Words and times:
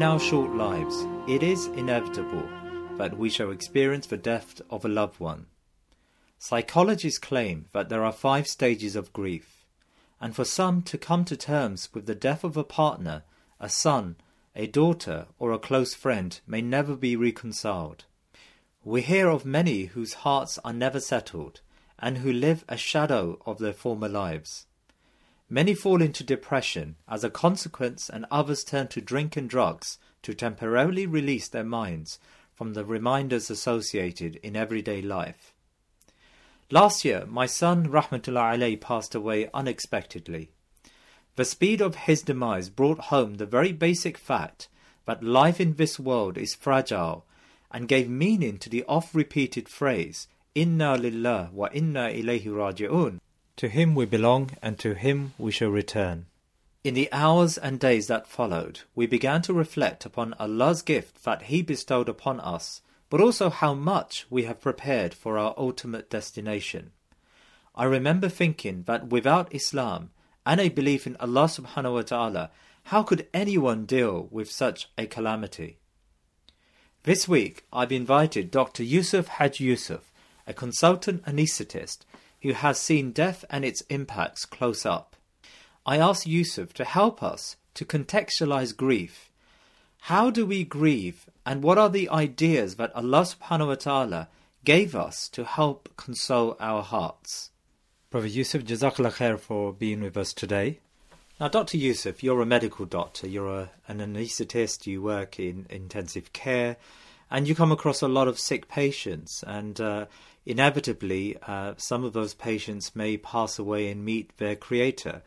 In 0.00 0.04
our 0.04 0.18
short 0.18 0.54
lives, 0.54 1.06
it 1.28 1.42
is 1.42 1.66
inevitable 1.66 2.48
that 2.96 3.18
we 3.18 3.28
shall 3.28 3.50
experience 3.50 4.06
the 4.06 4.16
death 4.16 4.62
of 4.70 4.82
a 4.82 4.88
loved 4.88 5.20
one. 5.20 5.44
Psychologists 6.38 7.18
claim 7.18 7.66
that 7.74 7.90
there 7.90 8.02
are 8.02 8.10
five 8.10 8.48
stages 8.48 8.96
of 8.96 9.12
grief, 9.12 9.66
and 10.18 10.34
for 10.34 10.46
some 10.46 10.80
to 10.84 10.96
come 10.96 11.26
to 11.26 11.36
terms 11.36 11.90
with 11.92 12.06
the 12.06 12.14
death 12.14 12.44
of 12.44 12.56
a 12.56 12.64
partner, 12.64 13.24
a 13.60 13.68
son, 13.68 14.16
a 14.56 14.66
daughter, 14.66 15.26
or 15.38 15.52
a 15.52 15.58
close 15.58 15.92
friend 15.92 16.40
may 16.46 16.62
never 16.62 16.96
be 16.96 17.14
reconciled. 17.14 18.06
We 18.82 19.02
hear 19.02 19.28
of 19.28 19.44
many 19.44 19.84
whose 19.84 20.24
hearts 20.24 20.58
are 20.64 20.72
never 20.72 20.98
settled, 20.98 21.60
and 21.98 22.16
who 22.16 22.32
live 22.32 22.64
a 22.70 22.78
shadow 22.78 23.38
of 23.44 23.58
their 23.58 23.74
former 23.74 24.08
lives. 24.08 24.66
Many 25.52 25.74
fall 25.74 26.00
into 26.00 26.22
depression 26.22 26.94
as 27.08 27.24
a 27.24 27.28
consequence, 27.28 28.08
and 28.08 28.24
others 28.30 28.62
turn 28.62 28.86
to 28.88 29.00
drink 29.00 29.36
and 29.36 29.50
drugs 29.50 29.98
to 30.22 30.32
temporarily 30.32 31.06
release 31.06 31.48
their 31.48 31.64
minds 31.64 32.20
from 32.54 32.74
the 32.74 32.84
reminders 32.84 33.50
associated 33.50 34.36
in 34.44 34.54
everyday 34.54 35.02
life. 35.02 35.52
Last 36.70 37.04
year, 37.04 37.26
my 37.26 37.46
son 37.46 37.88
Rahmatullah 37.88 38.54
alayh 38.54 38.80
passed 38.80 39.16
away 39.16 39.50
unexpectedly. 39.52 40.50
The 41.34 41.44
speed 41.44 41.80
of 41.80 41.96
his 41.96 42.22
demise 42.22 42.70
brought 42.70 43.06
home 43.06 43.34
the 43.34 43.46
very 43.46 43.72
basic 43.72 44.16
fact 44.16 44.68
that 45.06 45.24
life 45.24 45.60
in 45.60 45.74
this 45.74 45.98
world 45.98 46.38
is 46.38 46.54
fragile 46.54 47.26
and 47.72 47.88
gave 47.88 48.08
meaning 48.08 48.56
to 48.58 48.68
the 48.68 48.84
oft 48.84 49.16
repeated 49.16 49.68
phrase, 49.68 50.28
Inna 50.54 50.96
lillah 50.96 51.50
wa 51.52 51.68
inna 51.72 52.10
ilayhi 52.10 52.46
raji'un, 52.46 53.18
to 53.60 53.68
him 53.68 53.94
we 53.94 54.06
belong, 54.06 54.50
and 54.62 54.78
to 54.78 54.94
him 54.94 55.34
we 55.36 55.50
shall 55.52 55.68
return. 55.68 56.24
In 56.82 56.94
the 56.94 57.12
hours 57.12 57.58
and 57.58 57.78
days 57.78 58.06
that 58.06 58.26
followed, 58.26 58.80
we 58.94 59.06
began 59.06 59.42
to 59.42 59.52
reflect 59.52 60.06
upon 60.06 60.32
Allah's 60.40 60.80
gift 60.80 61.24
that 61.24 61.42
He 61.42 61.60
bestowed 61.60 62.08
upon 62.08 62.40
us, 62.40 62.80
but 63.10 63.20
also 63.20 63.50
how 63.50 63.74
much 63.74 64.24
we 64.30 64.44
have 64.44 64.62
prepared 64.62 65.12
for 65.12 65.36
our 65.36 65.52
ultimate 65.58 66.08
destination. 66.08 66.92
I 67.74 67.84
remember 67.84 68.30
thinking 68.30 68.84
that 68.84 69.08
without 69.08 69.54
Islam 69.54 70.08
and 70.46 70.58
a 70.58 70.70
belief 70.70 71.06
in 71.06 71.16
Allah 71.16 71.44
subhanahu 71.44 71.92
wa 71.92 72.02
ta'ala, 72.02 72.50
how 72.84 73.02
could 73.02 73.28
anyone 73.34 73.84
deal 73.84 74.26
with 74.30 74.50
such 74.50 74.88
a 74.96 75.04
calamity? 75.04 75.80
This 77.02 77.28
week, 77.28 77.66
I've 77.70 77.92
invited 77.92 78.50
Dr. 78.50 78.84
Yousif 78.84 79.26
Haj 79.26 79.58
Yousif, 79.58 80.00
a 80.46 80.54
consultant 80.54 81.22
anaesthetist 81.26 82.06
who 82.42 82.52
has 82.52 82.78
seen 82.78 83.12
death 83.12 83.44
and 83.50 83.64
its 83.64 83.82
impacts 83.82 84.44
close 84.44 84.86
up. 84.86 85.16
I 85.86 85.98
asked 85.98 86.26
Yousif 86.26 86.72
to 86.74 86.84
help 86.84 87.22
us 87.22 87.56
to 87.74 87.84
contextualize 87.84 88.76
grief. 88.76 89.30
How 90.04 90.30
do 90.30 90.46
we 90.46 90.64
grieve, 90.64 91.28
and 91.44 91.62
what 91.62 91.78
are 91.78 91.90
the 91.90 92.08
ideas 92.08 92.76
that 92.76 92.94
Allah 92.94 93.22
subhanahu 93.22 93.68
wa 93.68 93.74
ta'ala 93.74 94.28
gave 94.64 94.94
us 94.94 95.28
to 95.30 95.44
help 95.44 95.88
console 95.96 96.56
our 96.60 96.82
hearts? 96.82 97.50
Brother 98.10 98.28
Yousif, 98.28 98.62
Jazakallah 98.64 99.12
khair 99.12 99.38
for 99.38 99.72
being 99.72 100.00
with 100.00 100.16
us 100.16 100.32
today. 100.32 100.80
Now, 101.38 101.48
Dr. 101.48 101.78
Yousif, 101.78 102.22
you're 102.22 102.42
a 102.42 102.46
medical 102.46 102.84
doctor, 102.84 103.26
you're 103.26 103.48
a, 103.48 103.70
an 103.88 104.00
anaesthetist, 104.00 104.86
you 104.86 105.00
work 105.00 105.38
in 105.38 105.66
intensive 105.70 106.32
care, 106.32 106.76
and 107.30 107.48
you 107.48 107.54
come 107.54 107.72
across 107.72 108.02
a 108.02 108.08
lot 108.08 108.28
of 108.28 108.38
sick 108.38 108.68
patients. 108.68 109.42
And 109.46 109.80
uh, 109.80 110.06
inevitably, 110.45 111.37
uh, 111.47 111.73
some 111.77 112.03
of 112.03 112.13
those 112.13 112.33
patients 112.33 112.95
may 112.95 113.17
pass 113.17 113.57
away 113.57 113.89
and 113.89 114.05
meet 114.05 114.37
their 114.37 114.55
creator. 114.55 115.21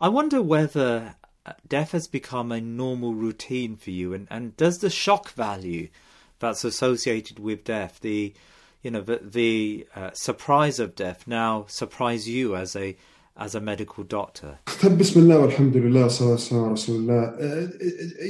I 0.00 0.08
wonder 0.08 0.42
whether 0.42 1.16
uh, 1.44 1.52
death 1.68 1.92
has 1.92 2.06
become 2.06 2.52
a 2.52 2.60
normal 2.60 3.14
routine 3.14 3.76
for 3.76 3.90
you, 3.90 4.14
and, 4.14 4.26
and 4.30 4.56
does 4.56 4.78
the 4.78 4.90
shock 4.90 5.30
value 5.32 5.88
that's 6.38 6.64
associated 6.64 7.38
with 7.38 7.64
death, 7.64 8.00
the 8.00 8.34
you 8.82 8.90
know 8.90 9.00
the, 9.00 9.20
the 9.22 9.86
uh, 9.96 10.10
surprise 10.12 10.78
of 10.78 10.94
death, 10.94 11.26
now 11.26 11.64
surprise 11.68 12.28
you 12.28 12.54
as 12.56 12.76
a 12.76 12.96
as 13.38 13.54
a 13.54 13.60
medical 13.60 14.04
doctor? 14.04 14.58
بسم 14.82 15.20
الله 15.20 15.38
والحمد 15.38 15.76
لله 15.76 16.02
والصلاة 16.02 16.30
والسلام 16.30 16.64
على 16.64 16.72
رسول 16.72 16.96
الله. 16.96 17.38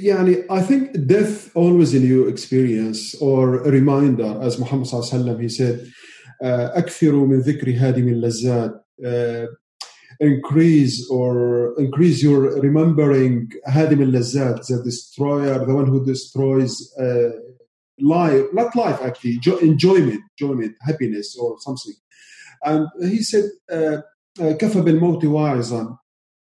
يعني 0.03 0.45
I 0.51 0.63
think 0.63 1.07
death 1.07 1.51
always 1.55 1.95
a 1.95 2.01
new 2.01 2.27
experience 2.29 3.15
or 3.21 3.57
a 3.57 3.71
reminder 3.71 4.39
as 4.43 4.59
Muhammad 4.59 4.87
صلى 4.87 5.01
الله 5.01 5.13
عليه 5.13 5.25
وسلم 5.25 5.43
he 5.43 5.49
said 5.49 5.93
أكثروا 6.43 7.27
من 7.27 7.41
ذكر 7.41 7.71
هادم 7.71 8.09
اللذات 8.09 8.85
increase 10.21 11.07
or 11.11 11.75
increase 11.79 12.23
your 12.23 12.61
remembering 12.61 13.49
هادم 13.67 14.03
اللذات 14.03 14.67
the 14.67 14.83
destroyer 14.83 15.59
the 15.67 15.75
one 15.75 15.87
who 15.87 16.05
destroys 16.05 16.93
uh, 16.99 17.31
life 18.01 18.45
not 18.53 18.75
life 18.77 19.01
actually 19.03 19.39
enjoyment 19.63 20.21
enjoyment 20.39 20.75
happiness 20.81 21.37
or 21.39 21.57
something 21.61 21.95
and 22.65 22.87
he 23.03 23.23
said 23.23 23.45
uh, 23.71 24.01
كفى 24.39 24.81
بالموت 24.81 25.25
واعظا 25.25 25.99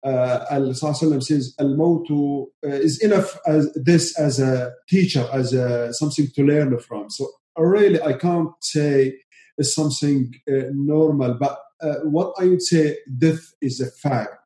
uh, 0.07 0.73
صلى 0.73 0.91
الله 0.91 0.99
عليه 1.03 1.07
وسلم 1.07 1.21
says 1.21 1.55
الموت 1.61 2.09
uh, 2.67 2.69
is 2.69 3.03
enough 3.03 3.39
as 3.47 3.73
this 3.75 4.19
as 4.19 4.41
a 4.41 4.73
teacher 4.89 5.27
as 5.33 5.53
a, 5.53 5.93
something 5.93 6.27
to 6.35 6.43
learn 6.43 6.79
from 6.79 7.11
so 7.11 7.27
really 7.59 8.01
I 8.03 8.15
can't 8.15 8.51
say 8.61 9.15
it's 9.59 9.75
something 9.75 10.33
uh, 10.51 10.71
normal 10.73 11.35
but 11.35 11.59
uh, 11.81 11.97
what 12.05 12.35
I 12.39 12.49
would 12.49 12.63
say 12.63 12.99
death 13.19 13.55
is 13.61 13.81
a 13.81 13.91
fact 13.91 14.37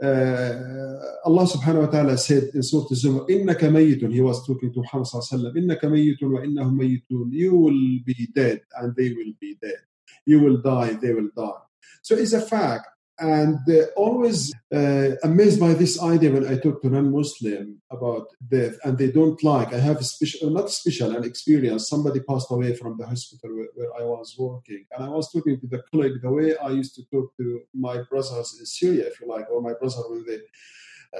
uh, 0.00 1.26
Allah 1.26 1.44
subhanahu 1.44 1.86
wa 1.86 1.90
ta'ala 1.90 2.16
said 2.16 2.54
in 2.54 2.62
Surah 2.62 2.86
Zumar, 2.94 3.28
إِنَّكَ 3.28 3.58
مَيِّتٌ 3.58 4.12
He 4.12 4.20
was 4.20 4.46
talking 4.46 4.72
to 4.72 4.80
Muhammad 4.80 5.08
sallallahu 5.08 5.32
alayhi 5.32 5.42
wa 5.42 5.50
sallam, 5.50 5.56
إِنَّكَ 5.58 5.82
مَيِّتٌ 5.82 6.20
وَإِنَّهُمْ 6.22 6.74
مَيِّتٌ 6.78 7.32
You 7.32 7.56
will 7.56 7.98
be 8.06 8.28
dead 8.32 8.60
and 8.76 8.94
they 8.94 9.10
will 9.10 9.32
be 9.40 9.56
dead. 9.60 9.82
You 10.24 10.40
will 10.40 10.62
die, 10.62 10.92
they 11.02 11.12
will 11.12 11.30
die. 11.36 11.62
So 12.02 12.14
it's 12.14 12.32
a 12.32 12.40
fact 12.40 12.86
and 13.19 13.59
uh, 13.69 13.85
always 13.95 14.53
uh, 14.73 15.11
amazed 15.23 15.59
by 15.59 15.73
this 15.73 16.01
idea 16.01 16.31
when 16.31 16.47
I 16.47 16.57
talk 16.57 16.81
to 16.81 16.89
non-Muslim 16.89 17.81
about 17.91 18.27
death, 18.47 18.77
and 18.83 18.97
they 18.97 19.11
don't 19.11 19.41
like. 19.43 19.73
I 19.73 19.79
have 19.79 19.97
a 19.97 20.03
special, 20.03 20.49
not 20.49 20.71
special, 20.71 21.15
an 21.15 21.23
experience. 21.23 21.89
Somebody 21.89 22.21
passed 22.21 22.49
away 22.51 22.75
from 22.75 22.97
the 22.97 23.05
hospital 23.05 23.55
where, 23.55 23.67
where, 23.75 23.93
I 24.01 24.03
was 24.03 24.35
working, 24.37 24.85
and 24.91 25.05
I 25.05 25.09
was 25.09 25.31
talking 25.31 25.59
to 25.59 25.67
the 25.67 25.83
colleague 25.91 26.21
the 26.21 26.31
way 26.31 26.57
I 26.57 26.69
used 26.69 26.95
to 26.95 27.03
talk 27.11 27.35
to 27.37 27.61
my 27.73 28.01
brothers 28.09 28.57
in 28.59 28.65
Syria, 28.65 29.07
if 29.07 29.21
you 29.21 29.27
like, 29.27 29.49
or 29.51 29.61
my 29.61 29.73
brother 29.73 30.03
when 30.09 30.25
they 30.25 30.39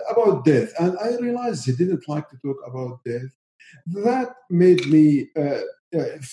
about 0.10 0.44
death, 0.44 0.74
and 0.80 0.98
I 1.00 1.16
realized 1.18 1.66
he 1.66 1.74
didn't 1.74 2.08
like 2.10 2.28
to 2.30 2.38
talk 2.38 2.58
about 2.66 3.04
death. 3.04 3.30
That 3.88 4.36
made 4.50 4.88
me 4.88 5.30
uh, 5.36 5.62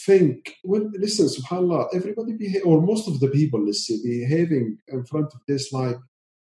think, 0.07 0.57
listen, 0.65 1.27
subhanAllah, 1.27 1.89
everybody 1.95 2.33
behave, 2.33 2.65
or 2.65 2.81
most 2.81 3.09
of 3.09 3.21
the 3.21 3.29
people, 3.29 3.65
let's 3.65 3.87
say, 3.87 3.97
behaving 4.03 4.79
in 4.89 5.05
front 5.05 5.27
of 5.27 5.41
this 5.47 5.73
like, 5.73 5.97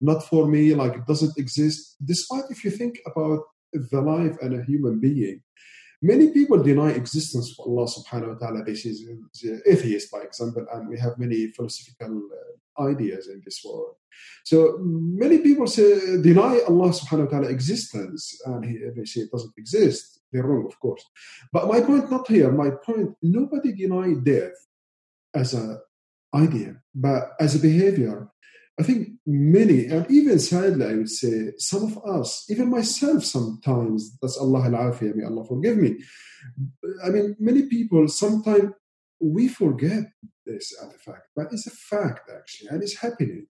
not 0.01 0.25
for 0.25 0.47
me, 0.47 0.75
like 0.75 0.95
it 0.95 1.07
doesn't 1.07 1.39
exist. 1.39 1.97
Despite 2.05 2.45
if 2.51 2.65
you 2.65 2.71
think 2.71 2.99
about 3.07 3.41
the 3.73 4.01
life 4.01 4.37
and 4.43 4.55
a 4.61 4.65
human 4.65 5.01
being, 5.01 5.41
many 6.03 6.31
people 6.31 6.63
deny 6.63 6.91
existence 6.91 7.55
for 7.55 7.67
Allah 7.67 7.87
subhanahu 7.89 8.35
wa 8.35 8.39
ta'ala. 8.39 8.65
This 8.65 8.85
is 8.85 9.07
atheist, 9.67 10.11
by 10.11 10.21
example, 10.21 10.67
and 10.73 10.89
we 10.89 10.99
have 10.99 11.19
many 11.19 11.49
philosophical 11.49 12.29
uh, 12.79 12.83
ideas 12.83 13.29
in 13.29 13.41
this 13.45 13.63
world. 13.65 13.95
So 14.45 14.79
many 14.81 15.39
people 15.39 15.67
say, 15.67 16.21
deny 16.21 16.61
Allah 16.69 16.91
subhanahu 16.91 17.27
wa 17.27 17.31
ta'ala 17.31 17.49
existence, 17.49 18.39
and 18.45 18.65
he, 18.65 18.79
they 18.95 19.05
say 19.05 19.23
it 19.23 19.31
doesn't 19.31 19.55
exist. 19.57 20.14
They're 20.35 20.43
wrong, 20.43 20.67
of 20.67 20.81
course. 20.81 21.05
But 21.53 21.69
my 21.69 21.81
point 21.81 22.11
not 22.11 22.27
here. 22.27 22.51
My 22.51 22.71
point, 22.71 23.15
nobody 23.23 23.73
denied 23.73 24.25
death 24.25 24.57
as 25.33 25.55
an 25.55 25.81
idea, 26.35 26.83
but 26.93 27.31
as 27.39 27.55
a 27.55 27.61
behavior. 27.61 28.29
I 28.79 28.83
think 28.83 29.11
many, 29.25 29.87
and 29.87 30.11
even 30.11 30.41
sadly, 30.41 30.85
I 30.85 30.95
would 30.95 31.09
say, 31.09 31.53
some 31.59 31.85
of 31.85 32.05
us, 32.05 32.45
even 32.51 32.69
myself 32.69 33.23
sometimes, 33.25 34.19
that's 34.21 34.37
Allah 34.37 34.65
al-afiyah, 34.65 35.15
may 35.15 35.25
Allah 35.25 35.45
forgive 35.45 35.77
me. 35.77 35.99
I 37.05 37.11
mean, 37.11 37.37
many 37.39 37.63
people, 37.69 38.09
sometimes 38.09 38.73
we 39.21 39.47
forget 39.47 40.11
this 40.45 40.77
artifact, 40.83 41.29
but 41.37 41.53
it's 41.53 41.69
a 41.69 41.71
fact 41.71 42.29
actually, 42.37 42.71
and 42.71 42.83
it's 42.83 42.99
happening. 42.99 43.47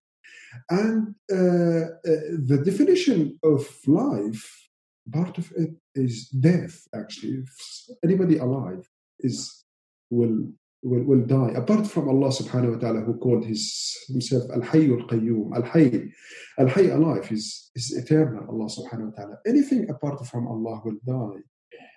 And 0.68 1.14
uh, 1.32 1.84
uh, 2.04 2.20
the 2.44 2.60
definition 2.62 3.38
of 3.42 3.66
life 3.86 4.63
part 5.12 5.38
of 5.38 5.52
it 5.56 5.70
is 5.94 6.28
death 6.28 6.86
actually. 6.94 7.44
If 7.44 7.96
anybody 8.04 8.38
alive 8.38 8.88
is 9.20 9.64
will 10.10 10.48
will, 10.82 11.02
will 11.02 11.26
die. 11.26 11.52
Apart 11.56 11.86
from 11.86 12.08
Allah 12.08 12.28
subhanahu 12.28 12.74
wa 12.74 12.78
ta'ala 12.78 13.00
who 13.00 13.16
called 13.18 13.44
his 13.44 13.96
himself 14.08 14.44
al-hayy 14.52 14.92
al-qayyum 15.00 15.56
al-hayy 15.56 16.10
al-hayy 16.58 16.94
alive 16.94 17.30
is 17.32 17.70
is 17.74 17.96
eternal 17.96 18.44
Allah 18.48 18.68
subhanahu 18.68 19.10
wa 19.10 19.16
ta'ala. 19.16 19.36
Anything 19.46 19.88
apart 19.90 20.24
from 20.26 20.46
Allah 20.46 20.80
will 20.84 21.00
die. 21.06 21.40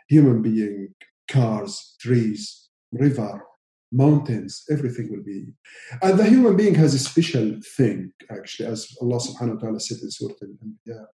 Human 0.10 0.42
being 0.42 0.94
cars 1.30 1.96
trees 2.00 2.70
river 2.94 3.44
mountains 3.92 4.64
everything 4.70 5.10
will 5.12 5.24
be. 5.24 5.54
And 6.02 6.18
the 6.20 6.26
human 6.26 6.56
being 6.56 6.76
has 6.76 6.94
a 6.94 7.00
special 7.00 7.60
thing 7.78 8.12
actually 8.32 8.68
as 8.68 8.88
Allah 9.02 9.18
subhanahu 9.18 9.56
wa 9.56 9.62
ta'ala 9.62 9.80
said 9.80 10.00
in 10.02 10.12
surah 10.12 10.36
al-anbiya 10.42 11.06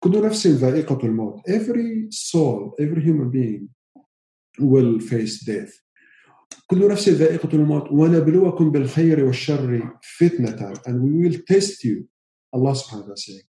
كل 0.00 0.26
نفس 0.26 0.46
ذائقة 0.46 0.98
الموت 1.04 1.40
every 1.48 2.08
soul 2.10 2.74
every 2.80 3.02
human 3.02 3.30
being 3.30 3.68
will 4.60 5.00
face 5.00 5.44
death 5.44 5.82
كل 6.66 6.88
نفس 6.88 7.08
ذائقة 7.08 7.48
الموت 7.52 7.92
ونبلوكم 7.92 8.70
بالخير 8.70 9.24
والشر 9.24 9.98
فتنة 10.18 10.74
and 10.86 11.02
we 11.02 11.28
will 11.28 11.38
test 11.46 11.84
you 11.84 12.06
Allah 12.52 12.74
subhanahu 12.74 13.08
wa 13.08 13.14
ta'ala 13.14 13.42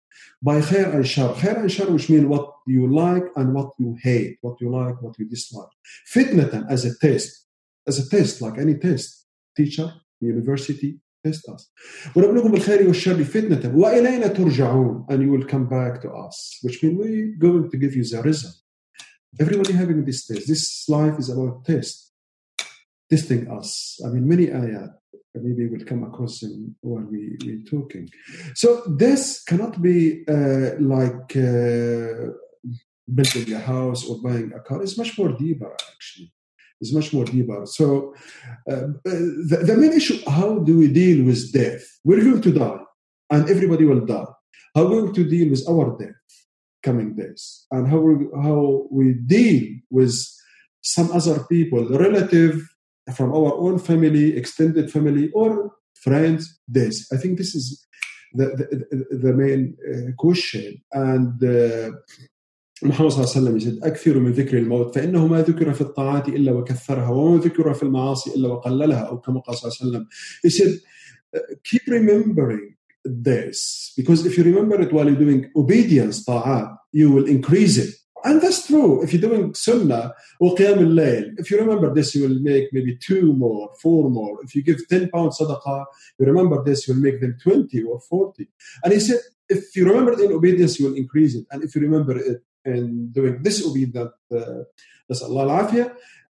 by 0.42 0.60
خير 0.60 0.92
and 0.92 1.06
شر 1.06 1.34
خير 1.34 1.56
and 1.56 1.70
شر 1.70 1.92
which 1.92 2.08
mean 2.10 2.28
what 2.28 2.52
you 2.66 2.86
like 2.86 3.24
and 3.36 3.54
what 3.54 3.70
you 3.78 3.96
hate 4.02 4.38
what 4.42 4.60
you 4.60 4.70
like 4.70 5.00
what 5.02 5.18
you 5.18 5.26
dislike 5.26 5.70
فتنة 6.12 6.66
as 6.70 6.84
a 6.84 6.98
test 6.98 7.46
as 7.88 7.98
a 7.98 8.08
test 8.08 8.42
like 8.42 8.58
any 8.58 8.74
test 8.74 9.26
teacher 9.56 9.92
university 10.20 10.98
test 11.25 11.47
us. 11.49 11.69
وَنَبْلُكُمْ 12.15 12.51
بِالْخَيْرِ 12.51 12.87
وَالشَّرِّ 12.87 13.23
فِتْنَةً 13.23 13.73
وَإِلَيْنَا 13.73 14.35
تُرْجَعُونَ 14.35 15.05
And 15.09 15.21
you 15.21 15.31
will 15.31 15.45
come 15.45 15.67
back 15.67 16.01
to 16.01 16.11
us, 16.11 16.59
which 16.61 16.81
means 16.83 16.97
we're 16.97 17.35
going 17.37 17.69
to 17.69 17.77
give 17.77 17.95
you 17.95 18.03
the 18.03 18.21
result. 18.21 18.55
Everybody 19.39 19.73
having 19.73 20.05
this 20.05 20.25
test. 20.25 20.47
This 20.47 20.87
life 20.89 21.19
is 21.19 21.29
about 21.29 21.65
test, 21.65 22.11
testing 23.09 23.49
us. 23.49 23.99
I 24.05 24.09
mean, 24.09 24.27
many 24.27 24.47
ayat, 24.47 24.91
maybe 25.35 25.67
we'll 25.67 25.85
come 25.85 26.03
across 26.03 26.39
them 26.39 26.75
while 26.81 27.03
we, 27.03 27.37
we're 27.45 27.63
talking. 27.63 28.09
So 28.55 28.83
this 28.87 29.43
cannot 29.43 29.81
be 29.81 30.23
uh, 30.27 30.71
like 30.79 31.35
uh, 31.35 32.31
building 33.13 33.53
a 33.53 33.59
house 33.59 34.07
or 34.07 34.21
buying 34.21 34.51
a 34.53 34.61
car. 34.61 34.81
It's 34.81 34.97
much 34.97 35.17
more 35.17 35.33
deeper, 35.33 35.71
actually 35.93 36.33
is 36.80 36.92
much 36.92 37.12
more 37.12 37.24
deeper. 37.24 37.66
So 37.66 38.14
uh, 38.70 38.88
the, 39.04 39.64
the 39.66 39.76
main 39.76 39.92
issue, 39.92 40.18
how 40.28 40.58
do 40.58 40.78
we 40.78 40.88
deal 40.92 41.24
with 41.24 41.52
death? 41.52 41.82
We're 42.04 42.22
going 42.22 42.42
to 42.42 42.52
die 42.52 42.80
and 43.30 43.48
everybody 43.48 43.84
will 43.84 44.04
die. 44.04 44.26
How 44.74 44.84
we 44.84 45.00
going 45.00 45.14
to 45.14 45.28
deal 45.28 45.50
with 45.50 45.64
our 45.68 45.96
death 45.98 46.10
coming 46.82 47.14
days? 47.14 47.66
And 47.70 47.88
how 47.88 47.98
we, 47.98 48.26
how 48.42 48.86
we 48.90 49.14
deal 49.14 49.78
with 49.90 50.14
some 50.82 51.10
other 51.12 51.44
people, 51.44 51.88
relative 51.88 52.60
from 53.14 53.30
our 53.32 53.54
own 53.54 53.78
family, 53.78 54.36
extended 54.36 54.90
family, 54.90 55.30
or 55.32 55.72
friends, 55.94 56.58
this. 56.68 57.10
I 57.12 57.16
think 57.16 57.38
this 57.38 57.54
is 57.54 57.86
the, 58.32 58.46
the, 58.90 59.16
the 59.16 59.32
main 59.32 59.76
uh, 59.90 60.12
question. 60.18 60.82
And 60.92 61.42
uh, 61.42 61.92
محمد 62.84 63.10
صلى 63.10 63.24
الله 63.24 63.36
عليه 63.36 63.40
وسلم 63.40 63.56
يقول 63.58 63.82
أكثر 63.82 64.18
من 64.18 64.32
ذكر 64.32 64.58
الموت 64.58 64.94
فإنه 64.94 65.26
ما 65.26 65.42
ذكر 65.42 65.72
في 65.72 65.80
الطاعات 65.80 66.28
إلا 66.28 66.52
وكثرها 66.52 67.08
وما 67.08 67.40
ذكر 67.44 67.74
في 67.74 67.82
المعاصي 67.82 68.34
إلا 68.34 68.48
وقللها 68.48 68.98
أو 68.98 69.20
كما 69.20 69.40
قال 69.40 69.56
صلى 69.56 69.70
الله 69.70 69.78
عليه 69.80 69.90
وسلم 69.90 70.06
He 70.42 70.50
said 70.50 70.80
keep 71.64 71.82
remembering 71.88 72.74
this 73.04 73.92
because 73.96 74.24
if 74.26 74.38
you 74.38 74.44
remember 74.44 74.80
it 74.80 74.92
while 74.92 75.06
you're 75.06 75.24
doing 75.24 75.50
obedience 75.56 76.24
طاعات 76.24 76.68
you 76.92 77.10
will 77.10 77.26
increase 77.26 77.76
it 77.76 77.94
and 78.24 78.40
that's 78.40 78.66
true 78.66 79.02
if 79.02 79.12
you're 79.12 79.26
doing 79.28 79.54
sunnah 79.54 80.12
qiyam 80.42 80.78
al-layl 80.88 81.24
if 81.38 81.50
you 81.50 81.58
remember 81.58 81.92
this 81.94 82.14
you 82.14 82.22
will 82.26 82.40
make 82.50 82.66
maybe 82.72 82.96
two 82.96 83.32
more 83.34 83.70
four 83.82 84.10
more 84.10 84.38
if 84.44 84.54
you 84.54 84.62
give 84.62 84.78
10 84.88 85.10
pounds 85.10 85.38
sadaqah 85.38 85.84
you 86.18 86.26
remember 86.26 86.62
this 86.64 86.88
you 86.88 86.94
will 86.94 87.02
make 87.02 87.20
them 87.20 87.36
20 87.42 87.82
or 87.82 88.00
40 88.00 88.48
and 88.84 88.92
he 88.92 89.00
said 89.00 89.20
if 89.48 89.76
you 89.76 89.86
remember 89.86 90.12
it 90.12 90.20
in 90.20 90.32
obedience 90.32 90.78
you 90.78 90.86
will 90.86 90.96
increase 90.96 91.34
it 91.34 91.46
and 91.50 91.62
if 91.62 91.74
you 91.74 91.82
remember 91.82 92.16
it 92.16 92.42
in 92.64 93.12
doing 93.12 93.42
this 93.42 93.62
will 93.62 93.70
obedient, 93.70 94.10
uh, 94.34 94.64
that's 95.08 95.22
Allah 95.22 95.62
al 95.62 95.90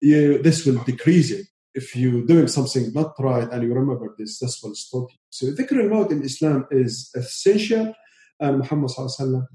this 0.01 0.65
will 0.65 0.83
decrease 0.83 1.31
it. 1.31 1.47
If 1.73 1.95
you're 1.95 2.25
doing 2.25 2.47
something 2.47 2.93
not 2.93 3.13
right 3.19 3.51
and 3.51 3.63
you 3.63 3.73
remember 3.73 4.15
this, 4.17 4.39
this 4.39 4.61
will 4.63 4.75
stop 4.75 5.07
you. 5.11 5.17
So 5.29 5.47
dhikr 5.47 5.83
al-maut 5.83 6.11
in 6.11 6.23
Islam 6.23 6.67
is 6.71 7.11
essential 7.15 7.93
and 8.39 8.59
Muhammad 8.59 8.91
sallallahu 8.91 9.47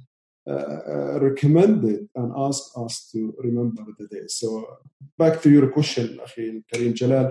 uh, 0.46 0.52
uh, 0.52 1.20
recommended 1.20 2.08
and 2.14 2.32
asked 2.36 2.72
us 2.76 3.10
to 3.12 3.34
remember 3.38 3.84
the 3.98 4.08
day. 4.08 4.26
So 4.26 4.78
back 5.18 5.42
to 5.42 5.50
your 5.50 5.68
question, 5.70 6.18
Akhil 6.26 6.62
Karim 6.72 6.94
Jalal, 6.94 7.26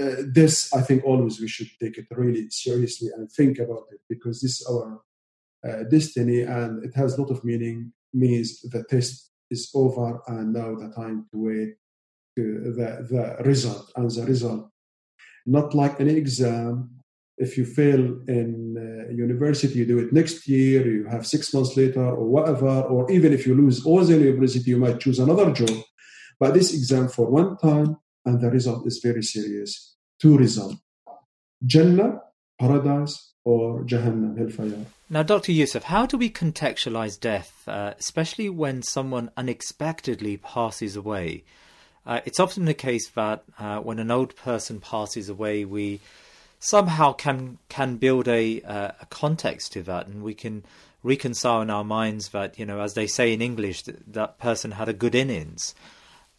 uh, 0.00 0.14
this 0.32 0.72
I 0.72 0.80
think 0.80 1.04
always 1.04 1.40
we 1.40 1.48
should 1.48 1.70
take 1.80 1.98
it 1.98 2.06
really 2.12 2.48
seriously 2.50 3.10
and 3.14 3.30
think 3.30 3.58
about 3.58 3.86
it 3.90 4.00
because 4.08 4.40
this 4.40 4.60
is 4.60 4.66
our 4.66 5.02
uh, 5.68 5.82
destiny 5.90 6.42
and 6.42 6.84
it 6.84 6.94
has 6.94 7.14
a 7.14 7.20
lot 7.20 7.30
of 7.30 7.44
meaning 7.44 7.92
means 8.12 8.60
the 8.62 8.84
test 8.84 9.30
is 9.50 9.70
over 9.74 10.20
and 10.28 10.52
now 10.52 10.74
the 10.74 10.88
time 10.88 11.26
to 11.32 11.38
wait 11.38 11.74
to 12.36 12.72
the, 12.76 13.06
the 13.10 13.44
result. 13.44 13.92
And 13.96 14.10
the 14.10 14.24
result, 14.24 14.70
not 15.46 15.74
like 15.74 16.00
any 16.00 16.14
exam, 16.14 16.90
if 17.38 17.58
you 17.58 17.64
fail 17.64 18.00
in 18.28 18.76
uh, 18.76 19.12
university, 19.12 19.80
you 19.80 19.86
do 19.86 19.98
it 19.98 20.12
next 20.12 20.46
year, 20.48 20.86
you 20.86 21.04
have 21.06 21.26
six 21.26 21.52
months 21.52 21.76
later, 21.76 22.04
or 22.04 22.26
whatever, 22.26 22.82
or 22.82 23.10
even 23.10 23.32
if 23.32 23.46
you 23.46 23.54
lose 23.54 23.84
all 23.84 24.04
the 24.04 24.16
university, 24.16 24.70
you 24.70 24.78
might 24.78 25.00
choose 25.00 25.18
another 25.18 25.50
job. 25.50 25.76
But 26.38 26.54
this 26.54 26.72
exam 26.74 27.08
for 27.08 27.26
one 27.30 27.56
time, 27.56 27.96
and 28.24 28.40
the 28.40 28.50
result 28.50 28.86
is 28.86 29.00
very 29.02 29.22
serious. 29.22 29.96
Two 30.20 30.36
results 30.38 30.76
Jannah, 31.64 32.20
paradise, 32.60 33.31
or 33.44 33.80
Jahannam, 33.80 34.36
hellfire. 34.38 34.86
Now, 35.10 35.22
Dr. 35.22 35.52
Yousif, 35.52 35.82
how 35.82 36.06
do 36.06 36.16
we 36.16 36.30
contextualize 36.30 37.18
death, 37.18 37.64
uh, 37.66 37.94
especially 37.98 38.48
when 38.48 38.82
someone 38.82 39.30
unexpectedly 39.36 40.36
passes 40.36 40.96
away? 40.96 41.44
Uh, 42.06 42.20
it's 42.24 42.40
often 42.40 42.64
the 42.64 42.74
case 42.74 43.08
that 43.10 43.44
uh, 43.58 43.78
when 43.78 43.98
an 43.98 44.10
old 44.10 44.34
person 44.36 44.80
passes 44.80 45.28
away, 45.28 45.64
we 45.64 46.00
somehow 46.58 47.12
can 47.12 47.58
can 47.68 47.96
build 47.96 48.28
a, 48.28 48.62
uh, 48.62 48.92
a 49.00 49.06
context 49.06 49.72
to 49.72 49.82
that, 49.82 50.06
and 50.06 50.22
we 50.22 50.34
can 50.34 50.64
reconcile 51.02 51.62
in 51.62 51.70
our 51.70 51.84
minds 51.84 52.28
that 52.30 52.58
you 52.58 52.64
know, 52.64 52.80
as 52.80 52.94
they 52.94 53.06
say 53.06 53.32
in 53.32 53.42
English, 53.42 53.82
that, 53.82 54.12
that 54.12 54.38
person 54.38 54.72
had 54.72 54.88
a 54.88 54.92
good 54.92 55.14
innings. 55.14 55.74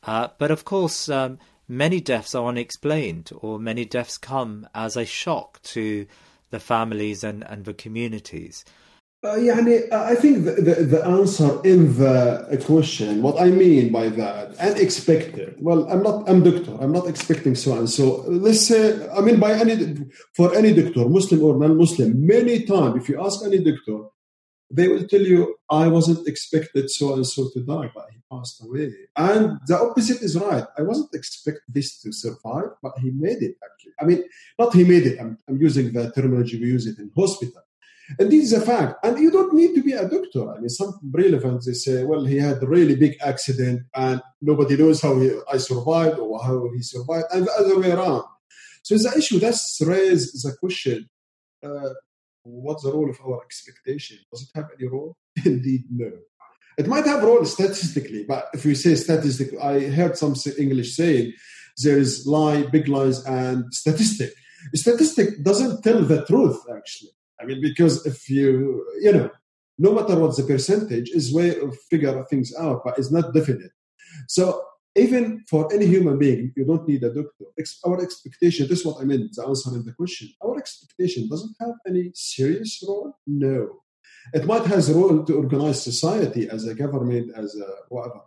Uh, 0.03 0.27
but 0.37 0.51
of 0.51 0.65
course, 0.65 1.07
um, 1.09 1.37
many 1.67 2.01
deaths 2.01 2.35
are 2.35 2.47
unexplained, 2.47 3.31
or 3.39 3.59
many 3.59 3.85
deaths 3.85 4.17
come 4.17 4.67
as 4.73 4.97
a 4.97 5.05
shock 5.05 5.61
to 5.61 6.05
the 6.52 6.60
families 6.60 7.24
and, 7.24 7.44
and 7.44 7.64
the 7.64 7.74
communities. 7.74 8.64
Uh, 9.24 9.34
يعني, 9.34 9.92
I 9.92 10.14
think 10.14 10.44
the, 10.44 10.52
the, 10.52 10.74
the, 10.84 11.04
answer 11.04 11.60
in 11.64 11.98
the 11.98 12.62
question, 12.64 13.20
what 13.20 13.40
I 13.40 13.50
mean 13.50 13.90
by 13.90 14.10
that, 14.10 14.56
unexpected. 14.58 15.56
Well, 15.58 15.90
I'm 15.90 16.04
not, 16.04 16.28
I'm 16.28 16.44
doctor. 16.44 16.76
I'm 16.80 16.92
not 16.92 17.08
expecting 17.08 17.56
so 17.56 17.76
and 17.76 17.90
so. 17.90 18.22
Let's 18.28 18.64
say, 18.64 19.08
I 19.10 19.20
mean, 19.20 19.40
by 19.40 19.54
any, 19.54 19.96
for 20.36 20.54
any 20.54 20.72
doctor, 20.72 21.08
Muslim 21.08 21.42
or 21.42 21.58
non-Muslim, 21.58 22.24
many 22.24 22.62
times, 22.62 23.02
if 23.02 23.08
you 23.08 23.20
ask 23.20 23.44
any 23.44 23.58
doctor, 23.58 24.04
they 24.75 24.87
will 24.87 25.07
tell 25.07 25.21
you, 25.21 25.55
I 25.69 25.87
wasn't 25.87 26.27
expected 26.27 26.89
so 26.89 27.13
and 27.13 27.25
so 27.25 27.49
to 27.53 27.59
die, 27.61 27.91
but 27.93 28.07
he 28.11 28.19
passed 28.31 28.63
away. 28.63 28.93
And 29.15 29.59
the 29.67 29.77
opposite 29.79 30.21
is 30.21 30.37
right. 30.37 30.65
I 30.77 30.81
wasn't 30.81 31.13
expect 31.13 31.61
this 31.67 32.01
to 32.01 32.11
survive, 32.11 32.71
but 32.81 32.93
he 32.99 33.11
made 33.11 33.41
it 33.43 33.55
actually. 33.63 33.93
I 34.01 34.05
mean, 34.05 34.23
not 34.59 34.73
he 34.73 34.83
made 34.83 35.05
it. 35.11 35.19
I'm, 35.19 35.37
I'm 35.47 35.57
using 35.57 35.93
the 35.93 36.11
terminology 36.11 36.59
we 36.59 36.67
use 36.67 36.87
it 36.87 36.97
in 36.99 37.11
hospital 37.15 37.63
and 38.19 38.31
this 38.31 38.45
is 38.45 38.53
a 38.53 38.61
fact. 38.61 39.03
And 39.03 39.17
you 39.17 39.31
don't 39.31 39.53
need 39.53 39.75
to 39.75 39.83
be 39.83 39.93
a 39.93 40.07
doctor. 40.07 40.53
I 40.53 40.59
mean, 40.59 40.69
some 40.69 40.99
relevant, 41.11 41.63
they 41.65 41.73
say, 41.73 42.03
well, 42.03 42.25
he 42.25 42.37
had 42.37 42.61
a 42.61 42.67
really 42.67 42.95
big 42.95 43.17
accident 43.25 43.83
and 43.95 44.21
nobody 44.41 44.77
knows 44.77 45.01
how 45.01 45.19
he, 45.19 45.31
I 45.51 45.57
survived 45.57 46.19
or 46.19 46.43
how 46.43 46.69
he 46.73 46.81
survived, 46.81 47.25
and 47.31 47.45
the 47.47 47.51
other 47.53 47.79
way 47.79 47.91
around. 47.91 48.23
So 48.83 48.97
the 48.97 49.17
issue 49.17 49.39
that's 49.39 49.81
raised 49.85 50.43
the 50.43 50.55
question 50.57 51.09
uh, 51.63 51.89
what's 52.43 52.83
the 52.83 52.91
role 52.91 53.09
of 53.09 53.17
our 53.25 53.41
expectation? 53.43 54.17
Does 54.31 54.43
it 54.43 54.49
have 54.55 54.69
any 54.77 54.87
role? 54.87 55.17
Indeed, 55.45 55.85
no. 55.89 56.11
It 56.77 56.87
might 56.87 57.05
have 57.05 57.23
role 57.23 57.45
statistically, 57.45 58.25
but 58.27 58.47
if 58.53 58.65
we 58.65 58.75
say 58.75 58.95
statistic, 58.95 59.49
I 59.61 59.79
heard 59.81 60.17
some 60.17 60.35
English 60.57 60.95
saying 60.95 61.33
there 61.83 61.97
is 61.97 62.25
lie, 62.25 62.63
big 62.63 62.87
lies, 62.87 63.23
and 63.25 63.71
statistic. 63.73 64.33
Statistic 64.73 65.43
doesn't 65.43 65.83
tell 65.83 66.01
the 66.01 66.25
truth, 66.25 66.59
actually. 66.75 67.11
I 67.39 67.45
mean, 67.45 67.61
because 67.61 68.05
if 68.05 68.29
you, 68.29 68.85
you 69.01 69.11
know, 69.11 69.29
no 69.77 69.93
matter 69.93 70.15
what 70.15 70.35
the 70.35 70.43
percentage 70.43 71.09
is 71.09 71.33
way 71.33 71.59
of 71.59 71.77
figure 71.89 72.23
things 72.25 72.53
out, 72.55 72.81
but 72.83 72.97
it's 72.97 73.11
not 73.11 73.33
definite. 73.33 73.71
So 74.27 74.63
even 74.95 75.43
for 75.49 75.73
any 75.73 75.85
human 75.85 76.19
being, 76.19 76.53
you 76.55 76.65
don't 76.65 76.87
need 76.87 77.03
a 77.03 77.13
doctor. 77.13 77.45
Our 77.85 78.01
expectation, 78.01 78.67
this 78.67 78.79
is 78.79 78.85
what 78.85 79.01
I 79.01 79.05
meant, 79.05 79.33
the 79.33 79.45
answer 79.47 79.71
in 79.73 79.85
the 79.85 79.93
question. 79.93 80.29
Our 80.43 80.57
expectation 80.57 81.27
doesn't 81.27 81.55
have 81.59 81.75
any 81.87 82.11
serious 82.13 82.83
role? 82.87 83.17
No. 83.25 83.79
It 84.33 84.45
might 84.45 84.65
have 84.65 84.87
a 84.89 84.93
role 84.93 85.23
to 85.23 85.35
organize 85.35 85.81
society 85.81 86.47
as 86.49 86.65
a 86.67 86.75
government, 86.75 87.31
as 87.35 87.55
a 87.55 87.67
whatever. 87.89 88.21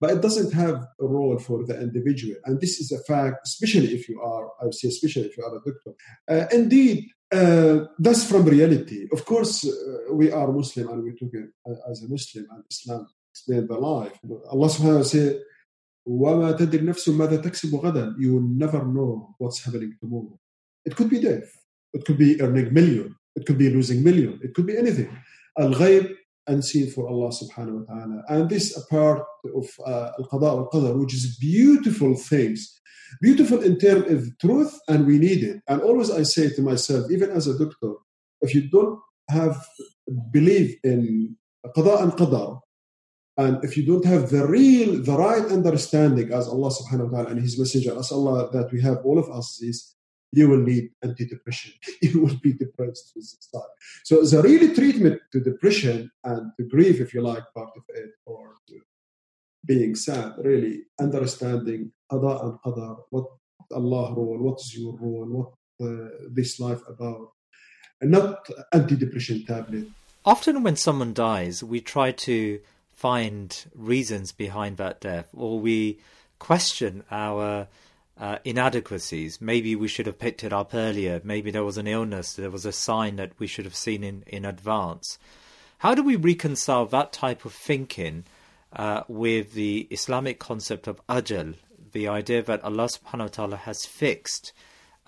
But 0.00 0.10
it 0.10 0.22
doesn't 0.22 0.52
have 0.52 0.86
a 1.00 1.06
role 1.06 1.38
for 1.38 1.64
the 1.64 1.80
individual. 1.80 2.36
And 2.44 2.60
this 2.60 2.78
is 2.78 2.92
a 2.92 3.02
fact, 3.02 3.38
especially 3.46 3.88
if 3.94 4.08
you 4.08 4.20
are, 4.20 4.50
I 4.60 4.66
would 4.66 4.74
say, 4.74 4.88
especially 4.88 5.26
if 5.26 5.36
you 5.36 5.44
are 5.44 5.56
a 5.56 5.60
doctor. 5.64 5.92
Uh, 6.28 6.46
indeed, 6.52 7.08
uh, 7.32 7.86
that's 7.98 8.24
from 8.24 8.44
reality. 8.44 9.08
Of 9.10 9.24
course, 9.24 9.66
uh, 9.66 10.14
we 10.14 10.30
are 10.30 10.52
Muslim 10.52 10.90
and 10.90 11.02
we 11.02 11.12
took 11.12 11.32
it 11.32 11.48
uh, 11.68 11.90
as 11.90 12.02
a 12.02 12.08
Muslim 12.08 12.46
and 12.50 12.62
Islam 12.70 13.08
explain 13.32 13.66
the 13.66 13.78
life. 13.78 14.18
Allah 14.50 14.68
subhanahu 14.68 15.02
wa 15.02 15.08
ta'ala 15.08 15.40
وَمَا 16.07 16.51
تَدْرِ 16.57 16.83
نَفْسٌ 16.83 17.09
مَاذَا 17.09 17.41
تَكْسِبُ 17.41 17.81
غَدًا 17.81 18.15
You 18.19 18.33
will 18.33 18.41
never 18.41 18.85
know 18.85 19.35
what's 19.39 19.63
happening 19.63 19.95
tomorrow. 19.99 20.39
It 20.85 20.95
could 20.95 21.09
be 21.09 21.19
death. 21.19 21.49
It 21.93 22.05
could 22.05 22.17
be 22.17 22.39
earning 22.41 22.73
million. 22.73 23.15
It 23.35 23.45
could 23.45 23.57
be 23.57 23.69
losing 23.69 24.03
million. 24.03 24.39
It 24.43 24.53
could 24.53 24.67
be 24.67 24.77
anything. 24.77 25.09
Al-ghayb, 25.57 26.13
unseen 26.47 26.91
for 26.91 27.07
Allah 27.07 27.29
subhanahu 27.29 27.87
wa 27.87 27.95
ta'ala. 27.95 28.23
And 28.29 28.49
this 28.49 28.77
a 28.77 28.85
part 28.85 29.23
of 29.55 29.67
uh, 29.83 30.11
al-qada 30.19 30.47
al-qadar, 30.47 30.99
which 30.99 31.15
is 31.15 31.37
beautiful 31.37 32.15
things 32.15 32.79
Beautiful 33.21 33.61
in 33.61 33.77
terms 33.77 34.11
of 34.11 34.37
truth, 34.39 34.77
and 34.87 35.05
we 35.05 35.17
need 35.17 35.43
it. 35.43 35.61
And 35.67 35.81
always 35.81 36.11
I 36.11 36.23
say 36.23 36.49
to 36.49 36.61
myself, 36.61 37.09
even 37.11 37.29
as 37.31 37.47
a 37.47 37.57
doctor, 37.57 37.93
if 38.41 38.53
you 38.53 38.69
don't 38.69 38.99
have 39.29 39.63
belief 40.31 40.77
in 40.83 41.35
qada 41.75 42.03
and 42.03 42.11
qadar, 42.13 42.59
and 43.36 43.64
if 43.64 43.76
you 43.76 43.86
don't 43.86 44.04
have 44.04 44.30
the 44.30 44.46
real, 44.46 45.02
the 45.02 45.16
right 45.16 45.44
understanding 45.46 46.32
as 46.32 46.48
Allah 46.48 46.70
subhanahu 46.70 47.10
wa 47.10 47.18
ta'ala 47.18 47.30
and 47.30 47.40
His 47.40 47.58
Messenger, 47.58 47.98
as 47.98 48.12
Allah 48.12 48.50
that 48.52 48.70
we 48.72 48.80
have 48.82 48.98
all 49.04 49.18
of 49.18 49.30
us 49.30 49.58
this, 49.60 49.94
you 50.32 50.48
will 50.48 50.60
need 50.62 50.90
antidepressant. 51.04 51.74
you 52.02 52.20
will 52.20 52.36
be 52.42 52.52
depressed 52.52 53.12
with 53.14 53.24
this 53.24 53.48
time. 53.52 53.62
So 54.04 54.22
the 54.22 54.42
real 54.42 54.74
treatment 54.74 55.20
to 55.32 55.40
depression 55.40 56.10
and 56.24 56.52
to 56.58 56.64
grief, 56.64 57.00
if 57.00 57.14
you 57.14 57.22
like, 57.22 57.44
part 57.54 57.70
of 57.76 57.82
it, 57.88 58.10
or 58.26 58.54
to 58.68 58.80
being 59.64 59.94
sad, 59.94 60.34
really 60.38 60.82
understanding 61.00 61.92
qada 62.10 62.44
and 62.44 62.58
qadar, 62.64 62.96
what 63.10 63.26
Allah 63.72 64.14
role, 64.14 64.38
what 64.38 64.60
is 64.60 64.76
your 64.76 64.96
role, 64.98 65.26
what 65.26 65.50
uh, 65.86 66.08
this 66.30 66.60
life 66.60 66.80
about, 66.88 67.32
and 68.00 68.10
not 68.10 68.46
antidepressant 68.74 69.46
tablet. 69.46 69.86
Often 70.24 70.62
when 70.62 70.76
someone 70.76 71.14
dies, 71.14 71.64
we 71.64 71.80
try 71.80 72.12
to 72.12 72.60
find 73.00 73.64
reasons 73.74 74.30
behind 74.30 74.76
that 74.76 75.00
death, 75.00 75.26
or 75.32 75.58
we 75.58 75.98
question 76.38 77.02
our 77.10 77.66
uh, 78.18 78.36
inadequacies. 78.44 79.40
Maybe 79.40 79.74
we 79.74 79.88
should 79.88 80.04
have 80.04 80.18
picked 80.18 80.44
it 80.44 80.52
up 80.52 80.74
earlier. 80.74 81.18
Maybe 81.24 81.50
there 81.50 81.64
was 81.64 81.78
an 81.78 81.86
illness. 81.86 82.34
There 82.34 82.50
was 82.50 82.66
a 82.66 82.72
sign 82.72 83.16
that 83.16 83.32
we 83.38 83.46
should 83.46 83.64
have 83.64 83.74
seen 83.74 84.04
in, 84.04 84.22
in 84.26 84.44
advance. 84.44 85.18
How 85.78 85.94
do 85.94 86.02
we 86.02 86.16
reconcile 86.16 86.84
that 86.86 87.10
type 87.10 87.46
of 87.46 87.54
thinking 87.54 88.24
uh, 88.74 89.04
with 89.08 89.54
the 89.54 89.88
Islamic 89.90 90.38
concept 90.38 90.86
of 90.86 91.00
ajal, 91.06 91.54
the 91.92 92.06
idea 92.06 92.42
that 92.42 92.62
Allah 92.62 92.90
subhanahu 92.94 93.20
wa 93.20 93.28
ta'ala 93.28 93.56
has 93.56 93.86
fixed 93.86 94.52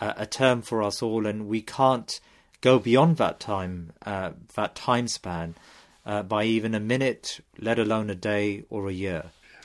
uh, 0.01 0.15
a 0.17 0.25
term 0.25 0.63
for 0.63 0.83
us 0.83 1.03
all 1.03 1.27
and 1.27 1.47
we 1.47 1.61
can't 1.61 2.21
go 2.63 2.79
beyond 2.79 3.19
that 3.19 3.39
time, 3.39 3.93
uh, 4.07 4.31
that 4.55 4.75
time 4.75 5.09
span, 5.09 5.55
uh, 6.05 6.23
by 6.23 6.45
even 6.45 6.75
a 6.75 6.81
minute, 6.81 7.41
let 7.59 7.79
alone 7.79 8.11
a 8.11 8.15
day 8.15 8.65
or 8.71 8.89
a 8.89 8.93
year. 8.93 9.25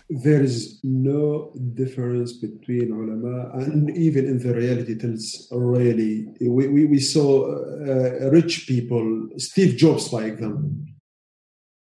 There 0.10 0.42
is 0.42 0.80
no 0.84 1.52
difference 1.74 2.32
between 2.32 2.94
ulama 2.94 3.50
and 3.60 3.90
even 3.98 4.26
in 4.26 4.40
the 4.40 4.56
reality 4.56 4.98
tells 4.98 5.50
really 5.52 6.28
we, 6.40 6.70
we, 6.70 6.86
we 6.86 7.00
saw 7.00 7.52
uh, 7.52 8.30
rich 8.32 8.68
people 8.68 9.28
Steve 9.36 9.76
Jobs 9.76 10.08
by 10.08 10.24
example 10.24 10.72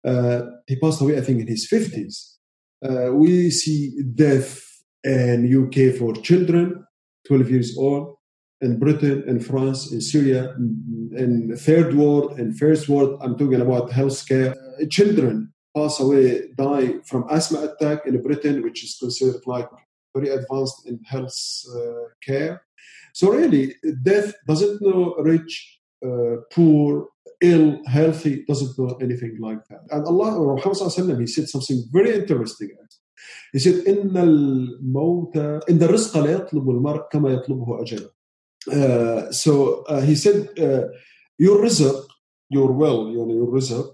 uh, 0.03 0.41
he 0.67 0.75
passed 0.77 1.01
away, 1.01 1.17
I 1.17 1.21
think, 1.21 1.41
in 1.41 1.47
his 1.47 1.67
50s. 1.67 2.35
Uh, 2.83 3.13
we 3.13 3.51
see 3.51 4.01
death 4.15 4.65
in 5.03 5.45
UK 5.45 5.95
for 5.97 6.13
children, 6.13 6.85
12 7.27 7.51
years 7.51 7.77
old, 7.77 8.17
in 8.60 8.78
Britain, 8.78 9.22
in 9.26 9.40
France, 9.40 9.92
in 9.92 10.00
Syria, 10.00 10.54
in 10.56 11.54
third 11.56 11.94
world, 11.94 12.38
in 12.38 12.52
first 12.52 12.88
world. 12.88 13.18
I'm 13.22 13.36
talking 13.36 13.60
about 13.60 13.90
healthcare. 13.90 14.52
Uh, 14.52 14.86
children 14.90 15.52
pass 15.76 16.00
away, 16.00 16.48
die 16.56 16.94
from 17.04 17.26
asthma 17.30 17.60
attack 17.68 18.06
in 18.06 18.22
Britain, 18.22 18.62
which 18.62 18.82
is 18.82 18.96
considered 18.98 19.42
like 19.46 19.68
very 20.14 20.30
advanced 20.30 20.86
in 20.88 20.98
health 21.04 21.38
uh, 21.76 22.08
care. 22.22 22.62
So 23.12 23.30
really, 23.30 23.74
death 24.02 24.32
doesn't 24.46 24.80
know 24.80 25.14
rich, 25.18 25.80
uh, 26.04 26.36
poor, 26.52 27.08
ill, 27.42 27.80
healthy, 27.86 28.44
doesn't 28.46 28.78
know 28.78 28.96
anything 29.00 29.36
like 29.38 29.62
that. 29.68 29.82
And 29.90 30.06
Allah, 30.06 30.30
Muhammad 30.40 31.20
he 31.20 31.26
said 31.26 31.48
something 31.48 31.84
very 31.92 32.14
interesting. 32.14 32.70
He 33.52 33.58
said, 33.58 33.84
إن 33.86 34.16
الموت 34.16 35.36
إن 35.70 35.82
الرزق 35.82 36.18
لا 36.18 36.32
يطلب 36.32 36.70
المرء 36.70 37.08
كما 37.12 37.30
يطلبه 37.30 37.82
أجله. 37.82 38.10
uh, 38.71 39.31
so 39.31 39.83
uh, 39.83 40.01
he 40.01 40.15
said, 40.15 40.49
uh, 40.59 40.87
your 41.37 41.57
rizq, 41.63 42.05
your 42.49 42.71
will, 42.71 43.11
your, 43.11 43.27
your 43.29 43.47
rizq, 43.47 43.91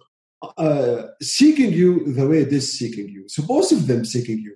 uh, 0.58 1.04
seeking 1.22 1.72
you 1.72 2.14
the 2.14 2.28
way 2.28 2.40
it 2.40 2.52
is 2.52 2.78
seeking 2.78 3.08
you. 3.08 3.24
So 3.28 3.44
both 3.44 3.72
of 3.72 3.88
them 3.88 4.04
seeking 4.04 4.40
you. 4.40 4.56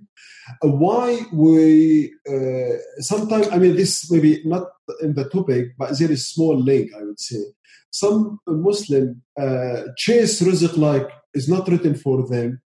Uh, 0.63 0.69
why 0.69 1.21
we 1.31 2.13
sometimes, 2.99 3.47
I 3.49 3.57
mean, 3.57 3.75
this 3.75 4.11
maybe 4.11 4.41
not 4.43 4.67
in 5.01 5.13
the 5.13 5.29
topic, 5.29 5.77
but 5.77 5.97
there 5.97 6.11
is 6.11 6.29
small 6.29 6.57
link, 6.57 6.91
I 6.97 7.03
would 7.03 7.19
say 7.19 7.39
some 7.91 8.39
Muslim 8.47 9.21
chase 9.97 10.41
rizq 10.41 10.77
like 10.77 11.09
is 11.33 11.47
not 11.47 11.67
written 11.67 11.95
for 11.95 12.27
them 12.27 12.61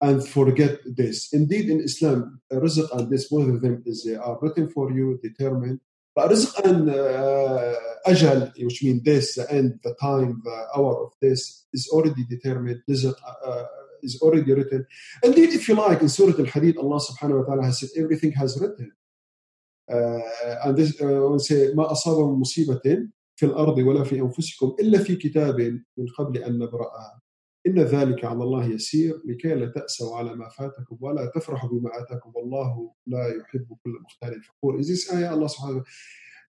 and 0.00 0.26
forget 0.26 0.78
this. 0.84 1.32
Indeed, 1.32 1.70
in 1.70 1.80
Islam, 1.80 2.40
rizq 2.52 2.88
and 2.96 3.10
this, 3.10 3.28
both 3.28 3.48
of 3.48 3.60
them 3.62 3.82
is, 3.86 4.08
are 4.20 4.38
written 4.40 4.68
for 4.68 4.90
you, 4.92 5.18
determined, 5.22 5.80
And 6.18 6.90
uh, 6.90 7.74
ajal, 8.06 8.52
which 8.58 8.82
means 8.82 9.02
this, 9.04 9.34
the 9.36 9.50
end, 9.50 9.80
the 9.82 9.94
time, 10.00 10.40
the 10.44 10.66
hour 10.76 11.04
of 11.04 11.12
this, 11.20 11.66
is 11.72 11.88
already 11.92 12.24
determined. 12.24 12.82
Rizq 12.88 13.14
uh, 13.46 13.64
is 14.02 14.20
already 14.20 14.52
written. 14.52 14.86
Indeed, 15.22 15.50
if 15.50 15.68
you 15.68 15.74
like, 15.74 16.00
in 16.00 16.08
Surah 16.08 16.38
Al-Hadid, 16.38 16.76
Allah 16.76 17.00
subhanahu 17.00 17.40
wa 17.40 17.44
ta'ala 17.44 17.64
has 17.64 17.80
said 17.80 17.90
everything 17.96 18.32
has 18.32 18.58
written. 18.60 18.92
Uh, 19.90 20.18
and 20.64 20.76
this, 20.76 21.00
uh, 21.00 21.06
when 21.06 21.38
say, 21.38 21.72
ما 21.74 21.92
أصاب 21.92 22.18
من 22.18 22.40
مصيبة 22.40 23.08
في 23.36 23.46
الأرض 23.46 23.78
ولا 23.78 24.04
في 24.04 24.20
أنفسكم 24.20 24.76
إلا 24.80 24.98
في 24.98 25.16
كتاب 25.16 25.60
من 25.96 26.06
قبل 26.18 26.38
أن 26.38 26.58
نبرأها 26.58 27.20
إن 27.66 27.78
ذلك 27.78 28.24
على 28.24 28.42
الله 28.42 28.66
يسير 28.66 29.22
لكي 29.24 29.54
لا 29.54 29.66
تأسوا 29.66 30.16
على 30.16 30.34
ما 30.34 30.48
فاتكم 30.48 30.96
ولا 31.00 31.30
تفرحوا 31.34 31.70
بما 31.70 31.90
آتاكم 32.00 32.32
والله 32.34 32.92
لا 33.06 33.28
يحب 33.28 33.76
كل 33.84 33.90
مختال 34.04 34.42
فخور. 34.42 34.80
Is 34.80 34.88
this 34.88 35.12
ayah 35.12 35.32
Allah 35.32 35.48
subhanahu 35.48 35.76
wa 35.76 35.84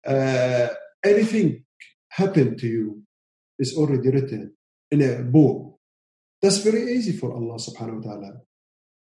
ta'ala? 0.04 0.68
Uh, 0.70 0.75
anything 1.04 1.64
happened 2.08 2.58
to 2.58 2.66
you 2.66 3.02
is 3.58 3.76
already 3.76 4.10
written 4.10 4.52
in 4.90 5.02
a 5.02 5.22
book. 5.22 5.78
That's 6.42 6.58
very 6.58 6.92
easy 6.94 7.12
for 7.12 7.32
Allah 7.32 7.56
subhanahu 7.56 8.04
wa 8.04 8.12
ta'ala. 8.12 8.32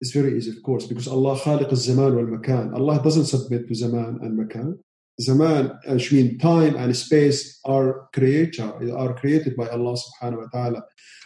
It's 0.01 0.11
very 0.11 0.35
easy, 0.37 0.51
of 0.51 0.63
course, 0.63 0.87
because 0.87 1.07
Allah 1.07 1.35
خالق 1.35 1.69
الزمان 1.69 2.11
والمكان. 2.13 2.73
Allah 2.75 3.01
doesn't 3.03 3.25
submit 3.25 3.67
to 3.67 3.75
zaman 3.75 4.19
and 4.21 4.37
makan. 4.37 4.79
Zaman, 5.19 5.77
which 5.87 6.11
mean 6.11 6.39
time 6.39 6.75
and 6.75 6.95
space, 6.97 7.59
are 7.65 8.07
creator, 8.13 8.73
are 8.97 9.13
created 9.13 9.55
by 9.55 9.67
Allah 9.67 9.95
subhanahu 9.95 10.37
wa 10.37 10.47
ta'ala. 10.51 10.83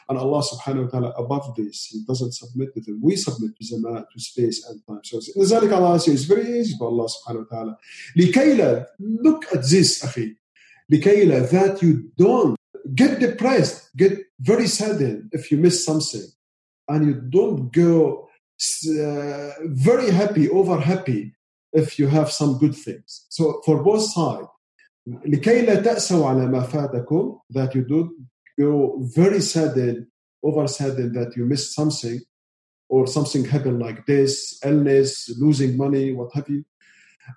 And 0.08 0.18
Allah 0.18 0.42
subhanahu 0.42 0.84
wa 0.84 0.90
ta'ala 0.90 1.10
above 1.10 1.54
this, 1.56 1.86
He 1.86 2.02
doesn't 2.06 2.32
submit 2.32 2.74
to 2.74 2.80
them. 2.80 3.00
We 3.02 3.16
submit 3.16 3.56
to 3.56 3.64
zaman, 3.64 4.04
to 4.12 4.20
space 4.20 4.66
and 4.68 4.80
time. 4.86 5.00
So 5.04 5.18
لذلك 5.36 5.72
Allah 5.72 6.00
says, 6.00 6.14
it's 6.14 6.24
very 6.24 6.58
easy 6.58 6.76
for 6.76 6.88
Allah 6.88 7.08
subhanahu 7.08 7.50
wa 7.50 7.56
ta'ala. 7.56 7.78
لكي 8.16 8.86
look 8.98 9.44
at 9.54 9.62
this, 9.68 10.02
أخي. 10.04 10.36
لكي 10.90 11.50
that 11.50 11.82
you 11.82 12.10
don't 12.16 12.56
get 12.94 13.20
depressed, 13.20 13.94
get 13.96 14.18
very 14.40 14.66
saddened 14.66 15.30
if 15.32 15.50
you 15.50 15.58
miss 15.58 15.84
something. 15.84 16.26
And 16.88 17.06
you 17.06 17.14
don't 17.14 17.70
go 17.72 18.28
uh, 18.60 19.50
very 19.64 20.10
happy, 20.10 20.50
over 20.50 20.80
happy 20.80 21.34
if 21.72 21.98
you 21.98 22.08
have 22.08 22.32
some 22.32 22.58
good 22.58 22.74
things. 22.74 23.26
So 23.28 23.62
for 23.64 23.82
both 23.82 24.02
sides, 24.02 24.48
لكي 25.08 25.62
لا 25.62 25.74
تأسوا 25.74 26.26
على 26.26 26.46
ما 26.46 26.60
فاتكم 26.60 27.38
that 27.50 27.74
you 27.74 27.82
don't 27.84 28.10
go 28.58 28.98
very 29.14 29.40
saddened, 29.40 30.06
over 30.42 30.66
saddened 30.66 31.14
that 31.14 31.36
you 31.36 31.44
missed 31.44 31.74
something 31.74 32.20
or 32.88 33.06
something 33.06 33.44
happened 33.44 33.80
like 33.80 34.04
this, 34.06 34.58
illness, 34.64 35.30
losing 35.38 35.76
money, 35.76 36.12
what 36.12 36.30
have 36.34 36.48
you. 36.48 36.64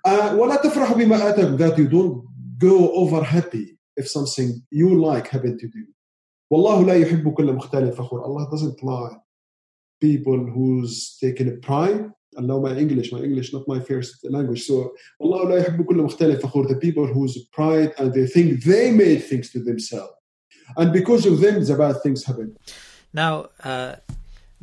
Uh, 0.04 0.34
ولا 0.38 0.56
تفرحوا 0.56 0.96
بما 0.96 1.28
آتاكم 1.28 1.56
that 1.56 1.78
you 1.78 1.88
don't 1.88 2.24
go 2.58 2.92
over 2.94 3.22
happy 3.22 3.78
if 3.96 4.08
something 4.08 4.62
you 4.70 5.00
like 5.00 5.28
happened 5.28 5.58
to 5.60 5.66
you. 5.66 5.86
والله 6.50 6.86
لا 6.86 6.94
يحب 6.94 7.34
كل 7.34 7.52
مختال 7.52 7.92
فخور. 7.92 8.24
Allah 8.24 8.48
doesn't 8.50 8.82
like 8.82 9.18
people 10.00 10.38
who's 10.38 11.16
taken 11.18 11.60
pride 11.60 12.10
and 12.36 12.48
now 12.48 12.58
my 12.58 12.76
English, 12.76 13.12
my 13.12 13.20
English 13.20 13.52
not 13.52 13.68
my 13.68 13.80
first 13.80 14.24
language. 14.24 14.66
So 14.66 14.92
Allah 15.22 15.46
لا 15.46 15.56
يحب 15.58 15.82
كل 15.84 15.96
مختال 15.96 16.40
فخور. 16.40 16.68
The 16.68 16.76
people 16.76 17.06
whose 17.06 17.46
pride 17.52 17.92
and 17.98 18.12
they 18.12 18.26
think 18.26 18.64
they 18.64 18.90
made 18.90 19.22
things 19.22 19.50
to 19.50 19.60
themselves. 19.60 20.14
And 20.77 20.93
because 20.93 21.25
of 21.25 21.39
them, 21.39 21.63
the 21.63 21.75
bad 21.75 22.01
things 22.01 22.25
happen. 22.25 22.57
Now, 23.13 23.49
uh, 23.63 23.95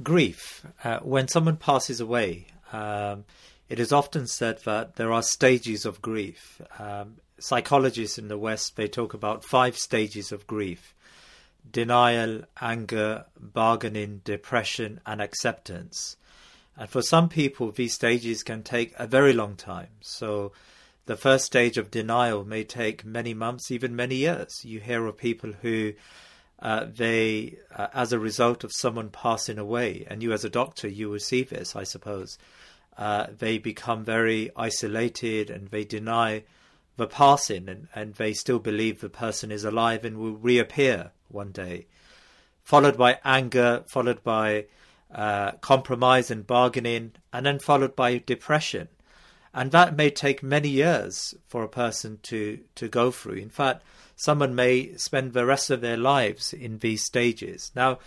grief, 0.03 0.65
uh, 0.85 1.01
when 1.01 1.29
someone 1.29 1.57
passes 1.57 2.01
away, 2.01 2.47
um, 2.73 3.25
it 3.69 3.81
is 3.81 3.93
often 3.93 4.27
said 4.27 4.61
that 4.65 4.97
there 4.97 5.13
are 5.13 5.23
stages 5.23 5.85
of 5.85 6.01
grief. 6.01 6.61
Um, 6.79 7.17
psychologists 7.39 8.19
in 8.19 8.29
the 8.29 8.39
West, 8.39 8.77
they 8.77 8.89
talk 8.89 9.15
about 9.15 9.45
five 9.45 9.77
stages 9.77 10.33
of 10.33 10.47
grief 10.47 10.95
denial, 11.73 12.43
anger, 12.61 13.25
bargaining, 13.41 14.21
depression, 14.25 15.01
and 15.05 15.21
acceptance. 15.21 16.17
And 16.77 16.89
for 16.89 17.03
some 17.03 17.29
people, 17.29 17.73
these 17.73 17.95
stages 17.95 18.45
can 18.45 18.63
take 18.63 18.95
a 18.99 19.07
very 19.07 19.33
long 19.33 19.57
time. 19.57 19.89
So, 20.01 20.53
the 21.07 21.17
first 21.17 21.45
stage 21.45 21.79
of 21.79 21.91
denial 21.91 22.45
may 22.45 22.65
take 22.65 23.05
many 23.05 23.33
months, 23.33 23.71
even 23.71 23.97
many 23.97 24.17
years. 24.17 24.65
You 24.65 24.81
hear 24.81 25.07
of 25.07 25.17
people 25.17 25.53
who 25.63 25.95
uh, 26.59 26.87
they, 26.93 27.59
uh, 27.75 27.89
as 27.95 28.13
a 28.13 28.19
result 28.19 28.65
of 28.65 28.73
someone 28.73 29.11
passing 29.11 29.59
away, 29.59 30.05
and 30.09 30.23
you 30.23 30.33
as 30.33 30.45
a 30.45 30.51
doctor, 30.51 30.89
you 30.89 31.09
will 31.09 31.21
see 31.21 31.43
this, 31.43 31.77
I 31.77 31.85
suppose. 31.85 32.39
Uh, 32.99 33.27
they 33.39 33.59
become 33.59 34.05
very 34.05 34.51
isolated 34.57 35.51
and 35.51 35.69
they 35.69 35.85
deny 35.85 36.43
the 36.97 37.07
passing, 37.07 37.69
and, 37.69 37.89
and 37.95 38.15
they 38.15 38.33
still 38.33 38.59
believe 38.59 39.01
the 39.01 39.09
person 39.09 39.53
is 39.53 39.65
alive 39.65 40.05
and 40.05 40.19
will 40.19 40.33
reappear 40.33 41.13
one 41.29 41.53
day. 41.53 41.87
Followed 42.65 42.97
by 42.97 43.19
anger, 43.23 43.85
followed 43.87 44.25
by 44.25 44.65
uh, 45.15 45.53
compromise 45.61 46.31
and 46.31 46.47
bargaining, 46.47 47.13
and 47.33 47.47
then 47.47 47.59
followed 47.59 47.95
by 47.95 48.19
depression. 48.19 48.89
And 49.57 49.73
that 49.73 49.97
may 49.97 50.11
take 50.11 50.43
many 50.43 50.69
years 50.69 51.35
for 51.49 51.63
a 51.63 51.69
person 51.69 52.19
to, 52.25 52.61
to 52.75 52.89
go 52.89 53.11
through. 53.11 53.39
In 53.39 53.49
fact, 53.49 53.83
someone 54.15 54.55
may 54.55 54.95
spend 54.99 55.33
the 55.33 55.47
rest 55.47 55.71
of 55.71 55.81
their 55.81 55.97
lives 55.97 56.53
in 56.53 56.81
these 56.81 57.03
stages. 57.03 57.73
Now, 57.75 57.99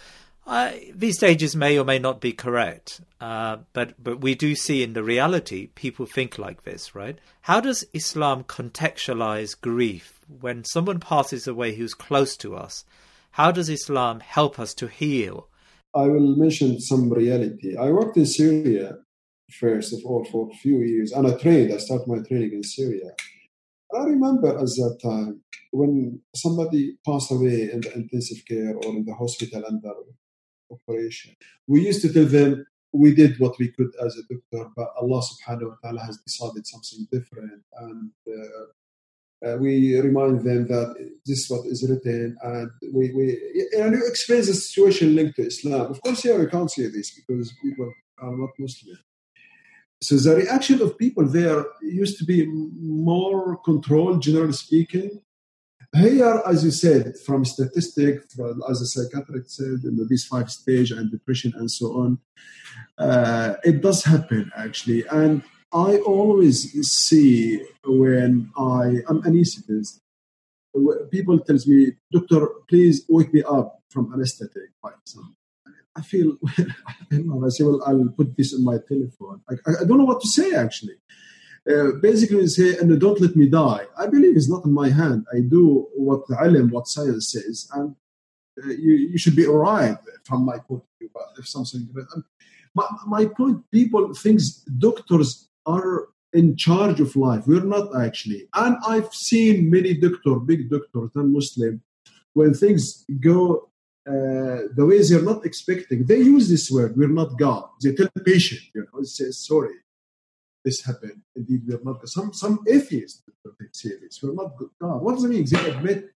these 0.94 1.18
stages 1.18 1.56
may 1.56 1.80
or 1.80 1.86
may 1.86 1.98
not 1.98 2.22
be 2.22 2.34
correct, 2.34 3.02
uh, 3.20 3.58
but 3.74 3.94
but 4.02 4.22
we 4.22 4.36
do 4.36 4.56
see 4.56 4.84
in 4.84 4.94
the 4.94 5.04
reality 5.04 5.68
people 5.74 6.06
think 6.06 6.38
like 6.38 6.64
this, 6.64 6.94
right? 6.96 7.20
How 7.42 7.60
does 7.60 7.86
Islam 7.94 8.44
contextualize 8.44 9.60
grief 9.60 10.22
when 10.28 10.64
someone 10.64 11.00
passes 11.00 11.48
away 11.48 11.76
who's 11.76 11.94
close 11.94 12.38
to 12.38 12.56
us? 12.56 12.86
How 13.32 13.52
does 13.52 13.70
Islam 13.70 14.20
help 14.22 14.60
us 14.60 14.74
to 14.76 14.88
heal? 14.88 15.50
I 15.96 16.04
will 16.04 16.36
mention 16.36 16.80
some 16.80 17.12
reality. 17.12 17.76
I 17.76 17.90
worked 17.90 18.18
in 18.18 18.26
Syria 18.26 19.00
first 19.50 19.94
of 19.94 20.00
all 20.06 20.26
for 20.26 20.50
a 20.50 20.56
few 20.58 20.80
years, 20.80 21.12
and 21.12 21.28
I 21.28 21.38
trained. 21.38 21.74
I 21.74 21.78
started 21.78 22.08
my 22.08 22.20
training 22.20 22.54
in 22.54 22.64
Syria. 22.64 23.12
I 23.96 24.04
remember 24.04 24.50
at 24.50 24.66
that 24.66 25.00
time 25.02 25.42
when 25.72 26.22
somebody 26.36 26.98
passed 27.06 27.32
away 27.32 27.72
in 27.72 27.82
the 27.82 27.94
intensive 27.96 28.46
care 28.48 28.76
or 28.76 28.86
in 28.86 29.06
the 29.06 29.16
hospital 29.16 29.64
under 29.68 29.94
operation. 30.72 31.36
We 31.68 31.86
used 31.86 32.02
to 32.04 32.14
tell 32.14 32.26
them 32.26 32.66
we 32.92 33.14
did 33.14 33.40
what 33.40 33.58
we 33.60 33.70
could 33.70 33.92
as 34.04 34.18
a 34.18 34.34
doctor, 34.34 34.70
but 34.76 34.94
Allah 35.00 35.22
subhanahu 35.22 35.70
wa 35.70 35.76
ta'ala 35.84 36.02
has 36.02 36.18
decided 36.18 36.66
something 36.66 37.08
different. 37.12 37.62
And 37.78 38.12
uh, 38.28 39.48
uh, 39.48 39.58
we 39.58 40.00
remind 40.00 40.42
them 40.42 40.68
that 40.68 40.96
this 41.26 41.40
is 41.40 41.50
what 41.50 41.66
is 41.66 41.88
written, 41.88 42.38
and 42.42 42.70
we, 42.94 43.12
we 43.14 43.40
and 43.78 43.94
you 43.96 44.06
explain 44.06 44.40
the 44.40 44.54
situation 44.54 45.16
linked 45.16 45.38
to 45.38 45.48
Islam. 45.48 45.92
Of 45.92 46.02
course, 46.02 46.26
yeah, 46.26 46.38
we 46.38 46.48
can't 46.48 46.70
say 46.70 46.88
this 46.88 47.16
because 47.16 47.54
people 47.62 47.92
are 48.20 48.36
not 48.36 48.50
Muslim. 48.60 48.98
So 50.02 50.16
the 50.16 50.36
reaction 50.36 50.82
of 50.82 50.98
people 50.98 51.26
there 51.28 51.66
used 51.82 52.18
to 52.20 52.26
be 52.26 52.46
more 52.46 53.58
controlled, 53.58 54.22
generally 54.22 54.54
speaking, 54.54 55.22
here, 55.96 56.42
as 56.46 56.64
you 56.64 56.72
said, 56.72 57.18
from 57.26 57.44
statistics, 57.44 58.38
as 58.70 58.82
a 58.82 58.86
psychiatrist 58.86 59.56
said, 59.56 59.80
in 59.84 60.08
these 60.08 60.26
five 60.26 60.52
stage 60.52 60.92
and 60.92 61.10
depression 61.10 61.52
and 61.58 61.70
so 61.70 61.88
on, 62.00 62.20
uh, 63.00 63.56
it 63.64 63.82
does 63.82 64.04
happen 64.04 64.52
actually. 64.56 65.06
And 65.08 65.42
I 65.74 65.98
always 65.98 66.72
see 66.88 67.64
when 67.84 68.52
I 68.56 69.02
am 69.10 69.24
anesthetist, 69.24 70.00
people 71.10 71.40
tells 71.40 71.66
me, 71.68 71.94
doctor, 72.12 72.48
please 72.70 73.06
wake 73.10 73.34
me 73.34 73.42
up 73.44 73.82
from 73.90 74.14
anesthetic, 74.14 74.70
for 74.82 74.94
example. 75.02 75.39
I 76.00 76.02
feel, 76.02 76.38
I 77.46 77.50
say, 77.50 77.64
well, 77.64 77.84
I'll 77.86 78.14
put 78.16 78.36
this 78.38 78.54
on 78.54 78.64
my 78.64 78.78
telephone. 78.88 79.42
I, 79.50 79.56
I 79.82 79.84
don't 79.86 79.98
know 79.98 80.06
what 80.06 80.22
to 80.22 80.28
say 80.28 80.54
actually. 80.56 80.96
Uh, 81.70 81.92
basically 82.02 82.48
say, 82.48 82.78
and 82.78 83.00
don't 83.00 83.20
let 83.20 83.36
me 83.36 83.48
die. 83.48 83.86
I 83.98 84.08
believe 84.08 84.36
it's 84.36 84.50
not 84.50 84.66
in 84.66 84.74
my 84.74 84.90
hand. 84.90 85.26
I 85.34 85.42
do 85.42 85.88
what 85.96 86.26
the 86.28 86.36
ilm, 86.36 86.72
what 86.72 86.88
science 86.88 87.32
says, 87.34 87.68
and 87.74 87.96
uh, 88.64 88.70
you, 88.70 88.94
you 89.12 89.18
should 89.18 89.36
be 89.36 89.46
all 89.46 89.58
right 89.58 89.98
from 90.24 90.46
my 90.46 90.58
point 90.58 90.84
of 90.84 90.90
view. 91.00 91.10
But 91.14 91.28
if 91.38 91.48
something, 91.48 91.88
my, 92.74 92.88
my 93.06 93.26
point, 93.26 93.70
people 93.72 94.14
think 94.14 94.40
doctors 94.78 95.50
are 95.66 96.08
in 96.34 96.56
charge 96.56 97.00
of 97.02 97.16
life. 97.16 97.44
We're 97.46 97.64
not 97.64 97.96
actually. 98.02 98.48
And 98.54 98.78
I've 98.88 99.14
seen 99.14 99.70
many 99.70 99.94
doctors, 99.96 100.42
big 100.46 100.70
doctors, 100.70 101.12
and 101.16 101.34
Muslim, 101.34 101.82
when 102.34 102.54
things 102.54 103.06
go 103.20 103.69
uh, 104.10 104.68
the 104.76 104.86
way 104.90 105.02
they're 105.04 105.22
not 105.22 105.46
expecting, 105.46 106.06
they 106.06 106.18
use 106.18 106.50
this 106.50 106.72
word, 106.72 106.98
we're 106.98 107.18
not 107.22 107.38
God. 107.38 107.70
They 107.82 107.94
tell 107.94 108.10
the 108.14 108.24
patient, 108.24 108.62
you 108.74 108.88
know, 108.92 109.04
say, 109.04 109.30
sorry, 109.32 109.76
this 110.66 110.84
happened. 110.84 111.22
Indeed, 111.36 111.62
we 111.68 111.76
are 111.76 111.84
not 111.84 112.08
some 112.10 112.34
some 112.34 112.60
atheists 112.68 113.22
say 113.72 113.92
this. 114.02 114.22
We're 114.22 114.34
not 114.34 114.52
God. 114.82 115.02
What 115.02 115.16
does 115.16 115.24
it 115.26 115.30
mean? 115.30 115.46
They 115.46 115.70
admit 115.70 116.12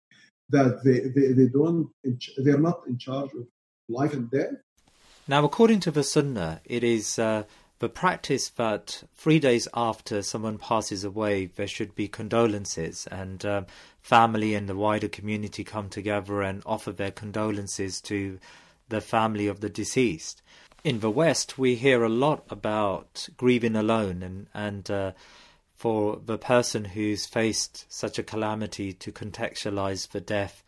that 0.50 0.83
they, 0.85 1.00
they, 1.14 1.33
they 1.33 1.48
don't 1.48 1.90
they're 2.38 2.59
not 2.59 2.81
in 2.87 2.98
charge 2.98 3.31
of 3.35 3.46
life 3.88 4.12
and 4.12 4.31
death. 4.31 4.55
Now, 5.28 5.44
according 5.44 5.81
to 5.81 5.90
the 5.90 6.02
Sunnah, 6.02 6.61
it 6.64 6.83
is 6.83 7.18
uh, 7.18 7.44
the 7.82 7.88
practice 7.88 8.48
that 8.50 9.02
three 9.16 9.40
days 9.40 9.66
after 9.74 10.22
someone 10.22 10.56
passes 10.56 11.02
away, 11.02 11.46
there 11.46 11.66
should 11.66 11.96
be 11.96 12.06
condolences, 12.06 13.08
and 13.10 13.44
um, 13.44 13.66
family 14.00 14.54
and 14.54 14.68
the 14.68 14.76
wider 14.76 15.08
community 15.08 15.64
come 15.64 15.88
together 15.88 16.42
and 16.42 16.62
offer 16.64 16.92
their 16.92 17.10
condolences 17.10 18.00
to 18.00 18.38
the 18.88 19.00
family 19.00 19.48
of 19.48 19.58
the 19.58 19.68
deceased. 19.68 20.42
In 20.84 21.00
the 21.00 21.10
West, 21.10 21.58
we 21.58 21.74
hear 21.74 22.04
a 22.04 22.08
lot 22.08 22.44
about 22.50 23.28
grieving 23.36 23.74
alone, 23.74 24.22
and 24.22 24.46
and 24.54 24.88
uh, 24.88 25.10
for 25.74 26.20
the 26.24 26.38
person 26.38 26.84
who's 26.84 27.26
faced 27.26 27.92
such 27.92 28.16
a 28.16 28.22
calamity 28.22 28.92
to 28.92 29.10
contextualize 29.10 30.08
the 30.10 30.20
death, 30.20 30.62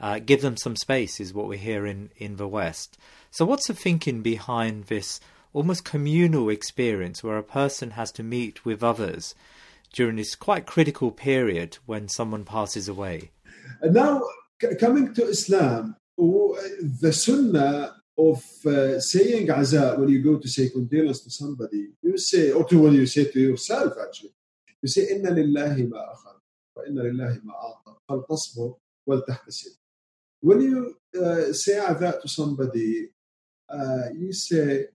uh, 0.00 0.20
give 0.20 0.42
them 0.42 0.56
some 0.56 0.76
space 0.76 1.18
is 1.18 1.34
what 1.34 1.48
we 1.48 1.58
hear 1.58 1.86
in 1.86 2.10
in 2.18 2.36
the 2.36 2.46
West. 2.46 2.98
So, 3.32 3.44
what's 3.44 3.66
the 3.66 3.74
thinking 3.74 4.22
behind 4.22 4.84
this? 4.84 5.18
almost 5.52 5.84
communal 5.84 6.48
experience 6.48 7.22
where 7.22 7.38
a 7.38 7.42
person 7.42 7.92
has 7.92 8.10
to 8.12 8.22
meet 8.22 8.64
with 8.64 8.82
others 8.82 9.34
during 9.92 10.16
this 10.16 10.34
quite 10.34 10.66
critical 10.66 11.10
period 11.10 11.78
when 11.86 12.08
someone 12.08 12.44
passes 12.44 12.88
away. 12.88 13.30
And 13.80 13.94
now, 13.94 14.22
coming 14.80 15.12
to 15.14 15.24
Islam, 15.24 15.96
the 16.16 17.12
sunnah 17.12 17.96
of 18.18 18.44
uh, 18.66 19.00
saying 19.00 19.46
aza 19.48 19.98
when 19.98 20.08
you 20.08 20.22
go 20.22 20.38
to 20.38 20.48
say 20.48 20.68
condolence 20.68 21.20
to 21.24 21.30
somebody, 21.30 21.88
you 22.02 22.16
say, 22.18 22.52
or 22.52 22.64
to 22.64 22.78
what 22.78 22.92
you 22.92 23.06
say 23.06 23.24
to 23.24 23.40
yourself 23.40 23.94
actually, 24.02 24.32
you 24.82 24.88
say, 24.88 25.08
Inna 25.10 25.30
lillahi 25.30 25.88
ma 25.88 25.98
akhar, 25.98 26.36
wa 26.76 26.82
inna 26.86 27.02
lillahi 27.02 27.40
ma 27.44 27.52
ata, 27.54 28.22
wal. 29.06 29.22
When 30.40 30.60
you 30.60 30.96
uh, 31.20 31.52
say 31.52 31.74
aza 31.78 32.20
to 32.20 32.28
somebody, 32.28 33.08
uh, 33.68 34.10
you 34.14 34.32
say, 34.32 34.86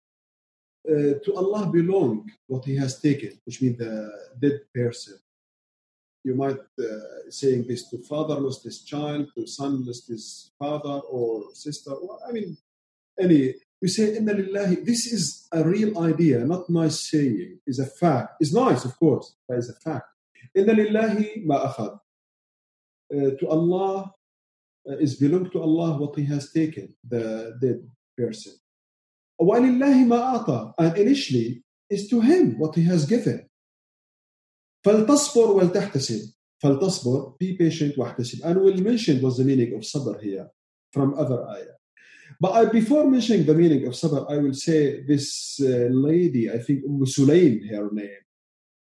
uh, 0.90 1.20
to 1.24 1.36
Allah 1.36 1.68
belong 1.68 2.32
what 2.48 2.66
He 2.66 2.76
has 2.78 3.00
taken, 3.02 3.40
which 3.46 3.62
means 3.62 3.78
the 3.78 4.12
dead 4.40 4.62
person. 4.74 5.20
You 6.24 6.36
might 6.36 6.60
uh, 6.80 7.30
saying 7.30 7.68
this 7.68 7.90
to 7.90 8.00
father 8.00 8.36
lost 8.36 8.64
his 8.64 8.84
child, 8.84 9.30
to 9.36 9.48
son 9.48 9.86
lost 9.86 10.08
his 10.08 10.52
father 10.60 11.00
or 11.10 11.54
sister. 11.54 11.92
Or, 11.92 12.20
I 12.28 12.32
mean, 12.32 12.58
any. 13.20 13.56
You 13.80 13.88
say 13.88 14.18
Inna 14.18 14.34
lillahi. 14.34 14.84
This 14.86 15.06
is 15.06 15.48
a 15.52 15.64
real 15.64 16.00
idea, 16.04 16.40
not 16.40 16.70
nice 16.70 17.10
saying. 17.12 17.60
Is 17.68 17.80
a 17.80 17.86
fact. 17.86 18.42
It's 18.42 18.54
nice, 18.54 18.84
of 18.86 18.98
course, 19.00 19.36
but 19.48 19.58
it's 19.58 19.70
a 19.70 19.74
fact. 19.74 20.08
Inna 20.56 20.74
lillahi 20.74 21.46
ma 21.46 21.72
akhad. 21.72 22.00
Uh, 23.14 23.32
to 23.40 23.48
Allah 23.48 24.12
uh, 24.90 24.98
is 24.98 25.16
belong 25.16 25.50
to 25.52 25.62
Allah 25.62 25.98
what 25.98 26.16
He 26.18 26.26
has 26.26 26.52
taken, 26.52 26.94
the 27.08 27.58
dead 27.62 27.88
person. 28.18 28.54
وَلِلَّهِ 29.41 30.07
مَا 30.07 30.45
أَعْطَى 30.45 30.75
And 30.79 30.97
initially, 30.97 31.63
is 31.91 32.09
to 32.09 32.21
Him 32.21 32.59
what 32.59 32.75
He 32.75 32.85
has 32.85 33.07
given. 33.07 33.49
فَلْتَصْبُرْ 34.87 35.61
وَلْتَحْتَسِبْ 35.61 36.33
فَلْتَصْبُرْ 36.63 37.39
Be 37.39 37.57
patient 37.57 37.97
واحتسب. 37.97 38.45
And 38.45 38.61
we'll 38.61 38.79
mention 38.79 39.21
what's 39.21 39.39
the 39.39 39.45
meaning 39.45 39.75
of 39.75 39.83
sabr 39.83 40.21
here 40.21 40.49
from 40.93 41.15
other 41.15 41.47
ayah. 41.49 41.77
But 42.41 42.53
I, 42.53 42.65
before 42.67 43.09
mentioning 43.09 43.47
the 43.47 43.55
meaning 43.55 43.87
of 43.87 43.93
sabr, 43.93 44.31
I 44.31 44.39
will 44.39 44.55
say 44.55 45.03
this 45.03 45.61
uh, 45.61 45.89
lady, 45.91 46.51
I 46.51 46.59
think 46.59 46.85
Umm 46.85 47.05
Sulaim, 47.05 47.69
her 47.71 47.89
name, 47.93 48.23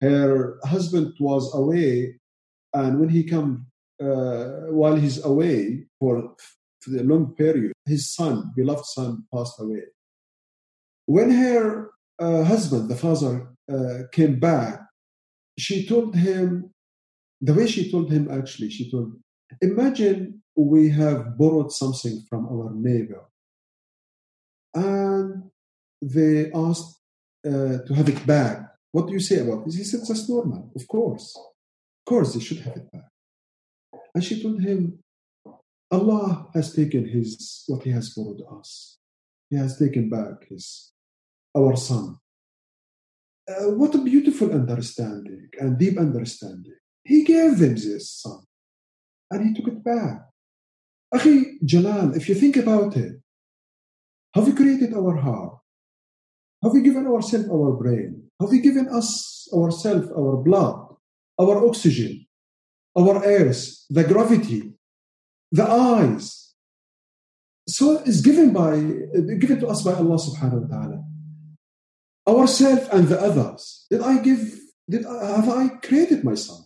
her 0.01 0.57
husband 0.63 1.13
was 1.19 1.53
away, 1.53 2.19
and 2.73 2.99
when 2.99 3.09
he 3.09 3.23
come, 3.23 3.67
uh, 4.01 4.71
while 4.71 4.95
he's 4.95 5.23
away 5.23 5.85
for, 5.99 6.35
for 6.81 6.97
a 6.97 7.03
long 7.03 7.33
period, 7.35 7.71
his 7.85 8.13
son, 8.13 8.51
beloved 8.55 8.85
son, 8.85 9.23
passed 9.33 9.59
away. 9.59 9.83
When 11.16 11.32
her 11.32 11.90
uh, 12.20 12.44
husband, 12.44 12.88
the 12.88 12.94
father, 12.94 13.48
uh, 13.68 14.06
came 14.12 14.38
back, 14.38 14.78
she 15.58 15.84
told 15.84 16.14
him, 16.14 16.72
the 17.40 17.52
way 17.52 17.66
she 17.66 17.90
told 17.90 18.12
him 18.12 18.30
actually, 18.30 18.70
she 18.70 18.88
told, 18.88 19.14
imagine 19.60 20.40
we 20.54 20.88
have 20.90 21.36
borrowed 21.36 21.72
something 21.72 22.22
from 22.28 22.46
our 22.46 22.70
neighbor 22.72 23.22
and 24.72 25.50
they 26.00 26.52
asked 26.52 27.00
uh, 27.44 27.78
to 27.86 27.92
have 27.92 28.08
it 28.08 28.24
back. 28.24 28.68
What 28.92 29.08
do 29.08 29.12
you 29.12 29.18
say 29.18 29.40
about 29.40 29.64
this? 29.64 29.78
He 29.78 29.82
said, 29.82 30.02
that's 30.06 30.28
normal, 30.28 30.70
of 30.76 30.86
course. 30.86 31.36
Of 31.36 32.04
course, 32.08 32.34
they 32.34 32.40
should 32.40 32.60
have 32.60 32.76
it 32.76 32.92
back. 32.92 33.10
And 34.14 34.22
she 34.22 34.40
told 34.40 34.60
him, 34.60 35.00
Allah 35.90 36.46
has 36.54 36.72
taken 36.72 37.08
his 37.08 37.64
what 37.66 37.82
he 37.82 37.90
has 37.90 38.14
borrowed 38.14 38.42
us. 38.60 38.98
He 39.48 39.56
has 39.56 39.76
taken 39.76 40.08
back 40.08 40.46
his 40.48 40.92
our 41.56 41.76
son. 41.76 42.16
Uh, 43.48 43.70
what 43.70 43.94
a 43.94 43.98
beautiful 43.98 44.52
understanding 44.52 45.48
and 45.58 45.78
deep 45.78 45.98
understanding. 45.98 46.74
He 47.04 47.24
gave 47.24 47.58
them 47.58 47.74
this 47.74 48.10
son 48.10 48.40
and 49.30 49.46
he 49.46 49.54
took 49.54 49.72
it 49.72 49.82
back. 49.82 50.22
Akhi 51.12 51.62
Jalal, 51.64 52.14
if 52.14 52.28
you 52.28 52.34
think 52.34 52.56
about 52.56 52.96
it, 52.96 53.14
have 54.34 54.46
we 54.46 54.52
created 54.52 54.94
our 54.94 55.16
heart? 55.16 55.58
Have 56.62 56.72
we 56.72 56.82
given 56.82 57.06
ourselves 57.06 57.48
our 57.50 57.72
brain? 57.72 58.30
Have 58.40 58.50
we 58.50 58.60
given 58.60 58.88
us 58.88 59.48
ourselves 59.52 60.08
our 60.16 60.36
blood, 60.36 60.94
our 61.40 61.66
oxygen, 61.66 62.26
our 62.96 63.24
airs, 63.24 63.86
the 63.90 64.04
gravity, 64.04 64.74
the 65.50 65.68
eyes? 65.68 66.54
So 67.66 68.02
it's 68.06 68.20
given 68.20 68.52
by 68.52 68.76
given 69.38 69.58
to 69.60 69.68
us 69.68 69.82
by 69.82 69.94
Allah 69.94 70.18
subhanahu 70.18 70.68
wa 70.68 70.76
ta'ala 70.76 71.09
ourselves 72.28 72.88
and 72.92 73.08
the 73.08 73.20
others. 73.20 73.86
Did 73.90 74.00
I 74.02 74.20
give, 74.22 74.58
did 74.88 75.06
I, 75.06 75.36
have 75.40 75.48
I 75.48 75.68
created 75.68 76.24
my 76.24 76.34
son? 76.34 76.62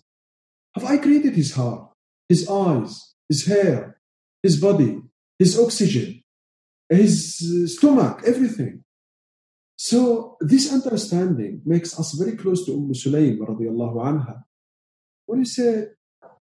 Have 0.75 0.85
I 0.85 0.97
created 0.99 1.35
his 1.35 1.55
heart, 1.55 1.91
his 2.29 2.49
eyes, 2.49 3.15
his 3.29 3.47
hair, 3.47 4.01
his 4.43 4.61
body, 4.61 5.01
his 5.39 5.59
oxygen, 5.59 6.23
his 6.89 7.75
stomach, 7.77 8.23
everything? 8.27 8.85
So 9.77 10.37
this 10.41 10.73
understanding 10.73 11.63
makes 11.65 11.99
us 11.99 12.13
very 12.15 12.37
close 12.37 12.65
to 12.67 12.73
Umm 12.73 12.93
Sulaim 12.93 13.39
radiallahu 13.39 13.97
anha. 13.97 14.43
When 15.27 15.41
you 15.41 15.45
say, 15.45 15.87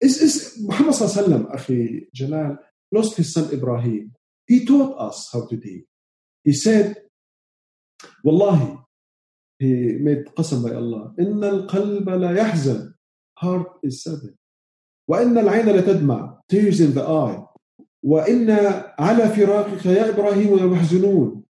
is, 0.01 0.21
is 0.21 0.57
Muhammad 0.61 0.95
sallallahu 0.95 1.55
Akhi 1.55 2.07
Jalal, 2.13 2.57
lost 2.91 3.17
his 3.17 3.33
son 3.33 3.49
Ibrahim. 3.53 4.11
He 4.45 4.65
taught 4.65 4.97
us 4.99 5.29
how 5.31 5.47
to 5.47 5.55
deal. 5.55 5.83
He 6.43 6.51
said, 6.53 6.97
Wallahi, 8.23 8.77
he 9.59 9.97
made 9.99 10.29
قسم 10.35 10.63
by 10.63 10.73
Allah 10.73 11.13
إن 11.19 11.43
القلب 11.43 12.09
لا 12.09 12.31
يحزن 12.31 12.93
heart 13.39 13.67
is 13.83 14.03
saddened 14.03 14.35
وإن 15.09 15.37
العين 15.37 15.69
لتدمع 15.69 16.39
tears 16.49 16.79
in 16.81 16.93
the 16.93 17.03
eye 17.03 17.43
وإن 18.03 18.49
على 18.99 19.29
فراقك 19.29 19.85
يا 19.85 20.09
إبراهيم 20.09 20.55
لمحزنون 20.59 21.43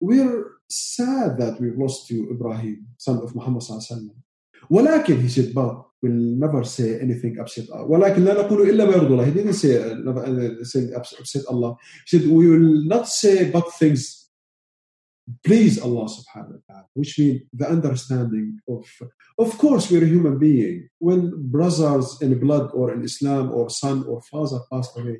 we're 0.00 0.46
sad 0.68 1.38
that 1.38 1.60
we've 1.60 1.78
lost 1.78 2.10
you 2.10 2.30
Ibrahim 2.30 2.86
son 2.98 3.18
of 3.18 3.34
Muhammad 3.34 3.62
صلى 3.62 3.76
الله 3.76 3.86
عليه 3.90 3.94
وسلم 3.94 4.22
ولكن 4.70 5.20
he 5.22 5.28
said 5.28 5.54
but 5.54 5.84
we'll 6.02 6.12
never 6.12 6.64
say 6.64 6.98
anything 7.00 7.38
upset 7.38 7.68
Allah 7.70 7.86
ولكن 7.86 8.24
لا 8.24 8.34
نقول 8.42 8.70
إلا 8.70 8.84
ما 8.84 8.92
يرضي 8.92 9.06
الله 9.06 9.26
he 9.26 9.30
didn't 9.30 9.52
say, 9.54 9.74
say 10.64 10.92
upset 10.94 11.44
Allah 11.48 11.76
he 12.06 12.18
said 12.18 12.28
we 12.28 12.48
will 12.48 12.84
not 12.84 13.08
say 13.08 13.50
but 13.50 13.72
things 13.74 14.21
please 15.44 15.80
Allah 15.80 16.06
subhanahu 16.06 16.54
wa 16.54 16.64
ta'ala, 16.68 16.86
which 16.94 17.18
means 17.18 17.42
the 17.52 17.68
understanding 17.68 18.58
of, 18.68 18.84
of 19.38 19.58
course, 19.58 19.90
we're 19.90 20.04
a 20.04 20.08
human 20.08 20.38
being. 20.38 20.88
When 20.98 21.50
brothers 21.50 22.18
in 22.20 22.38
blood 22.38 22.70
or 22.72 22.92
in 22.92 23.02
Islam 23.02 23.52
or 23.52 23.70
son 23.70 24.04
or 24.06 24.22
father 24.22 24.60
passed 24.70 24.98
away, 24.98 25.18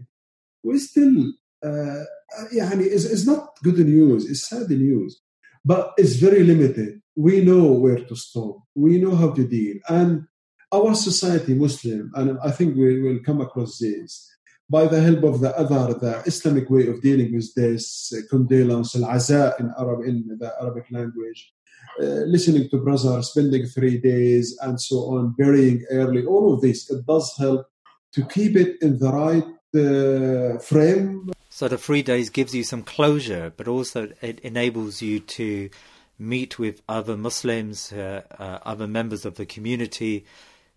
we 0.63 0.79
still, 0.79 1.33
uh, 1.65 2.05
it's, 2.53 3.05
it's 3.05 3.27
not 3.27 3.51
good 3.63 3.79
news, 3.79 4.29
it's 4.29 4.49
sad 4.49 4.71
news, 4.71 5.21
but 5.65 5.93
it's 5.97 6.15
very 6.17 6.43
limited. 6.45 7.01
We 7.15 7.45
know 7.45 7.73
where 7.73 8.03
to 8.05 8.17
stop, 8.17 8.63
we 8.75 8.99
know 8.99 9.15
how 9.15 9.33
to 9.33 9.47
deal. 9.47 9.77
And 9.89 10.27
our 10.73 10.95
society, 10.95 11.55
Muslim, 11.55 12.11
and 12.15 12.39
I 12.43 12.51
think 12.51 12.77
we 12.77 13.01
will 13.03 13.19
come 13.25 13.41
across 13.41 13.79
this, 13.79 14.32
by 14.77 14.85
the 14.87 15.01
help 15.09 15.23
of 15.31 15.37
the 15.45 15.53
other, 15.63 15.83
the 16.07 16.15
Islamic 16.33 16.67
way 16.75 16.85
of 16.93 17.03
dealing 17.09 17.31
with 17.39 17.49
this, 17.55 18.13
uh, 18.17 18.21
condolence, 18.33 18.91
al-aza 18.97 19.43
in 19.61 19.67
Arab, 19.83 20.01
in 20.11 20.17
the 20.43 20.51
Arabic 20.63 20.87
language, 20.99 21.41
uh, 22.01 22.25
listening 22.35 22.65
to 22.71 22.79
brothers, 22.87 23.25
spending 23.33 23.65
three 23.67 23.99
days, 23.99 24.47
and 24.65 24.81
so 24.81 24.97
on, 25.15 25.35
burying 25.37 25.79
early, 25.91 26.25
all 26.25 26.55
of 26.55 26.59
this, 26.63 26.91
it 26.91 27.05
does 27.07 27.27
help 27.45 27.63
to 28.15 28.21
keep 28.35 28.57
it 28.57 28.73
in 28.81 28.99
the 28.99 29.13
right 29.23 29.49
uh, 29.83 30.59
frame. 30.59 31.31
So 31.51 31.69
the 31.69 31.79
three 31.87 32.03
days 32.03 32.31
gives 32.31 32.55
you 32.55 32.65
some 32.65 32.83
closure, 32.83 33.53
but 33.57 33.69
also 33.69 34.09
it 34.23 34.41
enables 34.41 35.03
you 35.03 35.21
to 35.39 35.69
meet 36.19 36.59
with 36.59 36.81
other 36.89 37.17
Muslims, 37.17 37.93
uh, 37.93 38.23
uh, 38.39 38.59
other 38.73 38.87
members 38.87 39.27
of 39.27 39.35
the 39.35 39.47
community 39.47 40.25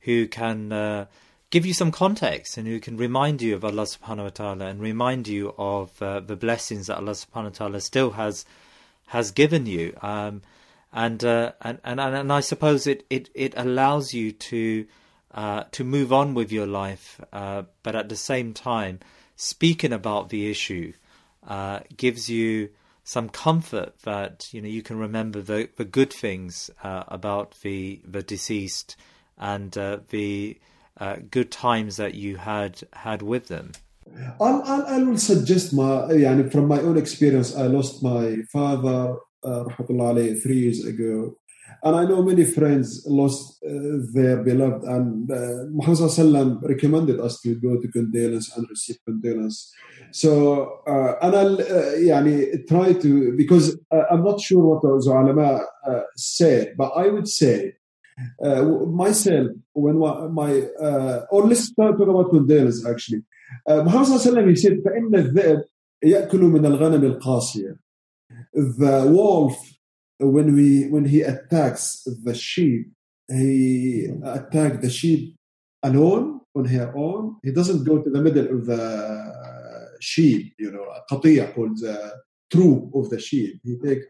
who 0.02 0.28
can 0.28 0.72
uh, 0.72 1.06
give 1.50 1.66
you 1.66 1.74
some 1.74 1.92
context 1.92 2.58
and 2.58 2.68
who 2.68 2.80
can 2.80 2.98
remind 2.98 3.42
you 3.42 3.56
of 3.56 3.64
Allah 3.64 3.84
subhanahu 3.84 4.24
wa 4.24 4.30
ta'ala 4.30 4.66
and 4.66 4.82
remind 4.82 5.28
you 5.28 5.54
of 5.58 6.02
uh, 6.02 6.20
the 6.20 6.36
blessings 6.36 6.88
that 6.88 6.98
Allah 6.98 7.12
subhanahu 7.12 7.44
wa 7.44 7.50
ta'ala 7.50 7.82
still 7.82 8.12
has 8.12 8.46
has 9.08 9.32
given 9.32 9.66
you. 9.66 9.96
Um, 10.02 10.42
and 10.92 11.24
uh, 11.24 11.52
and, 11.62 11.80
and 11.84 12.00
and 12.00 12.32
I 12.32 12.40
suppose 12.40 12.88
it 12.88 13.06
it, 13.10 13.30
it 13.36 13.54
allows 13.58 14.14
you 14.14 14.32
to 14.32 14.88
uh, 15.34 15.64
to 15.72 15.84
move 15.84 16.14
on 16.14 16.34
with 16.34 16.52
your 16.52 16.66
life, 16.66 17.20
uh, 17.34 17.64
but 17.84 17.96
at 17.96 18.08
the 18.08 18.16
same 18.16 18.54
time, 18.54 19.02
speaking 19.36 19.92
about 19.92 20.30
the 20.30 20.50
issue 20.50 20.94
uh, 21.46 21.82
gives 21.98 22.30
you 22.30 22.70
some 23.04 23.28
comfort 23.30 24.00
that 24.04 24.48
you 24.54 24.62
know 24.62 24.70
you 24.70 24.82
can 24.82 24.98
remember 24.98 25.42
the 25.42 25.70
the 25.76 25.86
good 25.86 26.12
things 26.12 26.72
uh, 26.84 27.04
about 27.10 27.56
the 27.62 28.00
the 28.06 28.24
deceased 28.24 28.96
and 29.38 29.74
uh, 30.99 31.17
the 31.17 31.23
good 31.31 31.51
times 31.51 31.97
that 31.97 32.15
you 32.15 32.37
had 32.37 32.83
had 32.93 33.23
with 33.23 33.49
them. 33.49 33.73
I'll, 34.41 34.63
I'll, 34.65 34.87
I 34.87 35.03
will 35.03 35.19
suggest 35.19 35.73
my, 35.73 36.09
يعني 36.11 36.51
from 36.51 36.67
my 36.67 36.81
own 36.81 36.97
experience, 36.97 37.57
I 37.57 37.67
lost 37.67 38.03
my 38.03 38.39
father, 38.53 39.17
uh, 39.45 39.65
alayhi, 39.65 40.43
three 40.43 40.59
years 40.59 40.85
ago. 40.85 41.37
And 41.83 41.97
I 41.97 42.05
know 42.05 42.23
many 42.23 42.45
friends 42.45 43.05
lost 43.07 43.63
uh, 43.65 43.71
their 44.13 44.43
beloved, 44.43 44.83
and 44.85 45.31
uh, 45.31 45.65
Muhammad 45.71 46.59
recommended 46.63 47.21
us 47.21 47.41
to 47.43 47.55
go 47.55 47.81
to 47.81 47.89
condolence 47.89 48.55
and 48.55 48.67
receive 48.69 48.99
condolence. 49.07 49.73
So, 50.11 50.83
uh, 50.87 51.15
and 51.23 51.37
I'll 51.37 51.61
uh, 51.61 51.95
يعني, 51.97 52.67
try 52.69 52.93
to, 52.93 53.33
because 53.37 53.79
uh, 53.93 54.03
I'm 54.11 54.25
not 54.25 54.41
sure 54.41 54.63
what 54.63 54.83
the 54.83 54.89
ulama 54.89 55.65
uh, 55.87 56.01
said, 56.17 56.75
but 56.77 56.91
I 56.97 57.09
would 57.09 57.29
say 57.29 57.77
uh, 58.45 58.63
myself, 58.87 59.49
when 59.73 59.99
my, 59.99 60.61
uh, 60.81 61.27
or 61.31 61.47
let's 61.47 61.75
talk 61.75 61.99
about 61.99 62.31
condolence 62.31 62.87
actually. 62.87 63.23
محمد 63.69 64.07
صلى 64.07 64.15
الله 64.17 64.21
عليه 64.21 64.31
وسلم 64.31 64.51
يصير 64.51 64.83
فإن 64.85 65.15
الذئب 65.15 65.65
يأكل 66.05 66.41
من 66.41 66.67
الغنم 66.67 67.05
القاسية 67.05 67.79
the 68.55 69.07
wolf 69.11 69.57
when 70.19 70.55
we 70.55 70.89
when 70.89 71.05
he 71.05 71.23
attacks 71.23 72.07
the 72.25 72.35
sheep 72.35 72.91
he 73.29 74.09
attack 74.25 74.81
the 74.81 74.91
sheep 74.91 75.37
alone 75.83 76.41
on 76.55 76.65
her 76.65 76.93
own 76.97 77.37
he 77.43 77.53
doesn't 77.53 77.85
go 77.85 78.03
to 78.03 78.11
the 78.11 78.21
middle 78.21 78.49
of 78.57 78.67
the 78.67 79.97
sheep 80.01 80.55
you 80.59 80.71
know 80.71 80.85
a 80.99 81.01
qatiya 81.13 81.55
called 81.55 81.79
the 81.79 82.15
troop 82.53 82.91
of 82.95 83.09
the 83.11 83.19
sheep 83.19 83.61
he 83.65 83.77
take 83.79 84.03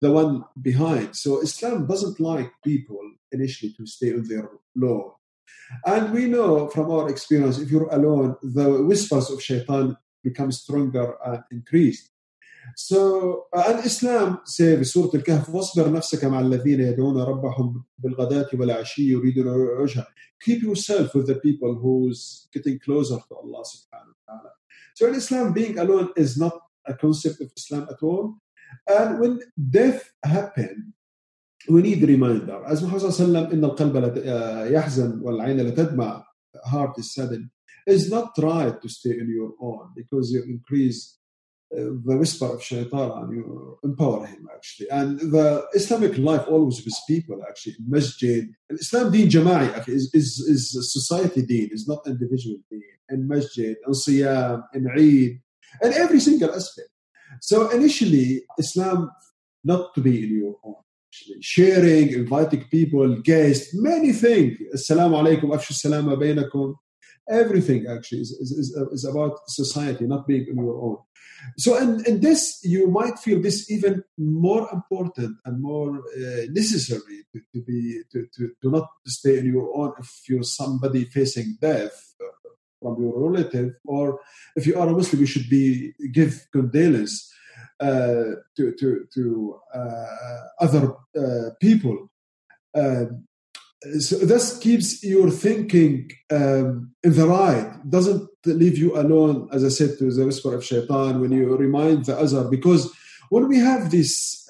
the 0.00 0.10
one 0.10 0.42
behind 0.62 1.14
so 1.14 1.42
islam 1.42 1.86
doesn't 1.86 2.18
like 2.20 2.50
people 2.64 3.02
initially 3.32 3.72
to 3.74 3.86
stay 3.86 4.12
on 4.12 4.24
their 4.28 4.48
law 4.74 5.18
and 5.84 6.12
we 6.12 6.26
know 6.26 6.68
from 6.68 6.90
our 6.90 7.08
experience, 7.08 7.58
if 7.58 7.70
you're 7.70 7.88
alone, 7.88 8.36
the 8.42 8.82
whispers 8.84 9.30
of 9.30 9.42
shaitan 9.42 9.96
become 10.24 10.52
stronger 10.52 11.14
and 11.24 11.42
increased. 11.50 12.10
So, 12.76 13.46
and 13.52 13.84
Islam 13.84 14.40
say 14.44 14.76
في 14.76 14.84
سورة 14.84 15.10
الكهف 15.14 15.48
واصبر 15.48 15.92
نفسك 15.92 16.24
مع 16.24 16.40
الذين 16.40 16.80
يدعون 16.80 17.18
ربهم 17.18 17.84
بالغداة 17.98 18.48
والعشي 18.52 19.02
يريدون 19.02 19.48
وجهه. 19.80 20.06
Keep 20.40 20.62
yourself 20.62 21.14
with 21.14 21.26
the 21.26 21.36
people 21.36 21.74
who's 21.74 22.48
getting 22.52 22.78
closer 22.78 23.16
to 23.16 23.34
Allah 23.34 23.64
subhanahu 23.64 24.12
wa 24.12 24.34
ta'ala. 24.34 24.50
So 24.94 25.08
in 25.08 25.14
Islam, 25.14 25.52
being 25.52 25.78
alone 25.78 26.10
is 26.16 26.36
not 26.36 26.60
a 26.86 26.94
concept 26.94 27.40
of 27.40 27.50
Islam 27.56 27.88
at 27.90 28.02
all. 28.02 28.36
And 28.86 29.18
when 29.18 29.40
death 29.70 30.12
happened, 30.22 30.92
we 31.69 31.81
need 31.81 32.01
reminder 32.03 32.63
as 32.67 32.81
Muhammad 32.81 33.03
sallallahu 33.03 33.53
in 33.53 33.63
al-qalb 33.63 33.95
yahzan 34.77 35.19
wal 35.21 35.39
ayn 35.45 35.59
tadma 35.75 36.23
heart 36.65 36.97
is 36.97 37.13
saddened 37.13 37.49
It's 37.85 38.09
not 38.09 38.35
try 38.35 38.71
to 38.81 38.89
stay 38.89 39.11
in 39.11 39.29
your 39.29 39.53
own 39.59 39.91
because 39.95 40.31
you 40.31 40.41
increase 40.43 41.17
uh, 41.75 41.91
the 42.05 42.17
whisper 42.17 42.45
of 42.45 42.63
shaitan 42.63 43.11
and 43.11 43.35
you 43.35 43.77
empower 43.83 44.25
him 44.25 44.47
actually. 44.53 44.89
And 44.89 45.19
the 45.19 45.65
Islamic 45.73 46.17
life 46.17 46.45
always 46.47 46.83
with 46.85 46.97
people 47.07 47.41
actually 47.47 47.75
in 47.79 47.89
masjid. 47.89 48.47
And 48.69 48.79
Islam 48.79 49.11
deen 49.11 49.27
jama'i 49.27 49.87
is, 49.89 50.13
is, 50.13 50.39
is 50.39 50.93
society 50.93 51.41
deen, 51.41 51.69
it's 51.71 51.87
not 51.87 52.07
individual 52.07 52.57
deen. 52.69 52.83
In 53.09 53.27
masjid, 53.27 53.75
in 53.85 53.93
siyam, 53.93 54.63
in 54.73 54.87
eid, 54.87 55.41
and 55.81 55.93
every 55.93 56.19
single 56.19 56.53
aspect. 56.53 56.89
So 57.41 57.69
initially, 57.69 58.43
Islam 58.57 59.11
not 59.63 59.93
to 59.95 60.01
be 60.01 60.23
in 60.23 60.37
your 60.37 60.55
own 60.63 60.82
sharing, 61.41 62.09
inviting 62.09 62.63
people, 62.65 63.21
guests, 63.21 63.73
many 63.73 64.11
things. 64.13 64.57
Assalamu 64.73 65.15
alaikum, 65.21 65.49
afshu 65.55 65.73
salama 65.73 66.17
bainakum. 66.17 66.75
Everything 67.29 67.87
actually 67.87 68.21
is, 68.21 68.31
is, 68.31 68.77
is, 68.91 69.05
about 69.05 69.39
society, 69.47 70.05
not 70.05 70.27
being 70.27 70.45
on 70.49 70.57
your 70.57 70.81
own. 70.81 70.97
So, 71.57 71.77
in, 71.77 72.03
in 72.05 72.19
this, 72.19 72.59
you 72.63 72.87
might 72.87 73.17
feel 73.17 73.41
this 73.41 73.71
even 73.71 74.03
more 74.17 74.67
important 74.73 75.37
and 75.45 75.61
more 75.61 75.99
uh, 75.99 76.45
necessary 76.49 77.25
to, 77.31 77.41
to 77.53 77.61
be 77.63 78.01
to, 78.11 78.27
to, 78.35 78.51
to 78.61 78.71
not 78.71 78.89
stay 79.07 79.39
on 79.39 79.45
your 79.45 79.69
own 79.77 79.93
if 79.99 80.23
you're 80.27 80.43
somebody 80.43 81.05
facing 81.05 81.57
death 81.61 82.13
from 82.81 83.01
your 83.01 83.29
relative, 83.29 83.73
or 83.85 84.19
if 84.57 84.67
you 84.67 84.77
are 84.77 84.89
a 84.89 84.91
Muslim, 84.91 85.21
you 85.21 85.27
should 85.27 85.49
be 85.49 85.93
give 86.11 86.45
condolence 86.51 87.33
uh, 87.83 88.35
to 88.55 89.05
to 89.13 89.59
uh, 89.73 90.65
other 90.65 90.95
uh, 91.17 91.49
people. 91.59 92.09
Um, 92.73 93.27
so 93.99 94.15
this 94.17 94.57
keeps 94.59 95.03
your 95.03 95.29
thinking 95.29 96.09
um, 96.31 96.93
in 97.03 97.13
the 97.13 97.27
right. 97.27 97.67
Doesn't 97.89 98.29
leave 98.45 98.77
you 98.77 98.95
alone, 98.95 99.49
as 99.51 99.65
I 99.65 99.69
said 99.69 99.97
to 99.99 100.11
the 100.11 100.25
whisper 100.25 100.55
of 100.55 100.63
shaitan, 100.63 101.19
when 101.19 101.31
you 101.33 101.57
remind 101.57 102.05
the 102.05 102.17
other. 102.17 102.43
Because 102.49 102.83
when 103.29 103.49
we 103.49 103.57
have 103.57 103.91
this 103.91 104.47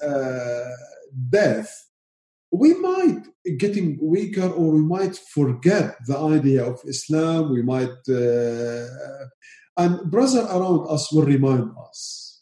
death, 1.30 1.70
we 2.52 2.74
might 2.74 3.22
getting 3.58 3.98
weaker, 4.00 4.48
or 4.48 4.72
we 4.72 4.80
might 4.96 5.16
forget 5.16 5.96
the 6.06 6.16
idea 6.16 6.64
of 6.64 6.78
Islam. 6.86 7.52
We 7.52 7.62
might, 7.62 7.98
uh, 8.08 9.26
and 9.76 10.10
brother 10.10 10.42
around 10.42 10.86
us 10.88 11.12
will 11.12 11.26
remind 11.26 11.70
us 11.88 12.33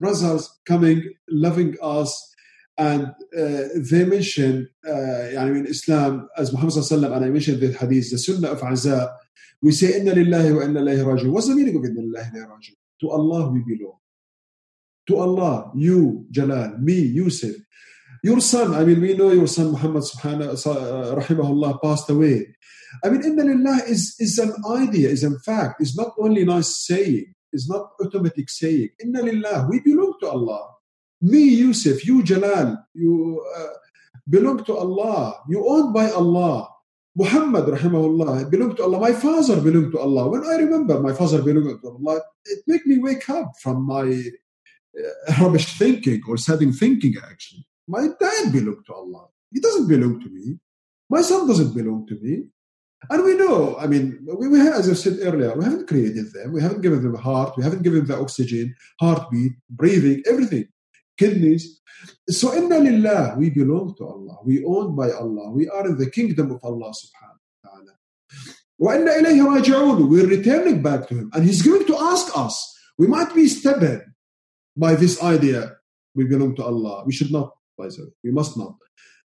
brothers 0.00 0.48
coming, 0.66 1.12
loving 1.28 1.76
us. 1.82 2.34
And 2.76 3.08
uh, 3.36 3.64
they 3.90 4.04
mention, 4.04 4.68
uh, 4.86 5.34
mean, 5.50 5.66
Islam, 5.66 6.28
as 6.36 6.52
Muhammad 6.52 6.74
sallallahu 6.74 7.16
and 7.16 7.24
I 7.24 7.30
mentioned 7.30 7.60
the 7.60 7.72
hadith, 7.72 8.10
the 8.10 8.18
sunnah 8.18 8.52
of 8.52 8.60
Azab, 8.60 9.12
we 9.60 9.72
say, 9.72 9.98
Inna 9.98 10.12
lillahi 10.12 10.54
wa 10.54 10.62
inna 10.62 10.80
ilayhi 10.82 11.04
raji'un. 11.04 11.32
What's 11.32 11.48
the 11.48 11.56
meaning 11.56 11.76
of 11.76 11.84
Inna 11.84 12.02
lillahi 12.02 12.32
wa 12.34 12.54
raji'un? 12.54 12.76
To 13.00 13.10
Allah 13.10 13.50
we 13.50 13.64
belong. 13.66 13.98
To 15.08 15.18
Allah, 15.18 15.72
you, 15.74 16.26
Jalal, 16.30 16.78
me, 16.78 17.16
Yousif. 17.16 17.56
Your 18.22 18.40
son, 18.40 18.74
I 18.74 18.84
mean, 18.84 19.00
we 19.00 19.14
know 19.14 19.32
your 19.32 19.46
son 19.46 19.72
Muhammad 19.72 20.02
subhanahu 20.02 20.66
uh, 20.66 20.70
uh, 20.70 21.14
rahimahullah 21.20 21.82
passed 21.82 22.10
away. 22.10 22.46
I 23.04 23.08
mean, 23.08 23.24
Inna 23.24 23.42
lillahi" 23.42 23.88
is, 23.88 24.14
is 24.18 24.38
an 24.38 24.52
idea, 24.70 25.08
is 25.08 25.24
a 25.24 25.36
fact. 25.40 25.80
It's 25.80 25.96
not 25.96 26.12
only 26.18 26.44
nice 26.44 26.86
saying 26.86 27.34
is 27.52 27.68
not 27.68 27.90
automatic 28.00 28.48
saying. 28.50 28.90
Inna 29.02 29.22
lillah, 29.22 29.66
we 29.68 29.80
belong 29.80 30.14
to 30.20 30.28
Allah. 30.28 30.74
Me, 31.20 31.60
Yousif, 31.60 32.04
you, 32.04 32.22
Jalal, 32.22 32.78
you 32.94 33.44
uh, 33.56 33.74
belong 34.28 34.62
to 34.64 34.76
Allah. 34.76 35.40
You 35.48 35.66
owned 35.68 35.92
by 35.92 36.10
Allah. 36.10 36.68
Muhammad, 37.16 37.66
rahimahullah, 37.66 38.48
belong 38.50 38.76
to 38.76 38.84
Allah. 38.84 39.00
My 39.00 39.12
father 39.12 39.60
belonged 39.60 39.90
to 39.92 39.98
Allah. 39.98 40.28
When 40.28 40.44
I 40.46 40.54
remember 40.56 41.00
my 41.00 41.12
father 41.12 41.42
belonging 41.42 41.80
to 41.80 41.88
Allah, 41.88 42.20
it 42.44 42.62
make 42.68 42.86
me 42.86 42.98
wake 42.98 43.28
up 43.28 43.50
from 43.60 43.84
my 43.84 44.06
uh, 44.06 45.42
rubbish 45.42 45.76
thinking 45.76 46.20
or 46.28 46.36
sudden 46.36 46.72
thinking, 46.72 47.14
actually. 47.28 47.66
My 47.88 48.06
dad 48.20 48.52
belonged 48.52 48.86
to 48.86 48.94
Allah. 48.94 49.26
He 49.52 49.58
doesn't 49.58 49.88
belong 49.88 50.20
to 50.20 50.28
me. 50.30 50.58
My 51.10 51.22
son 51.22 51.48
doesn't 51.48 51.74
belong 51.74 52.06
to 52.06 52.14
me. 52.20 52.44
And 53.10 53.24
we 53.24 53.36
know, 53.36 53.76
I 53.78 53.86
mean, 53.86 54.18
we, 54.38 54.48
we 54.48 54.60
as 54.60 54.90
I 54.90 54.94
said 54.94 55.18
earlier, 55.22 55.54
we 55.56 55.64
haven't 55.64 55.86
created 55.86 56.32
them. 56.32 56.52
We 56.52 56.60
haven't 56.60 56.82
given 56.82 57.02
them 57.02 57.14
a 57.14 57.18
heart. 57.18 57.56
We 57.56 57.62
haven't 57.62 57.82
given 57.82 58.00
them 58.00 58.08
the 58.08 58.20
oxygen, 58.20 58.74
heartbeat, 59.00 59.52
breathing, 59.70 60.22
everything, 60.26 60.68
kidneys. 61.16 61.80
So, 62.28 62.54
inna 62.54 62.78
lillah, 62.78 63.36
we 63.38 63.50
belong 63.50 63.94
to 63.96 64.06
Allah. 64.06 64.38
We 64.44 64.64
owned 64.64 64.96
by 64.96 65.10
Allah. 65.10 65.50
We 65.50 65.68
are 65.68 65.86
in 65.86 65.96
the 65.96 66.10
kingdom 66.10 66.50
of 66.50 66.60
Allah 66.62 66.92
subhanahu 66.92 67.38
wa 67.64 68.90
ta'ala. 68.90 69.08
Ilayhi 69.22 69.62
raji'un. 69.62 70.08
We're 70.08 70.26
returning 70.26 70.82
back 70.82 71.08
to 71.08 71.14
Him. 71.14 71.30
And 71.34 71.44
He's 71.44 71.62
going 71.62 71.86
to 71.86 71.96
ask 71.96 72.36
us. 72.36 72.76
We 72.98 73.06
might 73.06 73.34
be 73.34 73.48
stubborn 73.48 74.14
by 74.76 74.96
this 74.96 75.22
idea. 75.22 75.76
We 76.14 76.24
belong 76.24 76.56
to 76.56 76.64
Allah. 76.64 77.04
We 77.06 77.12
should 77.12 77.32
not, 77.32 77.52
by 77.76 77.88
the 77.88 78.02
way. 78.02 78.10
We 78.24 78.30
must 78.32 78.56
not. 78.56 78.74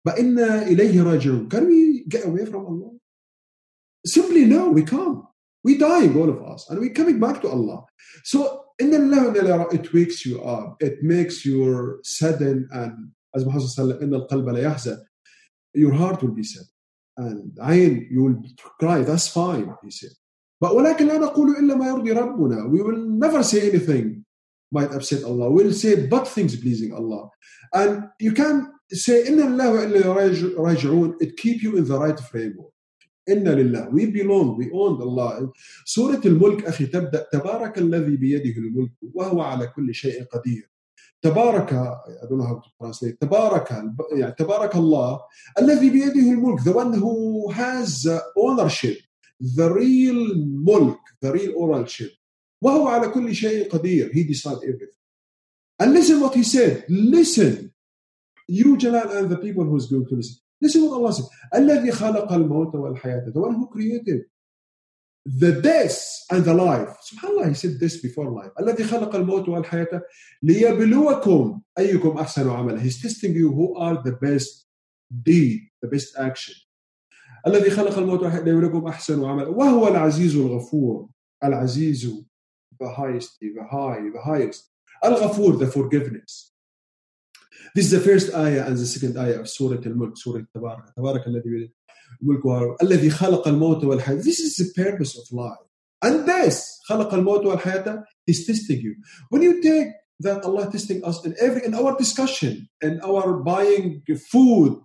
But 0.04 0.18
inna 0.18 0.64
ilayhi 0.66 1.02
raji'un. 1.02 1.50
Can 1.50 1.66
we 1.66 2.04
get 2.08 2.26
away 2.26 2.46
from 2.46 2.66
Allah? 2.66 2.95
Simply 4.05 4.45
no, 4.45 4.69
we 4.69 4.83
can't. 4.83 5.23
We 5.63 5.77
dying, 5.77 6.17
all 6.19 6.29
of 6.29 6.41
us, 6.43 6.67
and 6.69 6.79
we're 6.79 6.93
coming 6.93 7.19
back 7.19 7.41
to 7.41 7.49
Allah. 7.49 7.85
So 8.23 8.65
in 8.79 8.93
Allah, 8.95 9.67
it 9.71 9.93
wakes 9.93 10.25
you 10.25 10.41
up. 10.41 10.77
It 10.79 11.03
makes 11.03 11.45
your 11.45 11.99
sadden 12.03 12.67
and 12.71 13.11
as 13.35 13.45
Muhammad 13.45 13.69
said, 13.69 14.01
in 14.01 14.13
al 14.13 14.27
your 15.73 15.93
heart 15.93 16.21
will 16.21 16.31
be 16.31 16.43
sad. 16.43 16.65
And 17.17 17.51
ayn, 17.59 18.09
you 18.09 18.23
will 18.23 18.43
cry, 18.79 19.03
that's 19.03 19.27
fine, 19.27 19.73
he 19.83 19.91
said. 19.91 20.11
But 20.59 20.75
ولكن 20.75 21.07
لا 21.07 21.17
نقول 21.17 21.55
إلا 21.57 21.75
ما 21.75 21.87
يرضي 21.87 22.11
ربنا. 22.11 22.69
We 22.69 22.81
will 22.81 22.97
never 22.97 23.43
say 23.43 23.69
anything 23.69 24.25
might 24.71 24.93
upset 24.93 25.23
Allah. 25.23 25.49
We'll 25.49 25.73
say 25.73 26.07
but 26.07 26.27
things 26.27 26.55
pleasing 26.55 26.93
Allah. 26.93 27.29
And 27.73 28.09
you 28.19 28.33
can 28.33 28.71
say 28.91 29.25
إن 29.27 29.39
الله 29.39 29.71
وإلا 29.71 30.57
راجعون 30.57 31.15
it 31.21 31.37
keep 31.37 31.63
you 31.63 31.77
in 31.77 31.85
the 31.85 31.97
right 31.97 32.19
framework 32.19 32.71
إن 33.28 33.48
لله 33.48 33.90
we 33.90 34.06
belong 34.06 34.56
we 34.56 34.70
own 34.72 35.00
Allah 35.02 35.50
سورة 35.84 36.20
الملك 36.24 36.64
أخي 36.64 36.86
تبدأ 36.86 37.26
تبارك 37.32 37.78
الذي 37.78 38.16
بيده 38.16 38.58
الملك 38.58 38.92
وهو 39.14 39.40
على 39.40 39.66
كل 39.66 39.94
شيء 39.94 40.24
قدير 40.24 40.70
تبارك 41.22 41.70
تبارك 43.20 43.70
يعني 44.12 44.32
تبارك 44.38 44.76
الله 44.76 45.20
الذي 45.58 45.90
بيده 45.90 46.30
الملك 46.32 46.60
the 46.60 46.72
one 46.72 46.92
who 46.92 47.50
has 47.50 48.06
ownership 48.36 48.98
the 49.40 49.68
real 49.70 50.34
mulk 50.68 51.00
the 51.22 51.32
real 51.32 51.54
ownership 51.58 52.12
وهو 52.62 52.88
على 52.88 53.08
كل 53.08 53.34
شيء 53.34 53.68
قدير 53.68 54.10
he 54.12 54.24
decide 54.24 54.58
everything 54.62 54.94
and 55.82 55.92
listen 55.92 56.20
what 56.20 56.34
he 56.34 56.42
said 56.42 56.84
listen 56.88 57.72
you 58.48 58.76
Jalal 58.76 59.10
and 59.18 59.28
the 59.28 59.36
people 59.36 59.64
who's 59.64 59.86
going 59.86 60.06
to 60.06 60.14
listen 60.16 60.45
listen 60.62 60.82
what 60.84 60.96
Allah 60.96 61.12
said 61.12 61.26
الذي 61.54 61.92
خلق 61.92 62.32
الموت 62.32 62.74
والحياة 62.74 63.32
the 63.32 63.40
one 63.40 63.54
who 63.54 63.66
created 63.68 64.24
the 65.26 65.60
death 65.60 65.98
and 66.30 66.44
the 66.44 66.54
life 66.54 66.88
subhanallah 67.10 67.48
he 67.48 67.54
said 67.54 67.78
this 67.80 67.96
before 68.00 68.30
life 68.30 68.52
الذي 68.60 68.84
خلق 68.84 69.14
الموت 69.14 69.48
والحياة 69.48 70.02
ليبلوكم 70.42 71.60
أيكم 71.78 72.18
أحسن 72.18 72.50
عملا 72.50 72.80
he's 72.80 73.00
testing 73.02 73.34
you 73.34 73.52
who 73.52 73.76
are 73.76 74.02
the 74.02 74.12
best 74.12 74.66
deed 75.22 75.60
the 75.82 75.88
best 75.88 76.16
action 76.18 76.54
الذي 77.46 77.70
خلق 77.70 77.98
الموت 77.98 78.20
والحياة 78.22 78.42
ليبلوكم 78.42 78.86
أحسن 78.86 79.24
عملا 79.24 79.48
وهو 79.48 79.88
العزيز 79.88 80.36
الغفور 80.36 81.08
العزيز 81.44 82.24
the 82.82 82.88
highest 82.88 83.38
the 83.40 83.64
high 83.70 84.00
the 84.14 84.22
highest 84.22 84.72
الغفور 85.04 85.58
the 85.58 85.66
forgiveness 85.66 86.55
This 87.75 87.85
is 87.85 87.91
the 87.91 87.99
first 87.99 88.33
ayah 88.33 88.65
and 88.65 88.77
the 88.77 88.85
second 88.85 89.17
ayah 89.17 89.39
of 89.39 89.49
Surah 89.49 89.81
Al-Mulk, 89.85 90.17
Surah 90.17 90.41
Tabarak. 90.55 90.93
Tabarak 90.97 91.25
الذي 91.27 91.71
الملك 92.23 92.81
الذي 92.81 93.09
خلق 93.09 93.47
الموت 93.47 93.83
والحياة. 93.83 94.23
This 94.23 94.39
is 94.39 94.55
the 94.55 94.83
purpose 94.83 95.17
of 95.17 95.23
life. 95.31 95.57
And 96.01 96.27
this 96.27 96.79
خلق 96.89 97.13
الموت 97.13 97.45
والحياة 97.45 98.03
is 98.27 98.45
testing 98.45 98.81
you. 98.81 98.95
When 99.29 99.41
you 99.41 99.61
take 99.61 99.87
that 100.19 100.43
Allah 100.43 100.71
testing 100.71 101.03
us 101.03 101.23
in 101.25 101.35
every 101.39 101.65
in 101.65 101.73
our 101.73 101.97
discussion, 101.97 102.69
in 102.81 102.99
our 103.01 103.37
buying 103.37 104.03
food, 104.31 104.81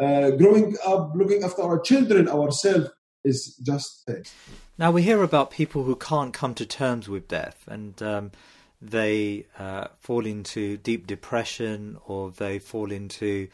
uh, 0.00 0.30
growing 0.30 0.76
up, 0.86 1.12
looking 1.14 1.44
after 1.44 1.62
our 1.62 1.80
children, 1.80 2.28
ourselves 2.28 2.90
is 3.24 3.56
just 3.56 4.04
test. 4.06 4.32
Now 4.78 4.90
we 4.90 5.02
hear 5.02 5.22
about 5.22 5.50
people 5.50 5.84
who 5.84 5.94
can't 5.96 6.32
come 6.32 6.54
to 6.54 6.66
terms 6.66 7.08
with 7.08 7.28
death, 7.28 7.64
and 7.68 8.02
um, 8.02 8.32
they 8.81 9.45
uh, 9.57 9.87
fall 9.99 10.25
into 10.25 10.77
deep 10.77 11.07
depression 11.07 11.97
or 12.05 12.31
they 12.31 12.59
fall 12.59 12.91
into 12.91 13.47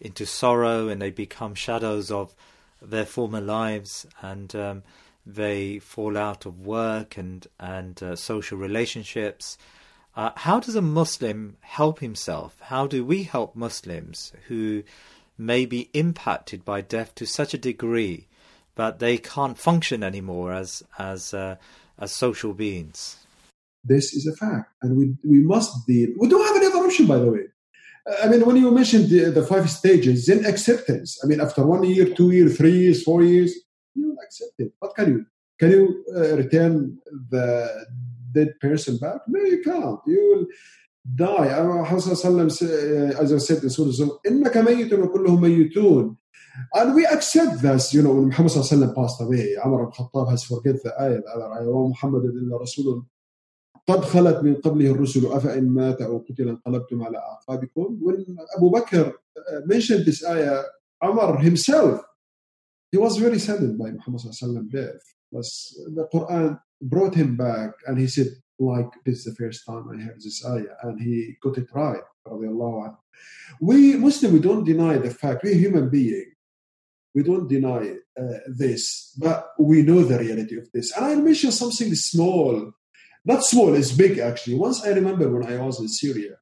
into 0.00 0.26
sorrow 0.26 0.88
and 0.88 1.00
they 1.00 1.10
become 1.10 1.54
shadows 1.54 2.10
of 2.10 2.34
their 2.82 3.06
former 3.06 3.40
lives 3.40 4.06
and 4.20 4.54
um, 4.54 4.82
they 5.24 5.78
fall 5.78 6.18
out 6.18 6.44
of 6.44 6.60
work 6.60 7.16
and 7.16 7.46
and 7.58 8.02
uh, 8.02 8.16
social 8.16 8.58
relationships. 8.58 9.56
Uh, 10.16 10.30
how 10.36 10.60
does 10.60 10.76
a 10.76 10.82
Muslim 10.82 11.56
help 11.60 12.00
himself? 12.00 12.56
How 12.60 12.86
do 12.86 13.04
we 13.04 13.24
help 13.24 13.56
Muslims 13.56 14.32
who 14.48 14.84
may 15.36 15.66
be 15.66 15.90
impacted 15.92 16.64
by 16.64 16.80
death 16.80 17.14
to 17.16 17.26
such 17.26 17.52
a 17.52 17.58
degree 17.58 18.28
that 18.76 19.00
they 19.00 19.18
can't 19.18 19.58
function 19.58 20.02
anymore 20.02 20.52
as 20.52 20.82
as 20.98 21.32
uh, 21.32 21.56
as 21.98 22.12
social 22.12 22.52
beings? 22.54 23.23
This 23.84 24.14
is 24.14 24.26
a 24.26 24.34
fact, 24.34 24.72
and 24.82 24.96
we 24.96 25.14
we 25.24 25.40
must 25.40 25.86
deal. 25.86 26.10
We 26.18 26.28
don't 26.28 26.46
have 26.46 26.56
another 26.56 26.86
option, 26.86 27.06
by 27.06 27.18
the 27.18 27.30
way. 27.30 27.44
I 28.22 28.28
mean, 28.28 28.44
when 28.44 28.56
you 28.56 28.70
mentioned 28.70 29.08
the, 29.08 29.30
the 29.30 29.44
five 29.46 29.70
stages, 29.70 30.26
then 30.26 30.44
acceptance. 30.44 31.18
I 31.22 31.26
mean, 31.26 31.40
after 31.40 31.64
one 31.64 31.84
year, 31.84 32.06
two 32.14 32.30
years, 32.32 32.56
three 32.56 32.76
years, 32.78 33.02
four 33.02 33.22
years, 33.22 33.54
you 33.94 34.16
accept 34.24 34.52
it. 34.58 34.72
What 34.78 34.94
can 34.94 35.08
you? 35.08 35.26
Can 35.58 35.70
you 35.70 36.04
uh, 36.14 36.36
return 36.36 36.98
the 37.30 37.86
dead 38.32 38.58
person 38.60 38.98
back? 38.98 39.20
No, 39.26 39.40
you 39.44 39.62
can't. 39.62 40.00
You 40.06 40.20
will 40.30 40.46
die. 41.14 41.48
Uh, 41.48 41.84
as 41.94 42.08
I 42.10 42.14
said 42.14 43.62
in 43.62 43.70
Surah 43.70 44.18
إنك 44.26 44.56
ميت 44.56 46.16
And 46.72 46.94
we 46.94 47.06
accept 47.06 47.62
this, 47.62 47.94
you 47.94 48.02
know, 48.02 48.14
when 48.14 48.26
Muhammad 48.26 48.94
passed 48.94 49.20
away, 49.20 49.56
Umar 49.64 49.86
al 49.86 49.92
Khattab 49.92 50.30
has 50.30 50.44
forget 50.44 50.82
the 50.82 50.92
ayah, 51.00 51.20
the 51.20 51.30
other 51.34 51.52
ayah, 51.54 51.64
Muhammad 51.64 52.24
illa 52.24 52.58
Rasulul. 52.58 53.06
قد 53.89 54.01
خلت 54.05 54.43
من 54.43 54.55
قبله 54.55 54.91
الرسل 54.91 55.25
أفإن 55.25 55.69
مات 55.69 56.01
أو 56.01 56.17
قتل 56.29 56.49
انقلبتم 56.49 57.03
على 57.03 57.17
أعقابكم 57.17 57.99
when 58.01 58.37
Abu 58.57 58.69
Bakr 58.71 59.13
mentioned 59.65 60.05
this 60.05 60.23
ayah 60.23 60.63
Umar 61.03 61.37
himself 61.39 62.01
he 62.91 62.97
was 62.97 63.17
very 63.17 63.39
saddened 63.39 63.77
by 63.77 63.89
Muhammad 63.91 64.21
sallallahu 64.21 64.71
death 64.71 65.01
but 65.31 65.45
the 65.95 66.07
Quran 66.13 66.59
brought 66.81 67.15
him 67.15 67.35
back 67.35 67.71
and 67.87 67.99
he 67.99 68.07
said 68.07 68.27
like 68.59 68.91
this 69.05 69.19
is 69.19 69.25
the 69.25 69.35
first 69.35 69.65
time 69.65 69.83
I 69.89 69.95
heard 70.05 70.19
this 70.21 70.45
ayah 70.45 70.75
and 70.83 71.01
he 71.01 71.35
got 71.41 71.57
it 71.57 71.69
right 71.73 72.03
we 73.59 73.95
Muslim 73.97 74.33
we 74.33 74.39
don't 74.39 74.65
deny 74.65 74.97
the 74.97 75.09
fact 75.09 75.43
we're 75.43 75.55
human 75.65 75.89
being 75.89 76.29
we 77.15 77.23
don't 77.23 77.47
deny 77.47 77.95
uh, 78.21 78.39
this 78.47 79.15
but 79.17 79.49
we 79.57 79.81
know 79.81 80.03
the 80.03 80.19
reality 80.19 80.57
of 80.57 80.71
this 80.73 80.95
and 80.95 81.05
I'll 81.05 81.21
mention 81.21 81.51
something 81.51 81.93
small 81.95 82.73
not 83.24 83.44
small, 83.44 83.74
it's 83.74 83.92
big 83.92 84.18
actually. 84.18 84.56
Once 84.56 84.84
I 84.84 84.90
remember 84.90 85.28
when 85.28 85.46
I 85.46 85.58
was 85.58 85.80
in 85.80 85.88
Syria, 85.88 86.36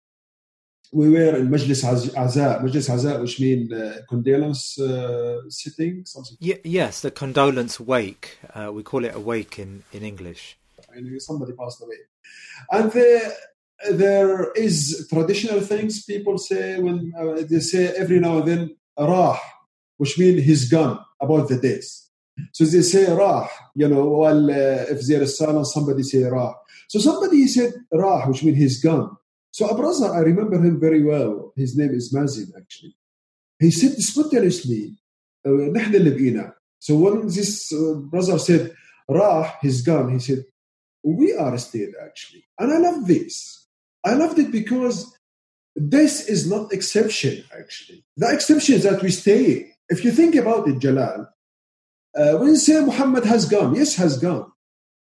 we 0.92 1.09
were 1.09 1.37
in 1.37 1.49
Majlis 1.49 1.85
Aza, 1.85 2.62
Majlis 2.62 2.90
Aza, 2.90 3.21
which 3.21 3.40
means 3.40 3.73
uh, 3.73 4.03
condolence 4.09 4.79
uh, 4.79 5.40
sitting, 5.49 6.05
something. 6.05 6.37
Y- 6.40 6.61
yes, 6.64 7.01
the 7.01 7.11
condolence 7.11 7.81
wake. 7.81 8.38
Uh, 8.55 8.71
we 8.73 8.83
call 8.83 9.05
it 9.05 9.14
a 9.14 9.21
wake 9.21 9.59
in, 9.59 9.85
in 9.92 10.03
English. 10.03 10.59
And 10.95 11.23
somebody 11.23 11.53
passed 11.55 11.83
away. 11.83 11.97
And 12.71 12.92
there, 12.92 13.33
there 13.90 14.53
is 14.53 15.09
traditional 15.11 15.61
things 15.61 16.05
people 16.05 16.37
say 16.37 16.79
when 16.79 17.12
uh, 17.18 17.42
they 17.49 17.61
say 17.61 17.95
every 17.97 18.21
now 18.21 18.38
and 18.38 18.49
then, 18.49 18.77
rah, 18.99 19.38
which 19.97 20.18
means 20.18 20.42
he's 20.45 20.71
gone, 20.71 20.99
about 21.21 21.49
the 21.49 21.59
days. 21.59 22.11
So 22.53 22.64
they 22.64 22.83
say 22.83 23.12
rah, 23.12 23.49
you 23.75 23.88
know, 23.88 24.05
while 24.07 24.51
uh, 24.51 24.85
if 24.95 25.07
there 25.07 25.23
is 25.23 25.37
silence, 25.37 25.73
somebody 25.75 26.03
say 26.03 26.23
rah. 26.25 26.55
So 26.92 26.99
somebody 26.99 27.47
said 27.47 27.73
Rah, 27.90 28.27
which 28.29 28.45
means 28.45 28.59
he's 28.59 28.83
gone. 28.83 29.16
So 29.51 29.66
a 29.66 29.75
brother, 29.75 30.12
I 30.12 30.18
remember 30.18 30.62
him 30.62 30.79
very 30.79 31.03
well. 31.03 31.55
His 31.57 31.75
name 31.75 31.95
is 31.95 32.12
Mazin, 32.12 32.53
actually. 32.55 32.95
He 33.59 33.71
said 33.71 33.92
spontaneously, 33.92 34.99
uh, 35.47 36.51
So 36.81 36.97
when 36.97 37.29
this 37.29 37.73
uh, 37.73 37.95
brother 37.95 38.38
said, 38.38 38.75
Rah, 39.09 39.53
he's 39.62 39.81
gone, 39.81 40.11
he 40.12 40.18
said, 40.18 40.45
we 41.03 41.33
are 41.33 41.57
stayed, 41.57 41.95
actually. 42.05 42.45
And 42.59 42.71
I 42.71 42.77
love 42.77 43.07
this. 43.07 43.66
I 44.05 44.12
loved 44.12 44.38
it 44.38 44.53
because 44.53 45.16
this 45.75 46.29
is 46.29 46.47
not 46.47 46.75
exception, 46.75 47.42
actually. 47.59 48.05
The 48.18 48.35
exception 48.35 48.75
is 48.75 48.83
that 48.83 49.01
we 49.01 49.12
stay. 49.12 49.73
If 49.88 50.05
you 50.05 50.12
think 50.12 50.35
about 50.35 50.68
it, 50.68 50.79
Jalal, 50.79 51.27
uh, 52.14 52.37
when 52.38 52.51
you 52.51 52.57
say 52.57 52.81
Muhammad 52.81 53.25
has 53.25 53.46
gone, 53.46 53.75
yes, 53.75 53.96
has 53.96 54.18
gone. 54.18 54.51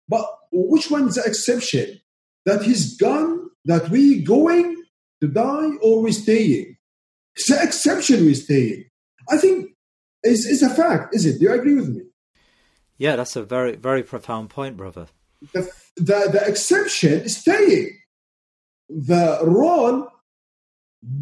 But 0.08 0.26
which 0.52 0.90
one 0.90 1.08
is 1.08 1.16
the 1.16 1.24
exception? 1.24 2.00
That 2.46 2.64
he's 2.64 2.96
gone, 2.98 3.50
that 3.66 3.90
we 3.90 4.24
going 4.24 4.84
to 5.22 5.28
die, 5.28 5.72
or 5.82 6.02
we 6.02 6.12
staying? 6.12 6.78
It's 7.36 7.50
the 7.50 7.62
exception 7.62 8.26
we 8.26 8.34
staying. 8.34 8.86
I 9.30 9.38
think 9.38 9.72
it's, 10.24 10.46
it's 10.46 10.62
a 10.62 10.70
fact, 10.70 11.14
is 11.14 11.26
it? 11.26 11.40
Do 11.40 11.46
you 11.46 11.54
agree 11.54 11.76
with 11.76 11.90
me? 11.90 12.04
Yeah, 12.98 13.16
that's 13.16 13.36
a 13.36 13.44
very, 13.44 13.76
very 13.76 14.02
profound 14.02 14.50
point, 14.50 14.78
brother. 14.78 15.08
The, 15.54 15.70
the, 15.98 16.30
the 16.32 16.44
exception 16.48 17.22
is 17.22 17.38
staying. 17.38 17.98
The 18.90 19.40
role, 19.44 20.08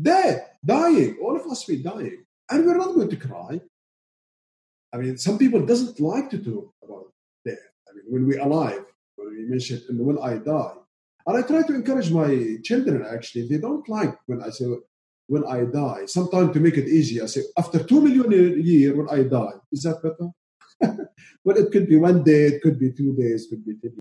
dead, 0.01 0.45
dying. 0.63 1.17
All 1.21 1.35
of 1.35 1.45
us, 1.47 1.67
we 1.67 1.81
dying. 1.81 2.23
And 2.49 2.65
we're 2.65 2.77
not 2.77 2.93
going 2.93 3.09
to 3.09 3.17
cry. 3.17 3.61
I 4.95 4.97
mean, 4.97 5.17
some 5.17 5.37
people 5.37 5.65
doesn't 5.65 5.99
like 5.99 6.29
to 6.29 6.37
talk 6.37 6.73
about 6.81 7.07
death. 7.45 7.65
I 7.89 7.95
mean, 7.95 8.05
when 8.07 8.27
we're 8.27 8.39
alive, 8.39 8.85
you 9.17 9.45
mentioned 9.49 9.83
when 9.89 10.17
I 10.19 10.37
die. 10.37 10.75
And 11.27 11.37
I 11.37 11.41
try 11.41 11.63
to 11.63 11.75
encourage 11.75 12.11
my 12.11 12.57
children 12.63 13.05
actually, 13.05 13.49
they 13.49 13.57
don't 13.57 13.87
like 13.89 14.15
when 14.27 14.41
I 14.41 14.51
say 14.51 14.67
when 15.27 15.43
I 15.45 15.65
die. 15.65 16.05
Sometimes 16.05 16.53
to 16.53 16.61
make 16.61 16.77
it 16.77 16.87
easy, 16.87 17.21
I 17.21 17.25
say 17.25 17.41
after 17.57 17.83
two 17.83 17.99
million 17.99 18.31
a 18.31 18.61
year 18.71 18.95
when 18.95 19.09
I 19.09 19.23
die. 19.23 19.55
Is 19.69 19.83
that 19.83 20.01
better? 20.01 20.29
well, 21.43 21.57
it 21.57 21.71
could 21.73 21.89
be 21.89 21.97
one 21.97 22.23
day, 22.23 22.43
it 22.51 22.61
could 22.61 22.79
be 22.79 22.91
two 22.93 23.13
days, 23.15 23.45
it 23.45 23.49
could 23.49 23.65
be 23.65 23.73
three. 23.73 23.89
days. 23.89 23.99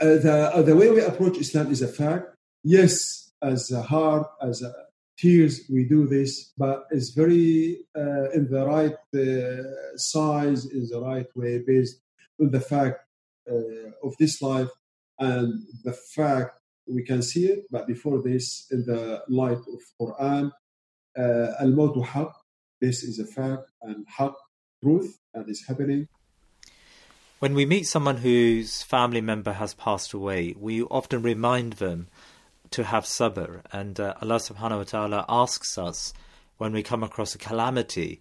Uh, 0.00 0.22
the, 0.24 0.56
uh, 0.56 0.62
the 0.62 0.74
way 0.74 0.90
we 0.90 1.02
approach 1.02 1.36
Islam 1.38 1.70
is 1.70 1.82
a 1.82 1.88
fact. 1.88 2.34
Yes, 2.64 3.30
as 3.40 3.70
a 3.70 3.82
heart, 3.82 4.26
as 4.40 4.62
a 4.62 4.72
Tears, 5.18 5.62
we 5.70 5.84
do 5.84 6.06
this, 6.06 6.52
but 6.56 6.84
it's 6.90 7.10
very 7.10 7.84
uh, 7.96 8.30
in 8.30 8.48
the 8.50 8.64
right 8.66 8.96
uh, 9.14 9.96
size, 9.96 10.66
in 10.66 10.88
the 10.88 11.00
right 11.00 11.26
way, 11.36 11.58
based 11.58 12.00
on 12.40 12.50
the 12.50 12.60
fact 12.60 13.00
uh, 13.50 13.90
of 14.02 14.16
this 14.18 14.40
life 14.42 14.70
and 15.18 15.62
the 15.84 15.92
fact 15.92 16.58
we 16.86 17.04
can 17.04 17.22
see 17.22 17.46
it. 17.46 17.64
But 17.70 17.86
before 17.86 18.22
this, 18.22 18.66
in 18.70 18.84
the 18.84 19.22
light 19.28 19.58
of 19.58 19.80
Quran, 20.00 20.50
uh, 21.16 21.52
al-mawtu 21.60 22.32
this 22.80 23.04
is 23.04 23.20
a 23.20 23.26
fact, 23.26 23.70
and 23.82 24.04
haq, 24.08 24.34
truth, 24.82 25.20
and 25.34 25.48
is 25.48 25.64
happening. 25.68 26.08
When 27.38 27.54
we 27.54 27.66
meet 27.66 27.86
someone 27.86 28.18
whose 28.18 28.82
family 28.82 29.20
member 29.20 29.52
has 29.52 29.74
passed 29.74 30.12
away, 30.12 30.54
we 30.58 30.82
often 30.82 31.22
remind 31.22 31.74
them 31.74 32.08
to 32.72 32.84
have 32.84 33.04
sabr. 33.04 33.62
And 33.72 33.98
uh, 33.98 34.14
Allah 34.20 34.36
subhanahu 34.36 34.78
wa 34.78 34.84
ta'ala 34.84 35.24
asks 35.28 35.78
us 35.78 36.12
when 36.58 36.72
we 36.72 36.82
come 36.82 37.02
across 37.02 37.34
a 37.34 37.38
calamity 37.38 38.20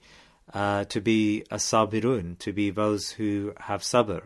uh, 0.54 0.84
to 0.86 1.02
be 1.02 1.43
a 1.52 1.56
sabirun, 1.56 2.38
to 2.39 2.52
be 2.52 2.70
those 2.70 3.12
who 3.12 3.54
have 3.58 3.82
sabr. 3.82 4.24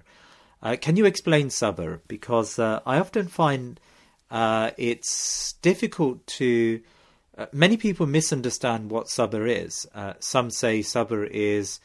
Uh, 0.62 0.76
can 0.80 0.98
you 0.98 1.06
explain 1.06 1.50
sabr? 1.50 2.00
Because 2.08 2.58
uh, 2.58 2.80
I 2.86 2.98
often 3.00 3.28
find 3.28 3.80
uh, 4.32 4.72
it's 4.78 5.54
difficult 5.62 6.26
to. 6.28 6.82
Uh, 7.38 7.46
many 7.52 7.78
people 7.78 8.08
misunderstand 8.08 8.90
what 8.90 9.08
sabr 9.08 9.48
is. 9.48 9.88
some 10.20 10.50
say 10.50 10.80
sabr 10.80 11.28
is 11.30 11.80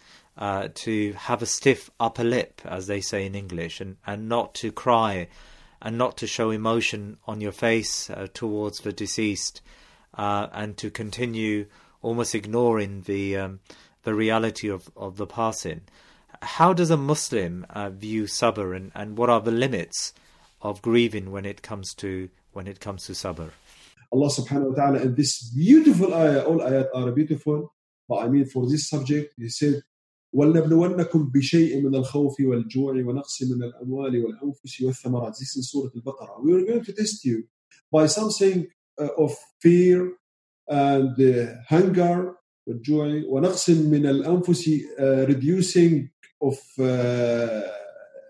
to 0.74 1.12
have 1.12 1.42
a 1.42 1.46
stiff 1.46 1.90
upper 1.98 2.24
lip, 2.24 2.62
as 2.64 2.86
they 2.86 3.00
say 3.00 3.26
in 3.26 3.34
English, 3.34 3.80
and, 3.80 3.96
and 4.06 4.28
not 4.28 4.54
to 4.54 4.70
cry 4.70 5.28
and 5.82 5.96
not 5.96 6.16
to 6.18 6.26
show 6.26 6.50
emotion 6.50 7.16
on 7.26 7.40
your 7.40 7.52
face 7.52 8.10
uh, 8.10 8.26
towards 8.32 8.80
the 8.80 8.92
deceased, 8.92 9.62
uh, 10.14 10.48
and 10.52 10.76
to 10.76 10.90
continue 10.90 11.66
almost 12.02 12.34
ignoring 12.34 13.02
the 13.02 13.36
um, 13.36 13.60
the 14.02 14.14
reality 14.14 14.68
of, 14.68 14.90
of 14.96 15.16
the 15.16 15.26
passing. 15.26 15.82
How 16.42 16.72
does 16.72 16.90
a 16.90 16.96
Muslim 16.96 17.66
uh, 17.70 17.90
view 17.90 18.24
sabr, 18.24 18.74
and, 18.74 18.92
and 18.94 19.18
what 19.18 19.28
are 19.28 19.40
the 19.40 19.50
limits 19.50 20.14
of 20.62 20.80
grieving 20.82 21.30
when 21.30 21.44
it 21.44 21.62
comes 21.62 21.94
to 21.94 22.30
when 22.52 22.66
it 22.66 22.80
comes 22.80 23.06
to 23.06 23.12
sabr? 23.12 23.50
Allah 24.12 24.28
subhanahu 24.28 24.70
wa 24.70 24.74
ta'ala 24.74 24.98
in 25.02 25.14
this 25.14 25.50
beautiful 25.54 26.12
ayah, 26.14 26.42
all 26.42 26.58
ayat 26.58 26.88
are 26.94 27.12
beautiful, 27.12 27.72
but 28.08 28.16
I 28.16 28.28
mean 28.28 28.44
for 28.46 28.68
this 28.68 28.88
subject, 28.88 29.34
He 29.36 29.48
said, 29.48 29.82
ولنبلونكم 30.32 31.30
بشيء 31.34 31.80
من 31.80 31.94
الخوف 31.94 32.40
والجوع 32.40 32.92
ونقص 32.92 33.42
من 33.42 33.62
الأموال 33.62 34.24
والأنفس 34.24 34.82
والثمرات. 34.82 35.36
This 35.36 35.56
is 35.56 35.70
Surah 35.70 35.90
Al-Baqarah. 35.94 36.42
We 36.42 36.54
are 36.54 36.64
going 36.64 36.84
to 36.84 36.92
test 36.92 37.24
you 37.24 37.44
by 37.92 38.06
something 38.06 38.66
uh, 39.00 39.08
of 39.18 39.34
fear 39.60 40.12
and 40.68 41.20
uh, 41.20 41.54
hunger 41.68 42.36
والجوع 42.66 43.22
ونقص 43.28 43.70
من 43.70 44.06
الأنفس 44.06 44.68
uh, 44.68 45.26
reducing 45.28 46.10
of 46.42 46.58
uh, 46.78 47.62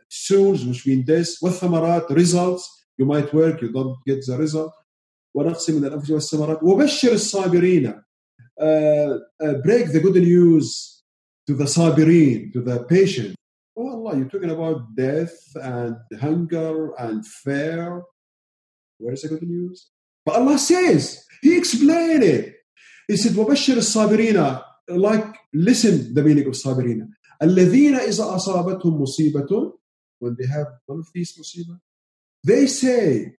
souls 0.08 0.64
which 0.64 0.86
mean 0.86 1.02
death 1.04 1.42
والثمرات 1.42 2.10
results 2.12 2.84
you 2.98 3.04
might 3.04 3.32
work 3.34 3.60
you 3.60 3.72
don't 3.72 3.98
get 4.06 4.24
the 4.26 4.36
result 4.38 4.72
ونقص 5.34 5.70
من 5.70 5.84
الأنفس 5.84 6.10
والثمرات 6.10 6.62
وبشر 6.62 7.12
الصابرين 7.12 7.92
uh, 7.92 8.62
uh, 8.62 9.54
break 9.64 9.92
the 9.92 10.00
good 10.00 10.16
news 10.16 10.99
to 11.49 11.53
the 11.53 11.65
sabirin, 11.65 12.51
to 12.53 12.61
the 12.61 12.83
patient. 12.83 13.35
Oh 13.77 13.89
Allah, 13.89 14.17
you're 14.17 14.29
talking 14.29 14.51
about 14.51 14.95
death 14.95 15.35
and 15.55 15.97
hunger 16.19 16.93
and 16.95 17.25
fear. 17.25 18.03
Where 18.97 19.13
is 19.13 19.23
the 19.23 19.29
good 19.29 19.43
news? 19.43 19.89
But 20.25 20.35
Allah 20.35 20.57
says, 20.57 21.25
He 21.41 21.57
explained 21.57 22.23
it. 22.23 22.55
He 23.07 23.17
said, 23.17 23.33
وَبَشِّرِ 23.33 23.77
الصَّابِرِينَ 23.77 24.63
Like, 24.89 25.35
listen 25.53 26.13
the 26.13 26.23
meaning 26.23 26.47
of 26.47 26.53
صابرين. 26.53 27.09
الَّذِينَ 27.41 27.99
إِذَا 27.99 28.37
أَصَابَتْهُمْ 28.37 28.99
مُصِيبَةٌ 28.99 29.71
When 30.19 30.35
they 30.39 30.47
have 30.47 30.67
one 30.85 30.99
of 30.99 31.07
these 31.13 31.37
musibah, 31.37 31.79
they 32.43 32.65
say, 32.65 33.35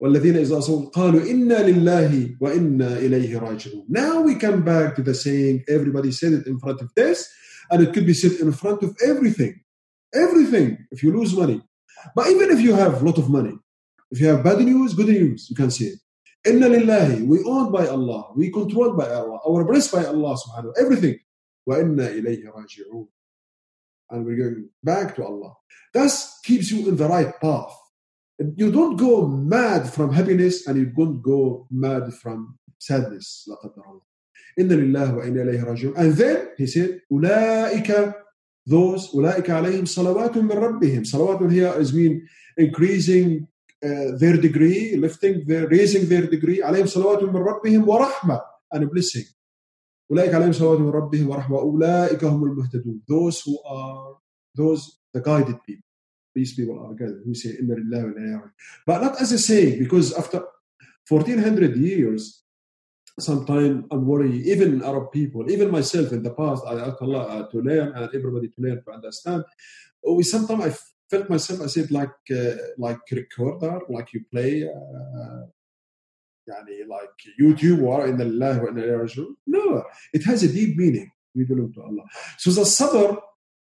والذين 0.00 0.36
إذا 0.36 0.58
أصابوا 0.58 0.90
قالوا 0.90 1.30
إنا 1.30 1.70
لله 1.70 2.36
وإنا 2.40 2.98
إليه 2.98 3.38
راجعون. 3.38 3.86
Now 3.88 4.20
we 4.20 4.34
come 4.34 4.62
back 4.64 4.96
to 4.96 5.02
the 5.02 5.14
saying 5.14 5.64
everybody 5.68 6.10
said 6.10 6.32
it 6.32 6.46
in 6.46 6.58
front 6.58 6.80
of 6.80 6.92
this 6.94 7.28
and 7.70 7.82
it 7.82 7.92
could 7.92 8.06
be 8.06 8.14
said 8.14 8.32
in 8.40 8.52
front 8.52 8.82
of 8.82 8.96
everything. 9.06 9.60
Everything. 10.14 10.86
If 10.90 11.02
you 11.02 11.16
lose 11.16 11.36
money. 11.36 11.62
But 12.16 12.28
even 12.28 12.50
if 12.50 12.60
you 12.60 12.74
have 12.74 13.00
a 13.00 13.04
lot 13.04 13.18
of 13.18 13.30
money, 13.30 13.56
if 14.10 14.20
you 14.20 14.26
have 14.28 14.42
bad 14.42 14.58
news, 14.58 14.94
good 14.94 15.08
news, 15.08 15.48
you 15.48 15.56
can 15.56 15.70
say 15.70 15.86
it. 15.86 15.98
Inna 16.44 16.66
lillahi, 16.66 17.24
we 17.26 17.42
owned 17.44 17.72
by 17.72 17.86
Allah, 17.86 18.32
we 18.34 18.50
controlled 18.50 18.96
by 18.96 19.08
Allah, 19.08 19.38
our 19.46 19.64
blessed 19.64 19.92
by 19.92 20.04
Allah 20.04 20.36
subhanahu 20.36 20.72
everything. 20.78 21.18
Wa 21.64 21.76
inna 21.76 22.08
ilayhi 22.08 22.44
raji'un. 22.44 23.06
And 24.10 24.26
we're 24.26 24.36
going 24.36 24.68
back 24.82 25.14
to 25.16 25.24
Allah. 25.24 25.54
That 25.94 26.10
keeps 26.42 26.70
you 26.72 26.88
in 26.88 26.96
the 26.96 27.06
right 27.06 27.32
path. 27.40 27.72
You 28.56 28.72
don't 28.72 28.96
go 28.96 29.26
mad 29.26 29.88
from 29.88 30.12
happiness 30.12 30.66
and 30.66 30.76
you 30.78 30.86
don't 30.86 31.22
go 31.22 31.66
mad 31.70 32.12
from 32.14 32.58
sadness. 32.78 33.48
إن 34.58 34.68
لله 34.68 35.14
وإنا 35.14 35.42
إليه 35.42 35.64
راجعون. 35.64 35.94
And 35.96 36.12
then 36.14 36.48
he 36.58 36.66
said, 36.66 37.00
أولئك 37.12 38.14
those 38.66 39.14
أولئك 39.14 39.50
عليهم 39.50 39.84
صلوات 39.84 40.36
من 40.38 40.50
ربهم. 40.50 41.04
صلوات 41.04 41.50
here 41.50 41.80
is 41.80 41.92
mean 41.92 42.26
increasing 42.56 43.46
uh, 43.84 44.16
their 44.18 44.36
degree, 44.36 44.96
lifting 44.96 45.44
their, 45.46 45.68
raising 45.68 46.08
their 46.08 46.26
degree. 46.26 46.62
عليهم 46.62 46.86
صلوات 46.86 47.22
من 47.22 47.36
ربهم 47.36 47.88
ورحمة 47.88 48.40
and 48.74 48.90
blessing. 48.90 49.26
أولئك 50.10 50.34
عليهم 50.34 50.52
صلوات 50.52 50.80
من 50.80 50.90
ربهم 50.90 51.28
ورحمة. 51.28 51.58
أولئك 51.58 52.24
هم 52.24 52.44
المهتدون. 52.44 53.02
Those 53.08 53.40
who 53.40 53.58
are 53.64 54.16
those 54.54 54.98
the 55.14 55.20
guided 55.20 55.62
people. 55.64 55.85
These 56.37 56.53
people 56.53 56.77
are 56.85 56.93
God 56.93 57.15
who 57.25 57.33
say, 57.33 57.57
But 58.85 59.01
not 59.01 59.19
as 59.19 59.31
a 59.31 59.39
saying, 59.39 59.79
because 59.79 60.13
after 60.13 60.43
1400 61.09 61.75
years, 61.77 62.43
sometimes 63.19 63.85
I'm 63.89 64.05
worried, 64.05 64.45
even 64.45 64.83
Arab 64.83 65.11
people, 65.11 65.49
even 65.49 65.71
myself 65.71 66.11
in 66.11 66.21
the 66.21 66.29
past, 66.29 66.63
I 66.67 66.75
asked 66.75 67.01
Allah 67.01 67.49
to 67.51 67.57
learn 67.59 67.95
and 67.95 68.09
everybody 68.13 68.49
to 68.49 68.59
learn 68.59 68.83
to 68.83 68.91
understand. 68.91 69.45
We 70.07 70.21
sometimes 70.21 70.63
I 70.63 70.71
felt 71.09 71.27
myself, 71.27 71.61
I 71.61 71.67
said, 71.67 71.89
like 71.89 72.13
uh, 72.29 72.55
like 72.77 72.99
recorder, 73.11 73.79
like 73.89 74.13
you 74.13 74.21
play, 74.31 74.69
uh, 74.69 75.41
yani 76.47 76.87
like 76.87 77.17
YouTube 77.41 77.81
or 77.81 78.05
in 78.05 78.17
the 78.17 78.29
wa 78.61 78.67
in 78.67 79.35
No, 79.47 79.83
it 80.13 80.23
has 80.25 80.43
a 80.43 80.53
deep 80.53 80.77
meaning. 80.77 81.09
We 81.33 81.45
belong 81.45 81.73
to 81.73 81.81
Allah. 81.81 82.05
So 82.37 82.51
the 82.51 82.61
sabr, 82.61 83.17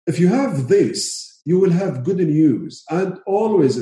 if 0.05 0.19
you 0.19 0.27
have 0.27 0.67
this, 0.67 1.30
you 1.44 1.58
will 1.58 1.70
have 1.70 2.04
good 2.04 2.18
news. 2.18 2.84
And 2.90 3.18
always, 3.26 3.78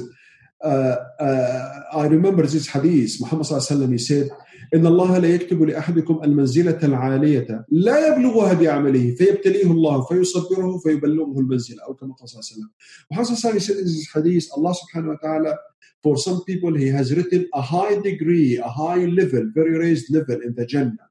uh, 0.63 0.97
uh, 1.21 1.81
I 1.93 2.07
remember 2.07 2.43
this 2.47 2.69
hadith, 2.69 3.21
Muhammad 3.21 3.47
sallallahu 3.47 3.93
he 3.93 3.99
said, 3.99 4.31
إن 4.75 4.87
الله 4.87 5.19
لا 5.19 5.29
يكتب 5.29 5.63
لأحدكم 5.63 6.21
المنزلة 6.25 6.79
العالية 6.83 7.67
لا 7.71 8.09
يبلغها 8.09 8.53
بعمله 8.55 9.15
فيبتليه 9.15 9.71
الله 9.71 10.05
فيصبره 10.05 10.79
فيبلغه 10.79 11.41
المنزلة 11.41 11.83
أو 11.83 11.95
كما 11.95 12.15
قال 12.15 12.29
صلى 12.29 12.41
الله 12.41 12.49
عليه 12.51 12.57
وسلم. 12.57 12.71
Muhammad 13.11 13.29
sallallahu 13.29 13.63
said 13.63 13.77
in 13.77 13.85
this 13.85 14.09
hadith, 14.15 14.49
Allah 14.57 14.75
subhanahu 14.75 15.09
wa 15.09 15.17
ta'ala, 15.23 15.59
for 16.03 16.17
some 16.17 16.45
people 16.45 16.75
he 16.75 16.89
has 16.89 17.15
written 17.15 17.47
a 17.55 17.61
high 17.61 17.97
degree, 18.01 18.57
a 18.57 18.69
high 18.69 19.05
level, 19.05 19.51
very 19.55 19.79
raised 19.79 20.13
level 20.13 20.41
in 20.41 20.55
the 20.55 20.67
Jannah. 20.67 21.09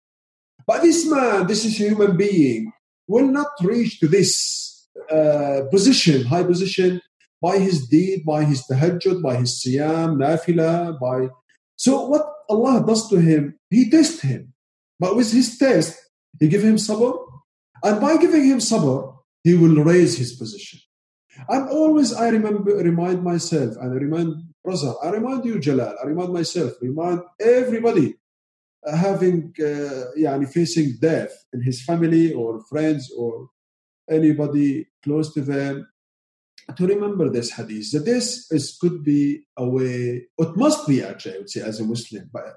But 0.65 0.81
this 0.81 1.09
man, 1.09 1.47
this 1.47 1.63
is 1.63 1.79
a 1.79 1.89
human 1.89 2.17
being, 2.17 2.71
will 3.07 3.27
not 3.27 3.51
reach 3.61 3.99
to 3.99 4.07
this 4.07 4.66
uh, 5.10 5.62
position, 5.70 6.24
high 6.24 6.44
position, 6.44 7.00
by 7.40 7.58
his 7.58 7.86
deed, 7.88 8.24
by 8.24 8.44
his 8.44 8.64
tahajjud, 8.70 9.22
by 9.22 9.36
his 9.36 9.62
siyam, 9.62 10.16
nafila, 10.16 10.98
by. 11.00 11.28
So 11.76 12.06
what 12.06 12.26
Allah 12.48 12.84
does 12.86 13.08
to 13.10 13.16
him, 13.16 13.58
He 13.70 13.90
tests 13.90 14.20
him. 14.20 14.52
But 14.98 15.16
with 15.16 15.30
his 15.32 15.58
test, 15.58 15.96
He 16.40 16.48
give 16.48 16.64
him 16.64 16.76
sabr. 16.76 17.16
And 17.84 18.00
by 18.00 18.16
giving 18.16 18.44
him 18.44 18.58
sabr, 18.58 19.16
He 19.44 19.54
will 19.54 19.84
raise 19.84 20.18
his 20.18 20.32
position. 20.34 20.80
And 21.48 21.68
always 21.68 22.12
I 22.12 22.28
remember, 22.30 22.74
remind 22.74 23.22
myself, 23.22 23.76
and 23.76 23.92
I 23.92 23.96
remind 23.96 24.34
brother, 24.64 24.94
I 25.02 25.10
remind 25.10 25.44
you, 25.44 25.60
Jalal, 25.60 25.94
I 26.02 26.06
remind 26.06 26.32
myself, 26.32 26.72
remind 26.82 27.20
everybody 27.40 28.16
having, 28.84 29.54
uh, 29.60 30.10
yani 30.18 30.52
facing 30.52 30.96
death 31.00 31.32
in 31.52 31.62
his 31.62 31.84
family 31.84 32.32
or 32.32 32.60
friends 32.68 33.12
or 33.16 33.48
anybody 34.10 34.86
close 35.02 35.32
to 35.32 35.40
them 35.40 35.86
to 36.76 36.86
remember 36.86 37.30
this 37.30 37.50
hadith 37.50 37.90
that 37.92 38.04
this 38.04 38.50
is 38.50 38.76
could 38.80 39.02
be 39.02 39.42
a 39.56 39.66
way 39.66 40.26
it 40.38 40.56
must 40.56 40.86
be 40.86 41.02
actually 41.02 41.34
i 41.34 41.38
would 41.38 41.50
say 41.50 41.60
as 41.60 41.80
a 41.80 41.84
muslim 41.84 42.28
but 42.32 42.54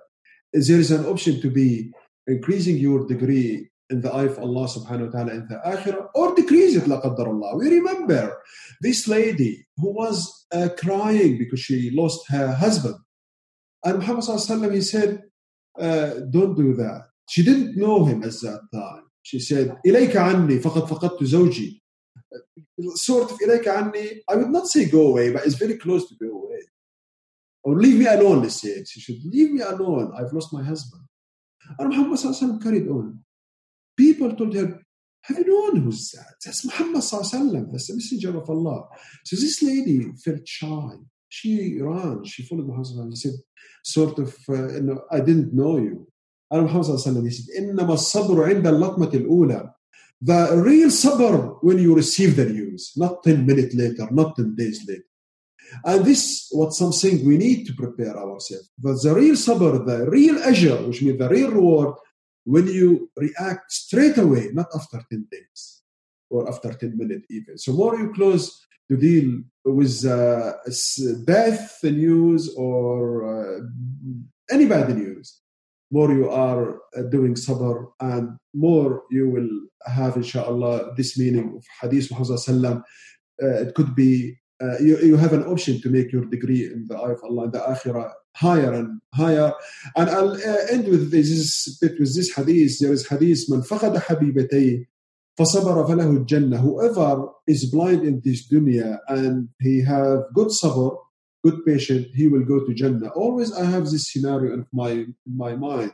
there 0.53 0.79
is 0.79 0.91
an 0.91 1.05
option 1.05 1.39
to 1.41 1.49
be 1.49 1.91
increasing 2.27 2.77
your 2.77 3.07
degree 3.07 3.69
in 3.91 4.01
the 4.01 4.11
eye 4.11 4.23
of 4.23 4.39
Allah 4.39 4.67
subhanahu 4.67 5.07
wa 5.07 5.11
ta'ala 5.11 5.31
in 5.33 5.47
the 5.47 5.59
akhirah 5.65 6.07
or 6.15 6.33
decrease 6.33 6.75
it 6.75 6.85
laqaddar 6.85 7.27
Allah. 7.27 7.57
We 7.57 7.69
remember 7.69 8.41
this 8.79 9.07
lady 9.07 9.67
who 9.77 9.91
was 9.91 10.45
uh, 10.53 10.69
crying 10.77 11.37
because 11.37 11.59
she 11.59 11.91
lost 11.91 12.27
her 12.29 12.53
husband. 12.53 12.95
And 13.83 13.99
Muhammad 13.99 14.23
sallallahu 14.23 14.73
he 14.73 14.81
said, 14.81 15.23
uh, 15.79 16.11
don't 16.29 16.55
do 16.55 16.73
that. 16.75 17.07
She 17.29 17.43
didn't 17.43 17.77
know 17.77 18.05
him 18.05 18.23
at 18.23 18.31
that 18.41 18.61
time. 18.73 19.03
She 19.22 19.40
said, 19.40 19.76
إليك 19.86 20.16
عني 20.16 20.60
فقد 20.60 20.86
فقدت 20.86 21.24
زوجي. 21.24 21.82
Sort 22.94 23.30
of 23.30 23.38
إليك 23.42 23.68
عني, 23.68 24.20
I 24.28 24.36
would 24.36 24.50
not 24.50 24.68
say 24.68 24.84
go 24.86 25.08
away, 25.08 25.32
but 25.32 25.44
it's 25.46 25.56
very 25.56 25.76
close 25.78 26.08
to 26.08 26.14
go 26.14 26.30
away. 26.30 26.62
Or 27.64 27.74
leave 27.76 27.98
me 27.98 28.06
alone, 28.06 28.42
let's 28.42 28.60
say. 28.62 28.84
She 28.84 29.00
should 29.00 29.24
leave 29.24 29.50
me 29.50 29.60
alone. 29.60 30.12
I've 30.16 30.32
lost 30.32 30.52
my 30.52 30.62
husband. 30.62 31.02
And 31.78 31.88
Muhammad 31.88 32.18
sallallahu 32.18 32.62
carried 32.62 32.88
on. 32.88 33.24
People 33.96 34.34
told 34.36 34.54
her, 34.54 34.80
have 35.22 35.38
you 35.38 35.46
known 35.46 35.82
who's 35.82 36.10
that? 36.12 36.34
That's 36.44 36.64
Muhammad 36.64 37.02
sallallahu 37.02 37.72
that's 37.72 37.88
the 37.88 37.94
messenger 37.94 38.38
of 38.38 38.48
Allah. 38.48 38.88
So 39.24 39.34
this 39.34 39.60
lady 39.62 40.12
felt 40.24 40.46
shy. 40.46 40.90
She 41.28 41.80
ran, 41.80 42.24
she 42.24 42.44
followed 42.44 42.68
Muhammad 42.68 42.86
sallallahu 42.86 43.10
He 43.10 43.16
said, 43.16 43.34
sort 43.82 44.18
of, 44.20 44.36
uh, 44.48 44.68
you 44.74 44.82
know, 44.82 45.00
I 45.10 45.18
didn't 45.20 45.52
know 45.52 45.78
you. 45.78 46.06
And 46.50 46.62
Muhammad 46.62 46.86
sallallahu 46.86 47.24
he 47.24 47.30
said, 47.30 47.62
إنما 47.62 47.94
الصبر 47.94 48.44
عند 48.44 48.66
اللطمة 48.66 49.14
الأولى. 49.14 49.72
The 50.22 50.62
real 50.64 50.88
sabr 50.88 51.58
when 51.62 51.78
you 51.78 51.94
receive 51.94 52.36
the 52.36 52.46
news, 52.46 52.92
not 52.96 53.22
10 53.22 53.44
minutes 53.44 53.74
later, 53.74 54.08
not 54.10 54.36
10 54.36 54.54
days 54.54 54.86
later. 54.88 55.02
And 55.84 56.04
this 56.04 56.48
what 56.52 56.72
something 56.72 57.26
we 57.26 57.36
need 57.36 57.66
to 57.66 57.74
prepare 57.74 58.16
ourselves. 58.16 58.70
But 58.78 59.02
the 59.02 59.14
real 59.14 59.34
sabr, 59.34 59.84
the 59.84 60.08
real 60.08 60.36
ajr, 60.36 60.86
which 60.86 61.02
means 61.02 61.18
the 61.18 61.28
real 61.28 61.50
reward, 61.50 61.96
when 62.44 62.68
you 62.68 63.10
react 63.16 63.72
straight 63.72 64.16
away, 64.18 64.50
not 64.52 64.68
after 64.74 65.02
10 65.10 65.26
days 65.30 65.82
or 66.30 66.48
after 66.48 66.72
10 66.72 66.96
minutes 66.96 67.26
even. 67.28 67.58
So 67.58 67.72
more 67.72 67.96
you 67.96 68.12
close 68.14 68.64
to 68.88 68.96
deal 68.96 69.42
with 69.64 70.06
uh, 70.06 70.52
death 71.24 71.80
news 71.82 72.54
or 72.56 73.58
uh, 73.58 73.60
any 74.50 74.66
bad 74.66 74.96
news, 74.96 75.39
more 75.90 76.12
you 76.12 76.28
are 76.28 76.80
uh, 76.96 77.02
doing 77.10 77.34
sabr 77.34 77.86
and 78.00 78.36
more 78.54 79.02
you 79.10 79.28
will 79.28 79.50
have 79.86 80.16
inshallah 80.16 80.94
this 80.96 81.18
meaning 81.18 81.56
of 81.56 81.64
hadith 81.80 82.10
Muhammad 82.10 82.82
uh, 83.42 83.56
it 83.64 83.74
could 83.74 83.94
be 83.94 84.36
uh, 84.62 84.78
you, 84.78 84.96
you 84.98 85.16
have 85.16 85.34
an 85.34 85.44
option 85.44 85.80
to 85.82 85.90
make 85.90 86.10
your 86.10 86.24
degree 86.24 86.64
in 86.64 86.86
the 86.88 86.96
eye 86.96 87.12
of 87.12 87.22
Allah 87.22 87.44
in 87.44 87.50
the 87.50 87.58
akhirah 87.58 88.10
higher 88.36 88.72
and 88.72 89.00
higher. 89.14 89.52
And 89.96 90.10
I'll 90.10 90.32
uh, 90.32 90.66
end 90.70 90.88
with 90.88 91.10
this 91.10 91.78
bit 91.80 91.98
with 91.98 92.14
this 92.14 92.34
hadith. 92.34 92.78
There 92.78 92.92
is 92.92 93.08
hadith 93.08 93.48
من 93.50 93.62
فقد 93.62 93.98
حبيبتيه 93.98 94.86
فصبر 95.38 95.86
فله 95.86 96.24
الجنة. 96.24 96.60
Whoever 96.60 97.28
is 97.46 97.70
blind 97.70 98.04
in 98.04 98.20
this 98.24 98.48
dunya 98.48 98.98
and 99.08 99.48
he 99.60 99.82
have 99.82 100.24
good 100.34 100.48
sabr, 100.48 100.96
good 101.43 101.65
patient, 101.65 102.07
he 102.13 102.27
will 102.27 102.45
go 102.45 102.65
to 102.65 102.73
Jannah. 102.73 103.09
Always 103.09 103.53
I 103.53 103.65
have 103.65 103.85
this 103.89 104.11
scenario 104.11 104.53
in 104.53 104.65
my 104.71 104.91
in 104.91 105.15
my 105.25 105.55
mind. 105.55 105.91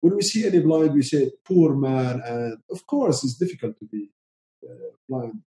When 0.00 0.16
we 0.16 0.22
see 0.22 0.46
any 0.46 0.60
blind, 0.60 0.94
we 0.94 1.02
say, 1.02 1.30
poor 1.44 1.74
man. 1.74 2.22
And 2.24 2.58
of 2.70 2.86
course, 2.86 3.22
it's 3.24 3.34
difficult 3.34 3.78
to 3.80 3.84
be 3.84 4.10
uh, 4.64 4.92
blind. 5.08 5.42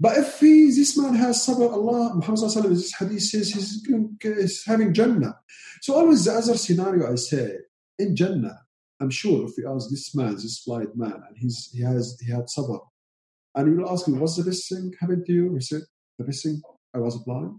But 0.00 0.16
if 0.16 0.40
he, 0.40 0.70
this 0.70 0.96
man 0.96 1.14
has 1.14 1.44
sabr, 1.44 1.70
Allah, 1.70 2.14
Muhammad 2.14 2.40
Sallallahu 2.40 2.68
this 2.70 2.94
hadith 2.94 3.22
says 3.22 3.50
he's, 3.50 3.84
he's 4.22 4.64
having 4.64 4.94
Jannah. 4.94 5.38
So 5.80 5.94
always 5.94 6.24
the 6.24 6.32
other 6.32 6.56
scenario 6.56 7.10
I 7.10 7.16
say, 7.16 7.58
in 7.98 8.14
Jannah, 8.16 8.60
I'm 9.00 9.10
sure 9.10 9.46
if 9.46 9.54
we 9.58 9.66
ask 9.66 9.90
this 9.90 10.14
man, 10.14 10.34
this 10.36 10.62
blind 10.64 10.94
man, 10.94 11.20
and 11.26 11.36
he's, 11.36 11.70
he 11.72 11.82
has 11.82 12.16
he 12.24 12.30
had 12.30 12.46
sabr, 12.46 12.80
and 13.54 13.68
you 13.68 13.80
will 13.80 13.90
ask 13.90 14.06
him, 14.06 14.20
what's 14.20 14.36
the 14.36 14.44
best 14.44 14.68
thing 14.68 14.94
happened 15.00 15.26
to 15.26 15.32
you? 15.32 15.54
He 15.54 15.60
said, 15.60 15.82
the 16.18 16.24
best 16.24 16.44
thing, 16.44 16.62
I 16.94 16.98
was 16.98 17.16
blind. 17.24 17.58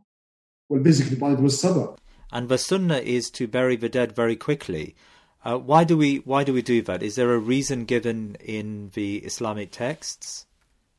Well, 0.73 0.81
basically, 0.81 1.17
blind 1.17 1.39
was 1.39 1.61
sabr. 1.61 1.95
And 2.31 2.49
the 2.49 2.57
sunnah 2.57 2.97
is 2.97 3.29
to 3.37 3.47
bury 3.47 3.75
the 3.75 3.89
dead 3.89 4.15
very 4.15 4.35
quickly. 4.35 4.95
Uh, 5.45 5.59
why 5.59 5.83
do 5.83 5.95
we 5.95 6.17
why 6.25 6.43
do 6.43 6.51
we 6.51 6.63
do 6.63 6.81
that? 6.81 7.03
Is 7.03 7.13
there 7.13 7.31
a 7.31 7.37
reason 7.37 7.85
given 7.85 8.37
in 8.39 8.89
the 8.95 9.17
Islamic 9.17 9.69
texts? 9.69 10.47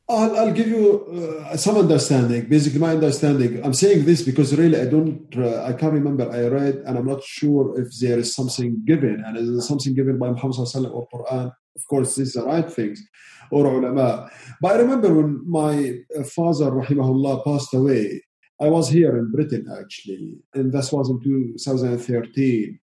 I'll, 0.07 0.33
I'll 0.37 0.53
give 0.53 0.69
you 0.69 1.43
uh, 1.51 1.57
some 1.57 1.75
understanding. 1.75 2.47
Basically, 2.47 2.79
my 2.79 2.91
understanding. 2.91 3.61
I'm 3.65 3.73
saying 3.73 4.05
this 4.05 4.21
because 4.21 4.55
really 4.55 4.79
I 4.79 4.85
don't, 4.85 5.27
uh, 5.35 5.65
I 5.65 5.73
can't 5.73 5.91
remember. 5.91 6.31
I 6.31 6.47
read, 6.47 6.75
and 6.85 6.97
I'm 6.97 7.07
not 7.07 7.21
sure 7.21 7.77
if 7.77 7.89
there 7.99 8.17
is 8.17 8.33
something 8.33 8.81
given, 8.85 9.25
and 9.25 9.35
is 9.35 9.51
there 9.51 9.59
something 9.59 9.93
given 9.93 10.17
by 10.17 10.29
Muhammad 10.29 10.89
or 10.89 11.05
Quran. 11.13 11.51
Of 11.75 11.87
course, 11.89 12.15
these 12.15 12.37
are 12.37 12.45
right 12.45 12.71
things, 12.71 13.03
or 13.51 13.65
ulama. 13.65 14.31
But 14.61 14.77
I 14.77 14.79
remember 14.83 15.13
when 15.13 15.43
my 15.49 15.99
father, 16.33 16.71
rahimahullah, 16.71 17.43
passed 17.43 17.73
away. 17.73 18.21
I 18.59 18.67
was 18.67 18.89
here 18.89 19.17
in 19.17 19.31
Britain 19.31 19.67
actually, 19.79 20.37
and 20.53 20.71
this 20.71 20.91
was 20.91 21.09
in 21.09 21.19
2013. 21.21 22.79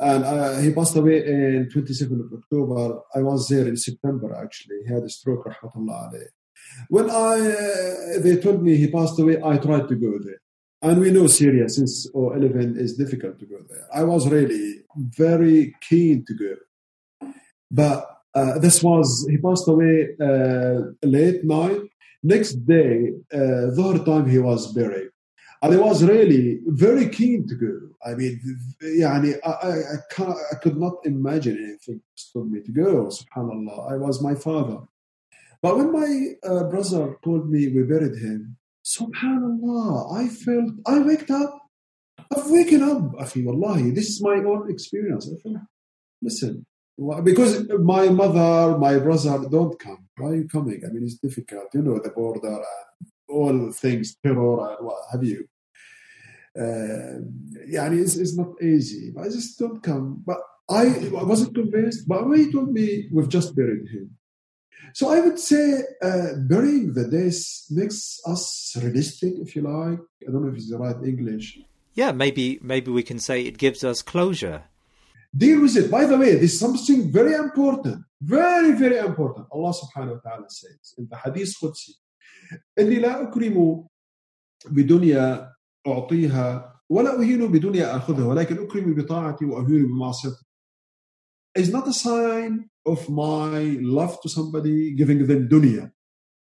And 0.00 0.24
uh, 0.24 0.58
he 0.58 0.72
passed 0.72 0.96
away 0.96 1.24
in 1.24 1.68
22nd 1.72 2.20
of 2.20 2.32
October. 2.32 3.00
I 3.14 3.22
was 3.22 3.48
there 3.48 3.68
in 3.68 3.76
September 3.76 4.34
actually. 4.34 4.76
He 4.86 4.92
had 4.92 5.04
a 5.04 5.08
stroke, 5.08 5.44
rahmatullah 5.44 6.12
alayh. 6.12 6.26
When 6.88 7.10
I 7.10 8.16
uh, 8.16 8.20
they 8.20 8.36
told 8.36 8.62
me 8.62 8.76
he 8.76 8.90
passed 8.90 9.18
away, 9.18 9.40
I 9.42 9.56
tried 9.58 9.88
to 9.88 9.94
go 9.94 10.18
there. 10.18 10.40
And 10.82 11.00
we 11.00 11.10
know 11.10 11.26
Syria 11.28 11.68
since 11.68 12.06
011 12.14 12.76
is 12.76 12.96
difficult 12.96 13.38
to 13.40 13.46
go 13.46 13.58
there. 13.70 13.86
I 13.94 14.02
was 14.02 14.28
really 14.28 14.82
very 14.96 15.74
keen 15.80 16.24
to 16.26 16.34
go. 16.34 17.30
But 17.70 18.06
uh, 18.34 18.58
this 18.58 18.82
was, 18.82 19.26
he 19.30 19.38
passed 19.38 19.66
away 19.66 20.08
uh, 20.20 20.92
late 21.02 21.42
night. 21.44 21.80
Next 22.24 22.54
day, 22.66 23.12
uh, 23.32 23.70
third 23.76 24.06
time 24.06 24.26
he 24.28 24.38
was 24.38 24.72
buried. 24.72 25.10
And 25.60 25.74
I 25.74 25.76
was 25.76 26.02
really 26.02 26.60
very 26.66 27.08
keen 27.10 27.46
to 27.48 27.54
go. 27.54 27.74
I 28.04 28.14
mean, 28.14 28.40
yeah, 28.82 29.12
I, 29.12 29.48
I, 29.48 29.52
I, 29.52 30.32
I 30.52 30.54
could 30.62 30.78
not 30.78 30.94
imagine 31.04 31.56
anything 31.58 32.00
stood 32.14 32.50
me 32.50 32.60
to 32.62 32.72
go, 32.72 33.06
subhanAllah. 33.06 33.92
I 33.92 33.96
was 33.96 34.22
my 34.22 34.34
father. 34.34 34.78
But 35.60 35.76
when 35.76 35.92
my 35.92 36.10
uh, 36.48 36.64
brother 36.64 37.18
told 37.22 37.50
me 37.50 37.68
we 37.68 37.82
buried 37.82 38.16
him, 38.16 38.56
subhanAllah, 38.84 40.14
I 40.14 40.28
felt, 40.28 40.72
I 40.86 40.98
waked 41.00 41.30
up. 41.30 41.60
I've 42.34 42.50
woken 42.50 42.82
up, 42.82 43.28
feel 43.28 43.52
wallahi. 43.52 43.90
This 43.90 44.08
is 44.08 44.22
my 44.22 44.36
own 44.36 44.70
experience. 44.70 45.28
I 45.28 45.58
listen, 46.22 46.66
because 47.24 47.68
my 47.80 48.08
mother, 48.08 48.78
my 48.78 48.98
brother 48.98 49.48
don't 49.48 49.78
come. 49.78 50.06
Why 50.16 50.30
are 50.30 50.36
you 50.36 50.48
coming? 50.48 50.82
I 50.84 50.92
mean, 50.92 51.04
it's 51.04 51.18
difficult. 51.18 51.74
You 51.74 51.82
know, 51.82 51.98
the 51.98 52.10
border 52.10 52.46
and 52.46 53.10
all 53.28 53.72
things, 53.72 54.16
terror 54.22 54.70
and 54.70 54.86
what 54.86 54.98
have 55.10 55.24
you. 55.24 55.48
Uh, 56.56 57.18
yeah, 57.66 57.90
it's, 57.90 58.16
it's 58.16 58.36
not 58.36 58.62
easy. 58.62 59.12
I 59.20 59.24
just 59.24 59.58
don't 59.58 59.82
come. 59.82 60.22
But 60.24 60.38
I, 60.70 60.86
I 61.18 61.24
wasn't 61.24 61.54
convinced. 61.54 62.06
But 62.06 62.28
when 62.28 62.38
he 62.38 62.52
told 62.52 62.72
me 62.72 63.08
we've 63.12 63.28
just 63.28 63.56
buried 63.56 63.88
him, 63.88 64.16
so 64.92 65.08
I 65.08 65.18
would 65.18 65.40
say 65.40 65.82
uh, 66.00 66.34
burying 66.48 66.92
the 66.92 67.08
dead 67.08 67.32
makes 67.70 68.20
us 68.26 68.76
realistic, 68.80 69.34
if 69.40 69.56
you 69.56 69.62
like. 69.62 69.98
I 70.22 70.30
don't 70.30 70.44
know 70.44 70.50
if 70.50 70.54
it's 70.54 70.70
the 70.70 70.78
right 70.78 70.96
English. 71.04 71.58
Yeah, 71.94 72.12
maybe 72.12 72.60
maybe 72.62 72.90
we 72.90 73.02
can 73.02 73.18
say 73.18 73.42
it 73.42 73.58
gives 73.58 73.82
us 73.82 74.02
closure. 74.02 74.64
Deal 75.35 75.61
with 75.61 75.77
it. 75.77 75.91
By 75.91 76.05
the 76.05 76.17
way, 76.17 76.35
this 76.35 76.53
is 76.53 76.59
something 76.59 77.11
very 77.11 77.33
important, 77.33 78.03
very 78.21 78.71
very 78.73 78.97
important. 78.97 79.47
Allah 79.51 79.73
Subhanahu 79.73 80.17
wa 80.17 80.21
Taala 80.25 80.49
says 80.49 80.95
in 80.97 81.07
the 81.09 81.17
Hadith 81.17 81.53
Qudsi, 81.61 81.93
إني 82.79 82.99
لا 82.99 83.21
أكرم 83.29 83.85
بدنيا 84.65 85.53
أعطيها 85.87 86.75
ولا 86.89 87.19
أهين 87.21 87.51
بدنيا 87.51 87.95
أخذها 87.95 88.25
ولكن 88.25 88.57
أكرم 88.57 88.93
بطاعتي 88.93 89.45
وأهين 89.45 89.85
بمعصيتي. 89.85 90.43
Is 91.55 91.71
not 91.71 91.87
a 91.87 91.93
sign 91.93 92.69
of 92.85 93.09
my 93.09 93.77
love 93.81 94.21
to 94.21 94.29
somebody, 94.29 94.93
giving 94.93 95.25
them 95.27 95.49
dunya. 95.49 95.91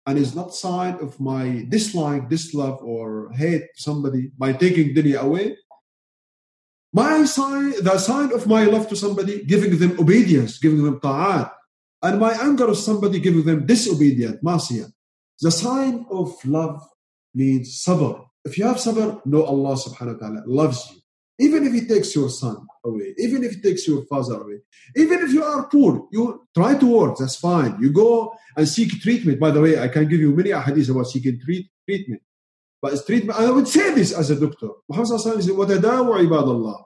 And 0.06 0.18
it's 0.18 0.34
not 0.34 0.54
sign 0.54 0.94
of 1.00 1.18
my 1.20 1.64
dislike, 1.68 2.28
dislove, 2.28 2.82
or 2.82 3.30
hate 3.32 3.64
to 3.76 3.82
somebody 3.82 4.30
by 4.36 4.52
taking 4.52 4.94
dunya 4.94 5.20
away. 5.20 5.56
My 6.91 7.23
sign, 7.25 7.73
the 7.83 7.97
sign 7.99 8.33
of 8.33 8.47
my 8.47 8.65
love 8.65 8.89
to 8.89 8.95
somebody, 8.95 9.43
giving 9.43 9.77
them 9.77 9.99
obedience, 9.99 10.57
giving 10.57 10.83
them 10.83 10.99
ta'at. 10.99 11.53
And 12.01 12.19
my 12.19 12.33
anger 12.33 12.67
of 12.67 12.77
somebody, 12.77 13.19
giving 13.19 13.43
them 13.43 13.65
disobedience, 13.65 14.37
masiyah. 14.43 14.91
The 15.41 15.51
sign 15.51 16.05
of 16.09 16.33
love 16.45 16.81
means 17.33 17.83
sabr. 17.85 18.25
If 18.43 18.57
you 18.57 18.65
have 18.65 18.77
sabr, 18.77 19.23
know 19.25 19.43
Allah 19.43 19.75
subhanahu 19.75 20.19
wa 20.19 20.27
ta'ala 20.27 20.43
loves 20.47 20.89
you. 20.91 20.99
Even 21.41 21.65
if 21.65 21.73
he 21.73 21.87
takes 21.87 22.15
your 22.15 22.29
son 22.29 22.67
away, 22.83 23.13
even 23.17 23.43
if 23.43 23.55
he 23.55 23.61
takes 23.61 23.87
your 23.87 24.05
father 24.05 24.41
away, 24.41 24.59
even 24.95 25.19
if 25.19 25.31
you 25.31 25.43
are 25.43 25.67
poor, 25.67 26.07
you 26.11 26.47
try 26.53 26.75
to 26.75 26.85
work, 26.85 27.17
that's 27.17 27.37
fine. 27.37 27.77
You 27.79 27.93
go 27.93 28.33
and 28.57 28.67
seek 28.67 28.99
treatment. 29.01 29.39
By 29.39 29.51
the 29.51 29.61
way, 29.61 29.79
I 29.79 29.87
can 29.87 30.07
give 30.07 30.19
you 30.19 30.35
many 30.35 30.49
hadiths 30.49 30.89
about 30.89 31.07
seeking 31.07 31.39
treat, 31.39 31.69
treatment. 31.87 32.21
But 32.80 32.92
it's 32.92 33.04
treatment, 33.04 33.38
I 33.38 33.50
would 33.50 33.68
say 33.68 33.94
this 33.94 34.12
as 34.12 34.30
a 34.30 34.38
doctor. 34.38 34.68
Muhammad 34.88 35.20
said, 35.20 35.34
وَتَدَاوُ 35.34 36.06
عِبَادَ 36.20 36.48
اللَّهِ 36.56 36.82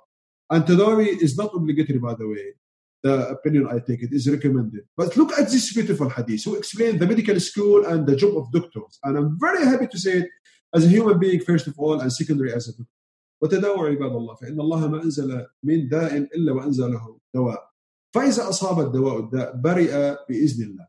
And 0.51 0.65
tadawi 0.65 1.21
is 1.21 1.37
not 1.37 1.51
obligatory, 1.55 1.99
by 1.99 2.15
the 2.15 2.29
way. 2.29 2.55
The 3.03 3.29
opinion 3.31 3.69
I 3.69 3.79
take 3.79 4.03
it 4.03 4.13
is 4.13 4.29
recommended. 4.29 4.83
But 4.97 5.17
look 5.17 5.33
at 5.39 5.49
this 5.51 5.73
beautiful 5.73 6.09
hadith 6.09 6.45
who 6.45 6.57
explain 6.57 6.99
the 6.99 7.07
medical 7.07 7.39
school 7.41 7.87
and 7.87 8.07
the 8.07 8.17
job 8.17 8.37
of 8.37 8.51
doctors. 8.53 8.99
And 9.05 9.17
I'm 9.17 9.39
very 9.39 9.65
happy 9.65 9.87
to 9.87 9.99
say 9.99 10.13
it 10.19 10.29
as 10.75 10.85
a 10.85 10.89
human 10.89 11.19
being, 11.19 11.41
first 11.41 11.67
of 11.67 11.75
all, 11.79 12.01
and 12.01 12.13
secondary 12.13 12.53
as 12.53 12.69
a 12.69 12.73
doctor. 12.73 12.93
وتداووا 13.43 13.89
عباد 13.89 14.13
الله 14.13 14.35
فإن 14.35 14.61
الله 14.61 14.89
ما 14.89 15.03
أنزل 15.03 15.47
من 15.63 15.89
داء 15.89 16.17
إلا 16.17 16.53
وأنزل 16.53 16.93
له 16.93 17.19
دواء 17.35 17.71
فإذا 18.15 18.49
أصاب 18.49 18.81
الدواء 18.81 19.19
الداء 19.19 19.57
برئ 19.57 20.17
بإذن 20.29 20.63
الله 20.65 20.87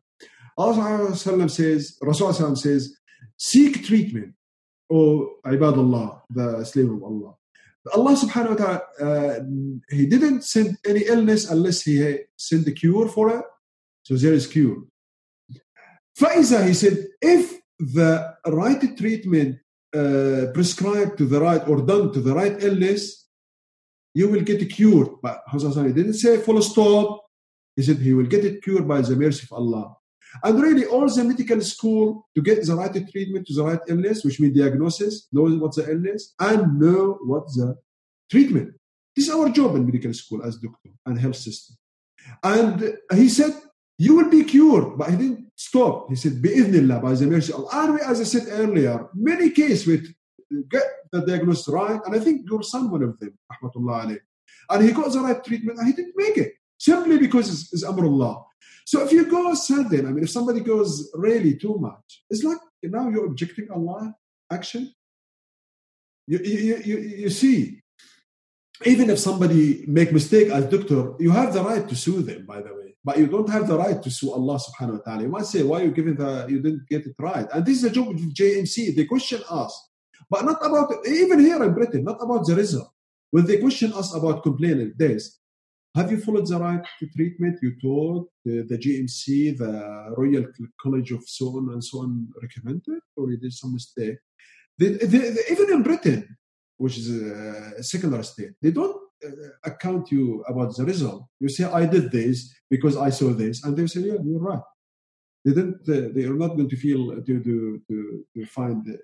Allah 0.59 1.15
says, 1.47 1.97
Rasul 2.01 2.33
says, 2.57 2.97
seek 3.37 3.85
treatment, 3.85 4.33
O 4.93 5.39
عباد 5.45 5.73
الله, 5.73 6.21
the 6.29 6.63
slave 6.65 6.91
of 6.91 7.03
Allah. 7.03 7.35
Allah 7.93 8.15
subhanahu 8.15 8.49
wa 8.49 8.55
ta'ala, 8.55 8.81
uh, 9.01 9.39
He 9.89 10.05
didn't 10.05 10.43
send 10.43 10.77
any 10.85 11.01
illness 11.05 11.49
unless 11.49 11.81
He 11.83 12.17
sent 12.37 12.65
the 12.65 12.71
cure 12.71 13.07
for 13.07 13.29
it. 13.37 13.45
So 14.03 14.15
there 14.15 14.33
is 14.33 14.47
cure. 14.47 14.83
Faiza, 16.19 16.67
he 16.67 16.73
said, 16.73 17.07
if 17.21 17.61
the 17.79 18.35
right 18.45 18.97
treatment 18.97 19.59
uh, 19.95 20.47
prescribed 20.53 21.17
to 21.17 21.25
the 21.25 21.39
right 21.39 21.65
or 21.67 21.81
done 21.81 22.11
to 22.11 22.19
the 22.19 22.33
right 22.33 22.61
illness, 22.61 23.27
you 24.13 24.27
will 24.27 24.41
get 24.41 24.67
cured. 24.69 25.09
But 25.21 25.43
Hassan 25.47 25.93
didn't 25.93 26.15
say 26.15 26.37
full 26.37 26.61
stop. 26.61 27.25
He 27.75 27.83
said 27.83 27.97
he 27.97 28.13
will 28.13 28.25
get 28.25 28.43
it 28.43 28.61
cured 28.61 28.87
by 28.87 29.01
the 29.01 29.15
mercy 29.15 29.47
of 29.49 29.53
Allah. 29.53 29.95
And 30.42 30.60
really, 30.60 30.84
all 30.86 31.08
the 31.08 31.24
medical 31.24 31.60
school 31.60 32.28
to 32.34 32.42
get 32.42 32.64
the 32.64 32.74
right 32.74 32.92
treatment 33.10 33.46
to 33.46 33.54
the 33.54 33.64
right 33.64 33.80
illness, 33.88 34.24
which 34.24 34.40
means 34.40 34.58
diagnosis, 34.58 35.28
know 35.32 35.48
what's 35.58 35.76
the 35.76 35.90
illness, 35.90 36.34
and 36.40 36.78
know 36.78 37.18
what's 37.22 37.56
the 37.56 37.76
treatment. 38.30 38.74
This 39.14 39.28
is 39.28 39.34
our 39.34 39.48
job 39.50 39.76
in 39.76 39.86
medical 39.86 40.12
school 40.12 40.42
as 40.42 40.56
doctor 40.56 40.90
and 41.06 41.18
health 41.18 41.36
system. 41.36 41.76
And 42.42 42.98
he 43.12 43.28
said, 43.28 43.52
you 43.98 44.16
will 44.16 44.28
be 44.28 44.44
cured. 44.44 44.98
But 44.98 45.10
he 45.10 45.16
didn't 45.16 45.52
stop. 45.54 46.08
He 46.08 46.16
said, 46.16 46.42
Bi'idhnillah, 46.42 47.00
by 47.00 47.14
the 47.14 47.26
mercy 47.26 47.52
of 47.52 47.60
Allah. 47.60 47.84
And 47.84 47.94
we, 47.94 48.00
as 48.00 48.20
I 48.20 48.24
said 48.24 48.48
earlier, 48.48 49.08
many 49.14 49.50
cases 49.50 49.86
with 49.86 50.12
get 50.68 50.84
the 51.12 51.20
diagnosis 51.20 51.68
right, 51.68 52.00
and 52.04 52.14
I 52.14 52.18
think 52.18 52.48
your 52.48 52.62
son 52.62 52.90
one 52.90 53.02
of 53.02 53.18
them, 53.18 53.38
rahmatullah 53.50 54.04
alayh. 54.04 54.18
And 54.70 54.84
he 54.84 54.92
got 54.92 55.12
the 55.12 55.20
right 55.20 55.44
treatment 55.44 55.78
and 55.78 55.86
he 55.86 55.92
didn't 55.92 56.14
make 56.16 56.36
it. 56.38 56.54
Simply 56.84 57.16
because 57.16 57.48
it's, 57.48 57.72
it's 57.72 57.84
Amrullah. 57.84 58.44
So 58.84 59.02
if 59.04 59.10
you 59.10 59.24
go 59.24 59.54
sudden, 59.54 60.06
I 60.06 60.10
mean, 60.10 60.24
if 60.24 60.30
somebody 60.30 60.60
goes 60.60 61.10
really 61.14 61.56
too 61.56 61.76
much, 61.78 62.08
it's 62.28 62.44
like 62.44 62.58
now 62.82 63.08
you're 63.08 63.24
objecting 63.24 63.68
Allah 63.70 64.14
action. 64.52 64.92
You, 66.26 66.38
you, 66.44 66.76
you, 66.84 66.96
you 67.22 67.30
see, 67.30 67.80
even 68.84 69.08
if 69.08 69.18
somebody 69.18 69.84
make 69.88 70.12
mistake 70.12 70.48
as 70.50 70.66
doctor, 70.66 71.14
you 71.18 71.30
have 71.30 71.54
the 71.54 71.62
right 71.62 71.88
to 71.88 71.96
sue 71.96 72.20
them, 72.20 72.44
by 72.44 72.60
the 72.60 72.74
way. 72.74 72.94
But 73.02 73.16
you 73.16 73.28
don't 73.28 73.48
have 73.48 73.66
the 73.66 73.78
right 73.78 74.02
to 74.02 74.10
sue 74.10 74.32
Allah 74.32 74.60
subhanahu 74.60 74.98
wa 74.98 75.04
ta'ala. 75.06 75.22
You 75.22 75.28
might 75.28 75.46
say, 75.46 75.62
why 75.62 75.84
you 75.84 75.90
giving 75.90 76.16
the 76.16 76.46
you 76.50 76.60
didn't 76.60 76.86
get 76.90 77.06
it 77.06 77.16
right? 77.18 77.48
And 77.50 77.64
this 77.64 77.76
is 77.76 77.82
the 77.84 77.90
job 77.96 78.08
of 78.10 78.16
GMC. 78.16 78.94
They 78.94 79.06
question 79.06 79.40
us. 79.48 79.72
But 80.28 80.44
not 80.44 80.60
about 80.60 80.92
even 81.06 81.40
here 81.40 81.62
in 81.64 81.72
Britain, 81.72 82.04
not 82.04 82.20
about 82.20 82.44
the 82.44 82.56
result. 82.56 82.90
When 83.30 83.46
they 83.46 83.56
question 83.56 83.94
us 83.94 84.14
about 84.14 84.42
complaining 84.42 84.92
this, 84.98 85.40
have 85.94 86.10
you 86.10 86.18
followed 86.18 86.48
the 86.48 86.58
right 86.58 86.84
treatment 87.14 87.60
you 87.62 87.76
told 87.80 88.26
the, 88.44 88.62
the 88.62 88.76
GMC, 88.76 89.56
the 89.56 90.14
Royal 90.16 90.46
College 90.80 91.12
of 91.12 91.22
so 91.26 91.56
on 91.58 91.72
and 91.72 91.84
so 91.84 92.00
on 92.00 92.28
recommended, 92.42 93.00
or 93.16 93.30
you 93.30 93.36
did 93.36 93.52
some 93.52 93.74
mistake? 93.74 94.18
Even 94.80 95.72
in 95.72 95.82
Britain, 95.82 96.36
which 96.76 96.98
is 96.98 97.10
a 97.10 97.82
secular 97.82 98.22
state, 98.24 98.54
they 98.60 98.72
don't 98.72 99.00
uh, 99.24 99.30
account 99.62 100.10
you 100.10 100.42
about 100.48 100.76
the 100.76 100.84
result. 100.84 101.26
You 101.38 101.48
say, 101.48 101.64
I 101.64 101.86
did 101.86 102.10
this 102.10 102.52
because 102.68 102.96
I 102.96 103.10
saw 103.10 103.32
this, 103.32 103.62
and 103.62 103.76
they 103.76 103.86
say, 103.86 104.00
yeah, 104.00 104.16
you're 104.24 104.40
right. 104.40 104.62
They 105.44 105.52
didn't. 105.52 105.84
They 105.86 106.24
are 106.24 106.34
not 106.34 106.56
going 106.56 106.70
to 106.70 106.76
feel 106.76 107.12
uh, 107.12 107.16
to 107.16 107.42
to 107.46 107.82
to, 107.88 108.24
to 108.34 108.46
find 108.46 108.98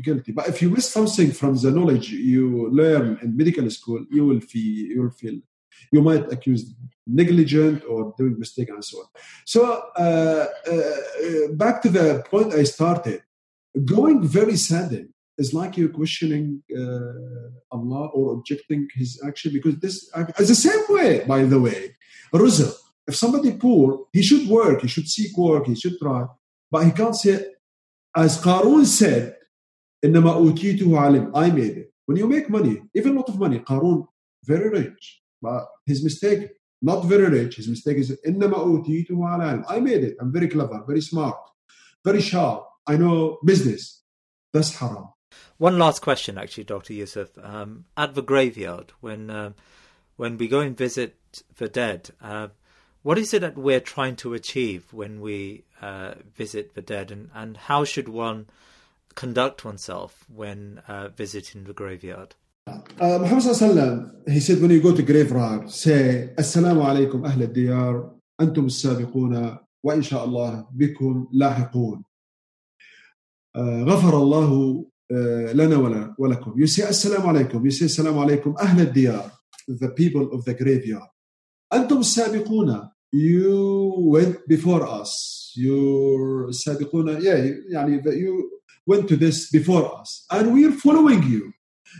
guilty. 0.00 0.30
But 0.30 0.48
if 0.48 0.62
you 0.62 0.70
miss 0.70 0.88
something 0.88 1.32
from 1.32 1.56
the 1.56 1.72
knowledge 1.72 2.08
you 2.10 2.70
learn 2.70 3.18
in 3.20 3.36
medical 3.36 3.68
school, 3.68 4.06
you 4.08 4.24
will 4.24 4.40
feel 4.40 4.86
you 4.94 5.02
will 5.02 5.10
feel 5.10 5.40
you 5.90 6.02
might 6.02 6.30
accuse 6.32 6.74
negligent 7.06 7.82
or 7.88 8.14
doing 8.16 8.38
mistake 8.38 8.68
and 8.68 8.84
so 8.84 8.98
on. 8.98 9.06
So 9.46 9.82
uh, 9.96 10.46
uh, 10.70 11.52
back 11.54 11.82
to 11.82 11.88
the 11.88 12.24
point 12.30 12.54
I 12.54 12.64
started, 12.64 13.22
going 13.84 14.26
very 14.26 14.56
sudden 14.56 15.12
is 15.38 15.54
like 15.54 15.76
you're 15.76 15.88
questioning 15.88 16.62
uh, 16.76 17.74
Allah 17.76 18.06
or 18.08 18.34
objecting 18.34 18.88
His 18.94 19.20
action 19.26 19.52
because 19.52 19.76
this 19.78 20.10
is 20.38 20.48
the 20.48 20.54
same 20.54 20.84
way. 20.88 21.24
By 21.24 21.44
the 21.44 21.60
way, 21.60 21.96
rizq. 22.32 22.74
If 23.04 23.16
somebody 23.16 23.50
poor, 23.52 24.06
he 24.12 24.22
should 24.22 24.48
work, 24.48 24.82
he 24.82 24.88
should 24.88 25.08
seek 25.08 25.36
work, 25.36 25.66
he 25.66 25.74
should 25.74 25.98
try, 25.98 26.24
but 26.70 26.84
he 26.84 26.92
can't 26.92 27.16
say, 27.16 27.46
as 28.14 28.40
Qarun 28.40 28.86
said, 28.86 29.34
"Innama 30.04 30.36
utitu 30.36 30.96
alim." 30.96 31.32
I 31.34 31.50
made 31.50 31.78
it. 31.78 31.92
When 32.06 32.16
you 32.16 32.28
make 32.28 32.48
money, 32.48 32.80
even 32.94 33.12
a 33.12 33.16
lot 33.16 33.28
of 33.28 33.40
money, 33.40 33.58
Qarun 33.58 34.06
very 34.44 34.68
rich 34.68 35.21
but 35.42 35.66
his 35.86 36.02
mistake, 36.04 36.50
not 36.80 37.04
very 37.04 37.28
rich, 37.28 37.56
his 37.56 37.68
mistake 37.68 37.98
is 37.98 38.16
إنما 38.26 38.54
أوتيته 38.54 39.16
على 39.16 39.44
علم. 39.44 39.64
I 39.68 39.80
made 39.80 40.04
it. 40.04 40.16
I'm 40.20 40.32
very 40.32 40.48
clever, 40.48 40.82
very 40.86 41.00
smart, 41.00 41.36
very 42.04 42.20
sharp. 42.20 42.66
I 42.86 42.96
know 42.96 43.38
business. 43.44 44.02
That's 44.52 44.76
haram. 44.76 45.08
One 45.58 45.78
last 45.78 46.02
question, 46.02 46.38
actually, 46.38 46.64
Dr. 46.64 46.92
Yousif. 46.94 47.28
Um, 47.42 47.84
at 47.96 48.14
the 48.14 48.22
graveyard, 48.22 48.92
when 49.00 49.30
uh, 49.30 49.52
when 50.16 50.36
we 50.36 50.48
go 50.48 50.60
and 50.60 50.76
visit 50.76 51.42
the 51.56 51.68
dead, 51.68 52.10
uh, 52.20 52.48
what 53.02 53.18
is 53.18 53.32
it 53.34 53.40
that 53.40 53.56
we're 53.56 53.80
trying 53.80 54.16
to 54.16 54.34
achieve 54.34 54.92
when 54.92 55.20
we 55.20 55.64
uh, 55.80 56.14
visit 56.34 56.74
the 56.74 56.82
dead, 56.82 57.10
and, 57.10 57.30
and 57.34 57.56
how 57.56 57.84
should 57.84 58.08
one 58.08 58.46
conduct 59.14 59.64
oneself 59.64 60.24
when 60.28 60.82
uh, 60.88 61.08
visiting 61.08 61.64
the 61.64 61.72
graveyard? 61.72 62.34
Uh, 62.66 63.18
Muhammad 63.18 63.42
sallam, 63.42 64.28
he 64.28 64.38
said 64.38 64.60
when 64.60 64.70
you 64.70 64.80
go 64.80 64.94
to 64.94 65.02
graveyard, 65.02 65.68
say 65.68 66.30
Assalamu 66.38 66.84
alaikum 66.84 67.26
أهل 67.26 67.42
الديار 67.42 68.14
أنتم 68.40 68.66
السابقون 68.66 69.56
وإن 69.84 70.02
شاء 70.02 70.24
الله 70.24 70.66
بكم 70.72 71.28
لاحقون 71.32 72.04
غفر 73.58 74.16
الله 74.16 74.84
لنا 75.54 76.14
ولكم. 76.18 76.54
You 76.56 76.66
say 76.68 76.82
Assalamu 76.84 77.34
alaikum. 77.34 77.64
You 77.64 77.70
say 77.72 77.86
Assalamu 77.86 78.22
alaikum 78.24 78.54
أهل 78.60 78.80
الديار, 78.80 79.30
the 79.68 79.88
people 79.88 80.32
of 80.32 80.44
the 80.44 80.54
graveyard. 80.54 81.08
أنتم 81.72 81.98
السابقون 81.98 82.88
you 83.12 83.94
went 84.08 84.46
before 84.48 84.86
us 84.86 85.52
you're 85.56 86.52
سابقون 86.52 87.20
yeah 87.20 87.52
يعني 87.70 88.02
you 88.04 88.60
went 88.86 89.08
to 89.08 89.16
this 89.16 89.50
before 89.50 89.98
us 90.00 90.26
and 90.30 90.52
we're 90.54 90.72
following 90.72 91.22
you 91.24 91.52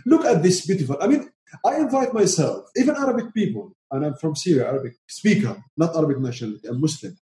Look 0.06 0.24
at 0.24 0.42
this 0.42 0.66
beautiful. 0.66 0.96
I 1.00 1.06
mean, 1.06 1.28
I 1.64 1.76
invite 1.76 2.12
myself, 2.12 2.68
even 2.76 2.94
Arabic 2.96 3.32
people, 3.32 3.72
and 3.90 4.04
I'm 4.04 4.14
from 4.14 4.36
Syria, 4.36 4.68
Arabic 4.68 4.94
speaker, 5.06 5.56
not 5.76 5.96
Arabic 5.96 6.18
nationality, 6.18 6.68
I'm 6.68 6.80
Muslim. 6.80 7.16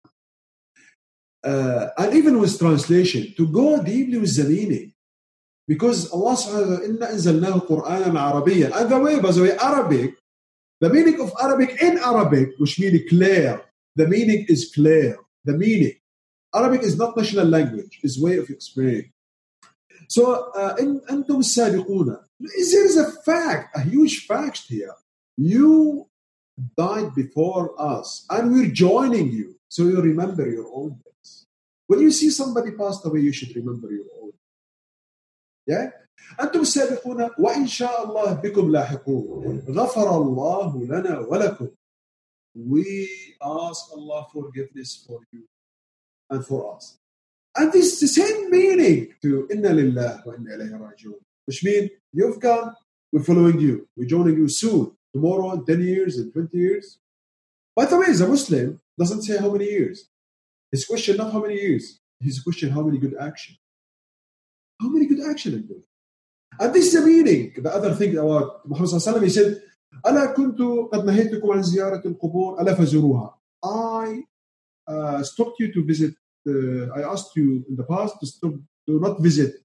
Uh, 1.43 1.87
and 1.97 2.13
even 2.13 2.39
with 2.39 2.57
translation, 2.59 3.33
to 3.37 3.47
go 3.47 3.81
deeply 3.81 4.17
with 4.17 4.35
the 4.35 4.43
meaning. 4.43 4.93
Because 5.67 6.11
Allah 6.11 6.35
subhanahu 6.35 6.99
wa 6.99 7.07
ta'ala, 7.07 7.61
Quran 7.61 8.31
Arabian. 8.31 8.71
And 8.73 8.89
the 8.89 8.99
way, 8.99 9.19
by 9.19 9.31
the 9.31 9.41
way, 9.43 9.57
Arabic, 9.57 10.15
the 10.79 10.89
meaning 10.89 11.19
of 11.19 11.31
Arabic 11.41 11.81
in 11.81 11.97
Arabic, 11.99 12.49
which 12.57 12.79
means 12.79 13.01
clear, 13.09 13.61
the 13.95 14.07
meaning 14.07 14.45
is 14.47 14.71
clear. 14.73 15.17
The 15.43 15.57
meaning. 15.57 15.93
Arabic 16.53 16.83
is 16.83 16.97
not 16.97 17.15
national 17.17 17.47
language, 17.47 17.99
it's 18.03 18.19
way 18.19 18.37
of 18.37 18.49
explaining. 18.49 19.11
So, 20.07 20.51
uh, 20.51 20.75
أنتم 20.79 21.39
السابقون 21.39 22.17
there 22.41 22.85
is 22.85 22.97
a 22.97 23.11
fact, 23.23 23.75
a 23.75 23.81
huge 23.81 24.25
fact 24.25 24.63
here. 24.67 24.93
You 25.37 26.07
died 26.75 27.13
before 27.15 27.79
us, 27.79 28.25
and 28.29 28.51
we're 28.51 28.71
joining 28.71 29.31
you. 29.31 29.55
So 29.69 29.83
you 29.83 30.01
remember 30.01 30.49
your 30.49 30.67
own 30.73 30.99
days. 31.03 31.45
When 31.87 31.99
you 31.99 32.11
see 32.11 32.29
somebody 32.29 32.71
passed 32.71 33.05
away, 33.05 33.19
you 33.19 33.33
should 33.33 33.55
remember 33.55 33.91
your 33.91 34.05
own. 34.21 34.31
Yeah? 35.65 35.91
أنتم 36.41 36.61
السابقون 36.61 37.29
وإن 37.39 37.67
شاء 37.67 38.05
الله 38.05 38.33
بكم 38.33 38.71
لاحقون 38.71 39.59
غفر 39.69 40.21
الله 40.21 40.85
لنا 40.85 41.19
ولكم 41.19 41.67
We 42.55 43.07
ask 43.41 43.91
Allah 43.93 44.25
forgiveness 44.33 45.05
for 45.05 45.19
you 45.31 45.43
and 46.31 46.43
for 46.43 46.75
us. 46.75 46.97
And 47.55 47.71
this 47.71 47.93
is 47.93 47.99
the 47.99 48.07
same 48.07 48.49
meaning 48.49 49.13
to 49.21 49.47
إنا 49.51 49.67
لله 49.67 50.27
وإنا 50.27 50.55
إليه 50.55 50.75
راجعون 50.77 51.19
which 51.45 51.63
means 51.63 51.89
you've 52.13 52.39
come, 52.39 52.75
we're 53.11 53.23
following 53.23 53.59
you, 53.59 53.87
we're 53.95 54.07
joining 54.07 54.37
you 54.37 54.47
soon, 54.47 54.91
tomorrow, 55.13 55.53
in 55.53 55.65
10 55.65 55.81
years, 55.81 56.17
in 56.19 56.31
20 56.31 56.57
years. 56.57 56.99
By 57.75 57.85
the 57.85 57.97
way, 57.97 58.07
as 58.09 58.21
a 58.21 58.27
Muslim, 58.27 58.79
doesn't 58.97 59.21
say 59.23 59.37
how 59.37 59.51
many 59.51 59.65
years. 59.65 60.09
His 60.71 60.85
question, 60.85 61.17
not 61.17 61.31
how 61.31 61.41
many 61.41 61.55
years. 61.55 61.99
His 62.19 62.41
question, 62.41 62.71
how 62.71 62.81
many 62.81 62.97
good 62.97 63.15
action. 63.19 63.55
How 64.81 64.89
many 64.89 65.05
good 65.05 65.21
action 65.29 65.53
in 65.53 65.61
good. 65.61 65.83
And 66.59 66.73
this 66.73 66.87
is 66.87 66.93
the 66.93 67.05
meaning. 67.05 67.53
The 67.57 67.73
other 67.73 67.93
thing 67.93 68.17
about 68.17 68.67
Muhammad 68.67 68.89
sallallahu 68.89 69.23
he 69.23 69.29
said, 69.29 69.61
ألا 70.05 70.33
كنت 70.35 70.91
قد 70.91 71.05
نهيتكم 71.05 71.51
عن 71.51 71.63
زيارة 71.63 72.07
القبور 72.07 72.61
ألا 72.61 72.75
فزوروها. 72.75 73.33
I 73.63 74.23
uh, 74.87 75.23
stopped 75.23 75.59
you 75.59 75.71
to 75.73 75.83
visit. 75.83 76.15
Uh, 76.47 76.87
I 76.93 77.01
asked 77.01 77.35
you 77.35 77.65
in 77.69 77.75
the 77.75 77.83
past 77.83 78.19
to 78.19 78.25
stop, 78.27 78.53
to 78.87 78.99
not 78.99 79.21
visit 79.21 79.55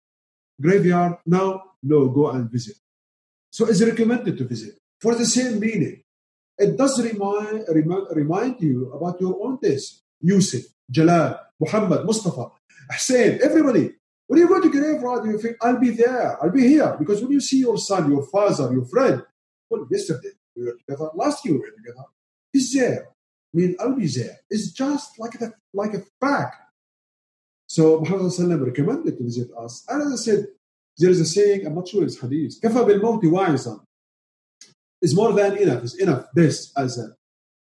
graveyard. 0.62 1.18
Now, 1.26 1.64
no, 1.84 2.10
go 2.10 2.30
and 2.32 2.50
visit. 2.50 2.76
So 3.52 3.66
it's 3.68 3.84
recommended 3.84 4.38
to 4.38 4.44
visit 4.46 4.76
for 5.00 5.16
the 5.16 5.26
same 5.26 5.60
meaning. 5.60 6.04
It 6.58 6.78
does 6.78 7.02
remind, 7.02 7.66
remind, 7.70 8.08
remind 8.16 8.62
you 8.62 8.92
about 8.92 9.22
your 9.22 9.38
own 9.44 9.58
days. 9.62 10.02
Yusuf, 10.22 10.64
Jalal, 10.90 11.40
Muhammad, 11.60 12.06
Mustafa, 12.06 12.52
Hussein, 12.90 13.40
everybody. 13.44 13.92
When 14.26 14.40
you 14.40 14.48
go 14.48 14.60
to 14.60 14.70
graveyard, 14.70 15.26
you 15.26 15.38
think, 15.40 15.58
I'll 15.62 15.80
be 15.80 15.92
there, 15.92 16.42
I'll 16.44 16.52
be 16.52 16.68
here. 16.68 16.96
Because 16.98 17.22
when 17.22 17.32
you 17.32 17.40
see 17.40 17.60
your 17.60 17.78
son, 17.78 18.12
your 18.12 18.24
father, 18.26 18.74
your 18.74 18.86
friend, 18.86 19.24
well, 19.70 19.88
yesterday 19.90 20.32
we 20.56 20.66
were 20.66 20.78
together, 20.78 21.10
last 21.16 21.46
year 21.46 21.54
we 21.54 21.60
were 21.62 21.72
together, 21.72 22.06
he's 22.52 22.74
there. 22.74 23.08
I 23.08 23.58
mean, 23.58 23.76
I'll 23.80 23.96
be 23.96 24.08
there. 24.08 24.40
It's 24.50 24.72
just 24.72 25.18
like 25.20 25.36
a, 25.36 25.54
like 25.74 25.94
a 25.94 26.02
fact. 26.20 26.58
So 27.67 28.01
Muhammad 28.01 28.61
recommended 28.61 29.17
to 29.19 29.25
visit 29.25 29.51
us. 29.59 29.85
And 29.89 30.03
as 30.03 30.13
I 30.13 30.17
said, 30.17 30.47
there 30.99 31.11
is 31.11 31.21
a 31.21 31.25
saying, 31.25 31.67
I'm 31.67 31.75
not 31.75 31.89
sure 31.89 32.05
it's 32.05 32.19
hadith, 32.21 32.61
كفى 32.61 32.85
بالموت 32.85 33.25
واعظا. 33.25 33.81
It's 35.01 35.15
more 35.15 35.33
than 35.33 35.57
enough. 35.57 35.83
It's 35.83 35.95
enough. 35.95 36.27
This 36.35 36.73
as 36.77 36.99
a 36.99 37.17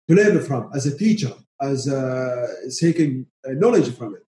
to 0.10 0.16
learn 0.16 0.42
from, 0.42 0.70
as 0.74 0.86
a 0.86 0.98
teacher, 0.98 1.32
as 1.62 1.88
a, 1.88 2.48
taking 2.80 3.28
knowledge 3.46 3.96
from 3.96 4.16
it. 4.16 4.26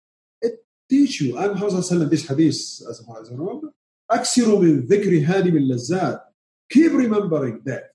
It 0.40 0.64
teach 0.88 1.20
you. 1.20 1.36
And 1.36 1.61
Muhammad 1.61 2.11
this 2.11 2.26
hadith, 2.26 2.55
as 2.88 3.05
far 3.07 3.20
as 3.20 3.28
I 3.28 3.34
remember, 3.34 3.72
أكثروا 4.11 4.61
من 4.61 4.86
ذكر 4.86 5.26
هادم 5.26 5.57
اللذات. 5.57 6.20
Keep 6.70 6.92
remembering 6.92 7.61
that. 7.64 7.90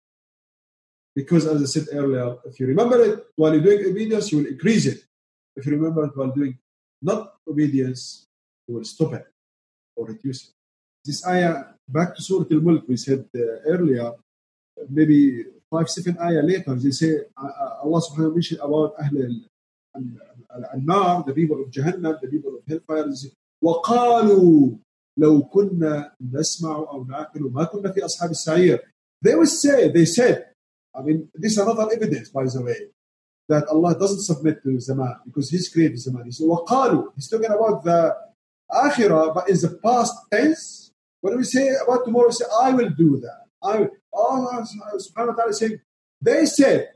Because 1.16 1.45
as 1.47 1.62
I 1.62 1.66
said 1.66 1.88
earlier, 1.93 2.38
if 2.45 2.60
you 2.60 2.68
remember 2.68 3.01
it 3.01 3.26
while 3.36 3.54
you're 3.54 3.64
doing 3.64 3.86
obedience, 3.91 4.32
you 4.32 4.39
will 4.39 4.47
increase 4.47 4.86
it. 4.86 5.04
If 5.56 5.66
you 5.66 5.72
remember 5.74 6.06
it 6.06 6.12
while 6.16 6.32
doing 6.32 6.58
not 7.01 7.36
obedience, 7.47 8.26
you 8.68 8.76
will 8.76 8.84
stop 8.84 9.14
it 9.14 9.28
or 9.95 10.08
reduce 10.08 10.47
it. 10.47 10.54
This 11.06 11.26
ayah, 11.28 11.76
back 11.88 12.16
to 12.16 12.22
Surah 12.22 12.45
Al-Mulk, 12.49 12.88
we 12.88 12.97
said 12.97 13.26
uh, 13.36 13.60
earlier, 13.68 14.14
maybe 14.89 15.45
five, 15.70 15.89
seven 15.89 16.18
ayah 16.22 16.41
later, 16.41 16.74
they 16.76 16.91
say, 16.91 17.28
uh, 17.38 17.45
uh 17.45 17.84
Allah 17.84 17.99
subhanahu 17.99 18.18
wa 18.18 18.24
ta'ala 18.24 18.34
mentioned 18.34 18.62
about 18.64 18.89
Ahl 19.04 19.18
al-Nar, 20.74 21.24
the 21.28 21.34
people 21.34 21.62
of 21.62 21.70
Jahannam, 21.70 22.20
the 22.22 22.28
people 22.28 22.56
of 22.56 22.62
Hellfire, 22.68 23.10
they 23.10 23.16
say, 23.16 23.32
وقالوا 23.64 24.78
لو 25.18 25.43
كنا 25.43 26.12
نسمع 26.32 26.76
أو 26.76 27.06
نعقل 27.06 27.41
ما 27.41 27.64
كنا 27.64 27.91
في 27.91 28.06
أصحاب 28.06 28.32
السعير. 28.32 28.80
They 29.22 29.36
will 29.36 29.45
say, 29.45 29.89
they 29.89 30.06
said, 30.06 30.47
I 30.93 31.01
mean, 31.01 31.30
this 31.34 31.54
is 31.54 31.58
another 31.58 31.88
evidence, 31.93 32.30
by 32.30 32.43
the 32.43 32.62
way, 32.62 32.89
that 33.49 33.68
Allah 33.68 33.97
doesn't 33.97 34.22
submit 34.22 34.64
to 34.64 34.80
Zaman 34.80 35.16
because 35.26 35.49
He's 35.49 35.70
created 35.70 35.99
Zaman. 35.99 36.26
He 36.26 36.32
said, 36.32 36.47
وقالوا, 36.47 37.14
He's 37.16 37.28
talking 37.28 37.51
about 37.51 37.84
the 37.84 38.16
Akhirah, 38.72 39.34
but 39.34 39.49
in 39.49 39.58
the 39.58 39.80
past 39.84 40.14
tense, 40.32 40.91
when 41.22 41.38
we 41.38 41.43
say 41.43 41.70
about 41.86 42.06
tomorrow, 42.06 42.28
we 42.28 42.34
say, 42.34 42.45
I 42.62 42.72
will 42.72 42.89
do 42.89 43.20
that. 43.20 43.45
I 43.62 43.78
will. 43.80 43.89
Allah 44.14 44.66
subhanahu 44.95 45.30
wa 45.30 45.34
ta'ala 45.34 45.49
is 45.49 45.60
saying, 45.60 45.80
they 46.22 46.45
said, 46.45 46.91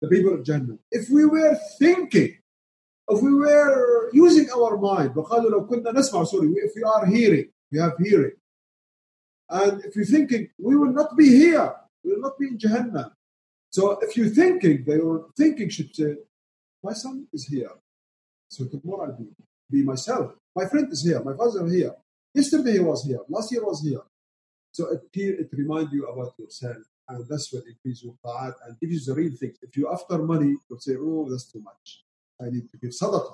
the 0.00 0.08
people 0.08 0.34
of 0.34 0.44
Jannah, 0.44 0.76
if 0.90 1.08
we 1.08 1.24
were 1.24 1.56
thinking, 1.78 2.36
if 3.08 3.22
we 3.22 3.34
were 3.34 4.10
using 4.12 4.48
our 4.50 4.76
mind, 4.76 5.14
sorry, 5.14 6.48
if 6.56 6.72
we 6.74 6.82
are 6.82 7.06
hearing, 7.06 7.48
we 7.70 7.78
have 7.78 7.92
hearing. 7.98 8.32
And 9.48 9.84
if 9.84 9.94
you're 9.96 10.04
thinking, 10.04 10.48
we 10.58 10.76
will 10.76 10.92
not 10.92 11.16
be 11.16 11.28
here, 11.28 11.74
we 12.04 12.12
will 12.12 12.20
not 12.20 12.38
be 12.38 12.48
in 12.48 12.58
Jahannam. 12.58 13.12
So 13.69 13.99
if 14.01 14.15
you're 14.15 14.29
thinking, 14.29 14.83
your 14.85 15.27
thinking 15.37 15.69
should 15.69 15.95
say, 15.95 16.15
my 16.83 16.93
son 16.93 17.27
is 17.33 17.47
here. 17.47 17.71
So 18.49 18.65
tomorrow 18.65 19.11
I'll 19.11 19.17
be, 19.17 19.25
be 19.69 19.83
myself. 19.83 20.33
My 20.55 20.65
friend 20.65 20.91
is 20.91 21.03
here, 21.03 21.21
my 21.23 21.35
father 21.35 21.65
is 21.67 21.73
here. 21.73 21.93
Yesterday 22.33 22.73
he 22.73 22.79
was 22.79 23.03
here. 23.05 23.19
Last 23.29 23.51
year 23.51 23.65
was 23.65 23.81
here. 23.81 24.01
So 24.71 24.89
it, 24.91 25.01
it 25.13 25.49
reminds 25.53 25.91
you 25.91 26.05
about 26.05 26.33
yourself. 26.37 26.77
And 27.09 27.25
that's 27.29 27.51
what 27.53 27.63
increases 27.65 28.03
your 28.03 28.15
ta'at 28.25 28.55
and 28.65 28.79
gives 28.79 29.07
you 29.07 29.13
the 29.13 29.19
real 29.19 29.35
things. 29.35 29.57
If 29.61 29.77
you're 29.77 29.91
after 29.91 30.17
money, 30.17 30.55
you'll 30.69 30.79
say, 30.79 30.95
oh, 30.99 31.27
that's 31.29 31.51
too 31.51 31.61
much. 31.61 32.03
I 32.41 32.49
need 32.49 32.69
to 32.71 32.77
give 32.77 32.91
sadaqah. 32.91 33.33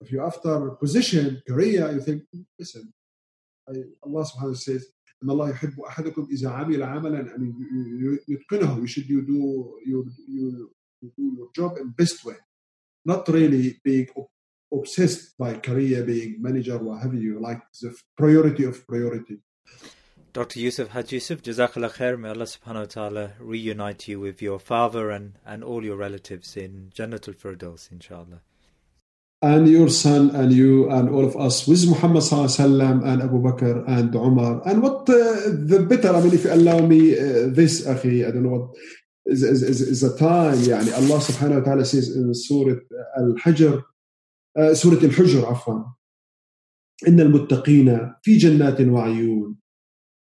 If 0.00 0.10
you're 0.10 0.26
after 0.26 0.70
position, 0.70 1.42
career, 1.46 1.92
you 1.92 2.00
think, 2.00 2.24
listen, 2.58 2.92
I, 3.68 3.72
Allah 4.04 4.24
subhanahu 4.24 4.34
wa 4.34 4.40
ta'ala 4.40 4.56
says, 4.56 4.86
ان 5.22 5.30
الله 5.30 5.50
يحب 5.50 5.80
احدكم 5.80 6.28
اذا 6.30 6.48
عمل 6.48 6.82
عملا 6.82 7.36
ان 7.36 7.54
يتقنه 8.28 8.84
you 8.84 8.86
should 8.86 9.08
you 9.08 9.20
do 9.22 9.40
your 9.90 10.04
you, 10.28 10.70
you 11.02 11.10
do 11.18 11.24
your 11.38 11.48
job 11.58 11.78
in 11.78 11.88
best 12.02 12.24
way 12.24 12.36
not 13.06 13.28
really 13.28 13.80
being 13.84 14.08
obsessed 14.72 15.36
by 15.38 15.54
career 15.68 16.02
being 16.02 16.32
manager 16.40 16.78
what 16.78 17.02
have 17.02 17.14
you 17.14 17.40
like 17.40 17.62
the 17.82 17.90
priority 18.16 18.64
of 18.64 18.86
priority 18.86 19.38
Dr. 20.34 20.58
Yousif 20.58 20.88
Haj 20.88 21.10
Yousif, 21.12 21.42
Jazakallah 21.42 21.92
khair. 21.96 22.18
May 22.18 22.30
Allah 22.30 22.44
subhanahu 22.44 22.86
wa 22.86 22.92
ta'ala 22.96 23.32
reunite 23.38 24.08
you 24.08 24.18
with 24.18 24.42
your 24.42 24.58
father 24.58 25.12
and, 25.12 25.38
and 25.46 25.62
all 25.62 25.84
your 25.84 25.96
relatives 25.96 26.56
in 26.56 26.90
Jannatul 26.92 27.36
Firdaus, 27.36 27.92
inshallah. 27.92 28.40
And 29.50 29.68
your 29.68 29.90
son 29.90 30.22
and 30.40 30.50
you 30.60 30.90
and 30.96 31.06
all 31.14 31.24
of 31.30 31.36
us 31.46 31.56
with 31.68 31.82
Muhammad 31.92 32.22
sallallahu 32.22 33.04
and 33.10 33.18
Abu 33.28 33.38
Bakr 33.46 33.74
and 33.86 34.14
Umar. 34.14 34.62
And 34.68 34.82
what 34.84 35.00
uh, 35.10 35.22
the 35.70 35.84
better, 35.90 36.10
I 36.16 36.20
mean, 36.22 36.34
if 36.38 36.44
you 36.44 36.52
allow 36.58 36.78
me 36.92 37.00
uh, 37.12 37.50
this, 37.58 37.86
akhi, 37.94 38.26
I 38.26 38.30
don't 38.32 38.44
know 38.44 38.54
what 38.56 38.68
is, 39.26 39.42
is, 39.42 39.62
is, 39.62 39.80
is 39.94 40.02
a 40.02 40.16
time, 40.16 40.58
يعني 40.70 40.90
Allah 41.00 41.18
wa 41.18 41.60
ta'ala 41.60 41.84
says 41.84 42.06
in 42.16 42.32
Surah 42.34 42.80
Al-Hajr, 43.18 43.82
سورة 44.72 45.04
الحجر 45.04 45.46
عفوا 45.46 45.84
إن 47.08 47.20
المتقين 47.20 48.12
في 48.22 48.36
جنات 48.36 48.80
وعيون 48.80 49.56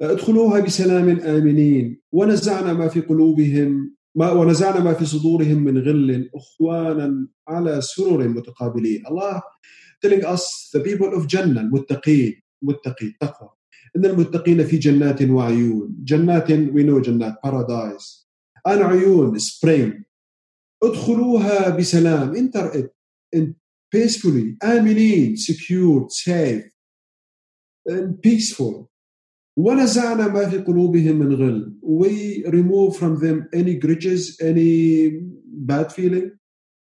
ادخلوها 0.02 0.60
بسلام 0.60 1.08
آمنين 1.20 2.00
ونزعنا 2.12 2.72
ما 2.72 2.88
في 2.88 3.00
قلوبهم 3.00 3.96
ما 4.18 4.30
ونزعنا 4.30 4.80
ما 4.80 4.94
في 4.94 5.06
صدورهم 5.06 5.58
من 5.64 5.78
غل 5.78 6.30
إخوانا 6.34 7.28
على 7.48 7.80
سرر 7.80 8.28
متقابلين. 8.28 9.06
الله 9.06 9.42
telling 10.06 10.24
us 10.24 10.70
the 10.74 10.80
people 10.80 11.14
of 11.14 11.26
جنة 11.26 11.60
المتقين 11.60 12.42
متقي 12.62 13.10
تقوى. 13.20 13.50
إن 13.96 14.06
المتقين 14.06 14.64
في 14.64 14.76
جنات 14.76 15.22
وعيون. 15.22 15.96
جنات 16.04 16.46
we 16.48 16.82
know 16.82 16.98
جنات 17.00 17.34
paradise. 17.46 18.26
أن 18.66 18.82
عيون 18.82 19.38
spring. 19.38 20.02
ادخلوها 20.82 21.68
بسلام. 21.76 22.34
Enter 22.34 22.74
it 22.74 22.90
peacefully, 23.90 24.56
آمنين, 24.62 25.36
secured, 25.36 26.10
safe, 26.10 26.68
and 27.88 28.20
peaceful. 28.20 28.90
ونزعنا 29.58 30.28
ما 30.28 30.48
في 30.48 30.58
قلوبهم 30.58 31.16
من 31.18 31.34
غل. 31.34 31.72
We 31.82 32.44
remove 32.46 32.96
from 32.96 33.18
them 33.18 33.48
any 33.52 33.74
grudges, 33.74 34.38
any 34.40 35.20
bad 35.66 35.92
feeling. 35.92 36.30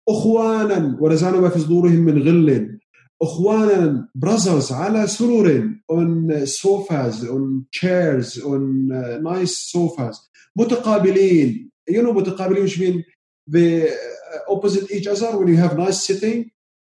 أخوانا 0.09 0.97
ونزعنا 1.01 1.39
ما 1.39 1.49
في 1.49 1.59
صدورهم 1.59 1.99
من 1.99 2.21
غل. 2.21 2.79
أخوانا 3.21 4.07
brothers 4.25 4.71
على 4.71 5.07
سرور 5.07 5.69
on 5.91 6.47
sofas, 6.47 7.23
on 7.23 7.65
chairs, 7.71 8.37
on 8.39 8.91
uh, 8.91 9.19
nice 9.21 9.57
sofas. 9.57 10.29
متقابلين. 10.55 11.69
You 11.89 12.01
know 12.01 12.13
متقابلين 12.13 12.63
which 12.63 12.79
mean 12.79 13.03
the 13.47 13.89
opposite 14.49 14.89
each 14.91 15.07
other 15.07 15.37
when 15.37 15.47
you 15.47 15.57
have 15.57 15.77
nice 15.77 16.03
sitting 16.07 16.49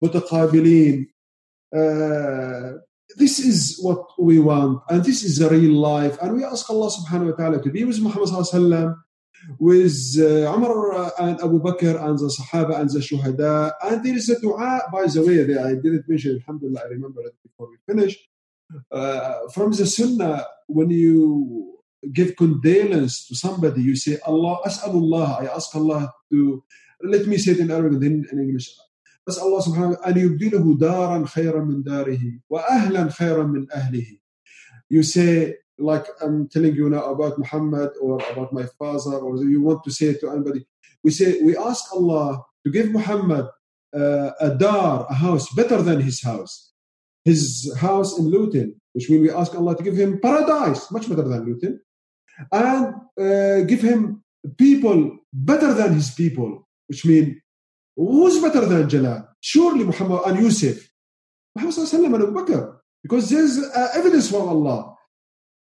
متقابلين 0.04 1.08
uh, 1.76 2.74
this 3.18 3.40
is 3.40 3.80
what 3.82 4.06
we 4.20 4.40
want 4.40 4.82
and 4.90 5.04
this 5.04 5.24
is 5.24 5.38
the 5.38 5.50
real 5.50 5.74
life 5.74 6.18
and 6.22 6.36
we 6.36 6.44
ask 6.44 6.70
Allah 6.70 6.90
subhanahu 6.90 7.32
wa 7.32 7.36
ta'ala 7.36 7.62
to 7.62 7.70
be 7.70 7.84
with 7.84 8.00
Muhammad 8.02 8.30
sallallahu 8.30 8.54
alaihi 8.54 8.72
wasallam 8.72 8.96
with 9.60 10.16
uh, 10.20 10.56
Umar 10.56 11.12
and 11.20 11.42
Abu 11.42 11.60
Bakr 11.60 12.02
and 12.02 12.18
the 12.18 12.32
Sahaba 12.32 12.80
and 12.80 12.90
the 12.90 13.00
Shuhada 13.00 13.74
and 13.84 14.04
there 14.04 14.16
is 14.16 14.30
a 14.30 14.40
dua 14.40 14.82
by 14.92 15.06
the 15.06 15.22
way 15.22 15.44
that 15.44 15.66
I 15.66 15.74
didn't 15.76 16.08
mention 16.08 16.40
alhamdulillah 16.42 16.82
I 16.82 16.90
remember 16.90 17.22
it 17.22 17.36
before 17.44 17.70
we 17.70 17.78
finish 17.86 18.18
uh, 18.92 19.50
from 19.54 19.72
the 19.72 19.86
sunnah 19.86 20.46
when 20.68 20.90
you 20.90 21.80
give 22.12 22.36
condolence 22.36 23.28
to 23.28 23.36
somebody 23.36 23.82
you 23.82 23.96
say 23.96 24.18
Allah 24.26 24.60
as'alullah 24.66 25.42
I 25.42 25.46
ask 25.54 25.76
Allah 25.76 26.12
to 26.32 26.64
let 27.04 27.28
me 27.28 27.38
say 27.38 27.52
it 27.52 27.60
in 27.60 27.72
Arabic 27.72 28.00
then 28.00 28.26
in 28.32 28.40
English 28.40 28.72
بس 29.27 29.39
الله 29.39 29.61
سبحانه 29.61 29.97
أن 30.07 30.19
يبدله 30.19 30.79
دارا 30.79 31.27
خيرا 31.27 31.65
من 31.65 31.83
داره 31.83 32.21
وأهلا 32.51 33.09
خيرا 33.09 33.45
من 33.45 33.67
أهله 33.73 34.19
you 34.91 35.03
say 35.03 35.55
like 35.79 36.07
I'm 36.21 36.49
telling 36.49 36.75
you 36.75 36.89
now 36.89 37.05
about 37.13 37.39
Muhammad 37.39 37.91
or 38.01 38.19
about 38.33 38.53
my 38.53 38.67
father 38.79 39.17
or 39.19 39.37
you 39.45 39.61
want 39.63 39.85
to 39.85 39.91
say 39.91 40.15
to 40.15 40.31
anybody 40.31 40.67
we 41.05 41.11
say 41.11 41.41
we 41.43 41.57
ask 41.57 41.93
Allah 41.93 42.43
to 42.65 42.71
give 42.73 42.91
Muhammad 42.91 43.47
uh, 43.95 44.31
a 44.41 44.51
dar 44.55 45.07
a 45.11 45.15
house 45.15 45.47
better 45.55 45.83
than 45.83 46.01
his 46.01 46.23
house 46.23 46.73
his 47.25 47.43
house 47.79 48.19
in 48.19 48.25
Luton 48.31 48.81
which 48.95 49.11
means 49.11 49.23
we 49.23 49.31
ask 49.31 49.55
Allah 49.55 49.77
to 49.77 49.83
give 49.83 49.97
him 49.97 50.21
paradise 50.21 50.91
much 50.91 51.09
better 51.09 51.27
than 51.33 51.45
Luton 51.45 51.81
and 52.51 52.95
uh, 53.21 53.61
give 53.71 53.83
him 53.83 54.25
people 54.57 55.19
better 55.33 55.75
than 55.75 55.93
his 55.93 56.11
people 56.11 56.67
which 56.89 57.05
means 57.05 57.37
Who's 57.96 58.42
better 58.42 58.66
than 58.66 58.90
Jalal? 58.90 59.28
Surely 59.40 59.84
Muhammad 59.84 60.22
and 60.26 60.40
Yusuf. 60.40 60.78
Muhammad 61.56 61.94
and 62.04 62.16
Abu 62.16 62.34
Bakr. 62.34 62.78
Because 63.02 63.30
there's 63.30 63.60
uh, 63.60 63.90
evidence 63.96 64.30
from 64.30 64.48
Allah. 64.50 64.96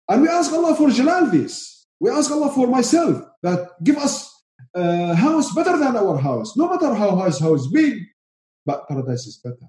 And 0.10 0.22
we 0.22 0.28
ask 0.28 0.52
Allah 0.52 0.76
for 0.76 0.90
Jalal 0.90 1.32
this. 1.32 1.86
We 2.00 2.10
ask 2.10 2.32
Allah 2.32 2.52
for 2.52 2.68
myself 2.68 3.26
that 3.44 3.70
give 3.84 3.98
us 3.98 4.30
a 4.76 5.16
house 5.16 5.54
better 5.54 5.78
than 5.78 5.96
our 5.96 6.18
house. 6.18 6.56
No 6.56 6.70
matter 6.70 6.94
how 6.94 7.16
his 7.26 7.40
house 7.40 7.62
is 7.62 7.68
big, 7.72 8.04
but 8.66 8.88
paradise 8.88 9.26
is 9.26 9.38
better. 9.38 9.68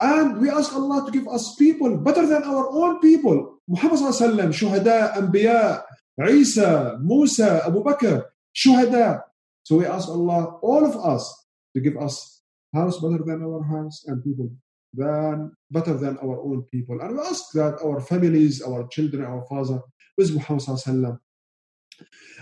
And 0.00 0.40
we 0.40 0.48
ask 0.48 0.72
Allah 0.72 1.04
to 1.04 1.12
give 1.12 1.28
us 1.28 1.54
people 1.56 1.96
better 1.98 2.26
than 2.26 2.42
our 2.44 2.68
own 2.70 3.00
people. 3.00 3.60
Muhammad 3.68 4.00
shuhada, 4.00 5.14
anbiya, 5.14 5.82
Isa, 6.28 6.98
Musa, 7.02 7.62
Abu 7.66 7.84
Bakr, 7.84 8.24
shuhada. 8.56 9.22
So 9.62 9.76
we 9.76 9.86
ask 9.86 10.08
Allah, 10.08 10.58
all 10.62 10.86
of 10.86 10.96
us, 10.96 11.39
to 11.74 11.80
give 11.80 11.96
us 11.96 12.42
house 12.74 13.00
better 13.00 13.22
than 13.24 13.42
our 13.42 13.62
house 13.64 14.04
and 14.06 14.22
people 14.24 14.50
than 14.94 15.52
better 15.70 15.94
than 15.94 16.18
our 16.18 16.40
own 16.42 16.62
people. 16.72 17.00
And 17.00 17.16
we 17.16 17.20
ask 17.20 17.52
that 17.52 17.78
our 17.84 18.00
families, 18.00 18.60
our 18.62 18.88
children, 18.88 19.24
our 19.24 19.44
father, 19.48 19.80
with 20.16 20.34
Muhammad 20.34 21.18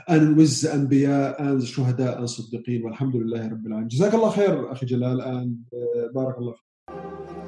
and 0.06 0.36
with 0.36 0.62
the 0.62 0.68
Anbiya 0.68 1.38
and 1.38 1.60
the 1.60 1.66
Shuhada 1.66 2.18
and 2.18 2.28
Siddiqeen. 2.28 2.82
Walhamdulillah 2.82 3.50
Rabbil 3.50 3.66
Alamin. 3.66 3.90
Jazakallah 3.90 4.32
khair, 4.32 4.72
Akhi 4.72 4.86
Jalal, 4.86 5.20
and 5.20 5.64
uh, 5.72 6.08
Barakallah. 6.14 7.47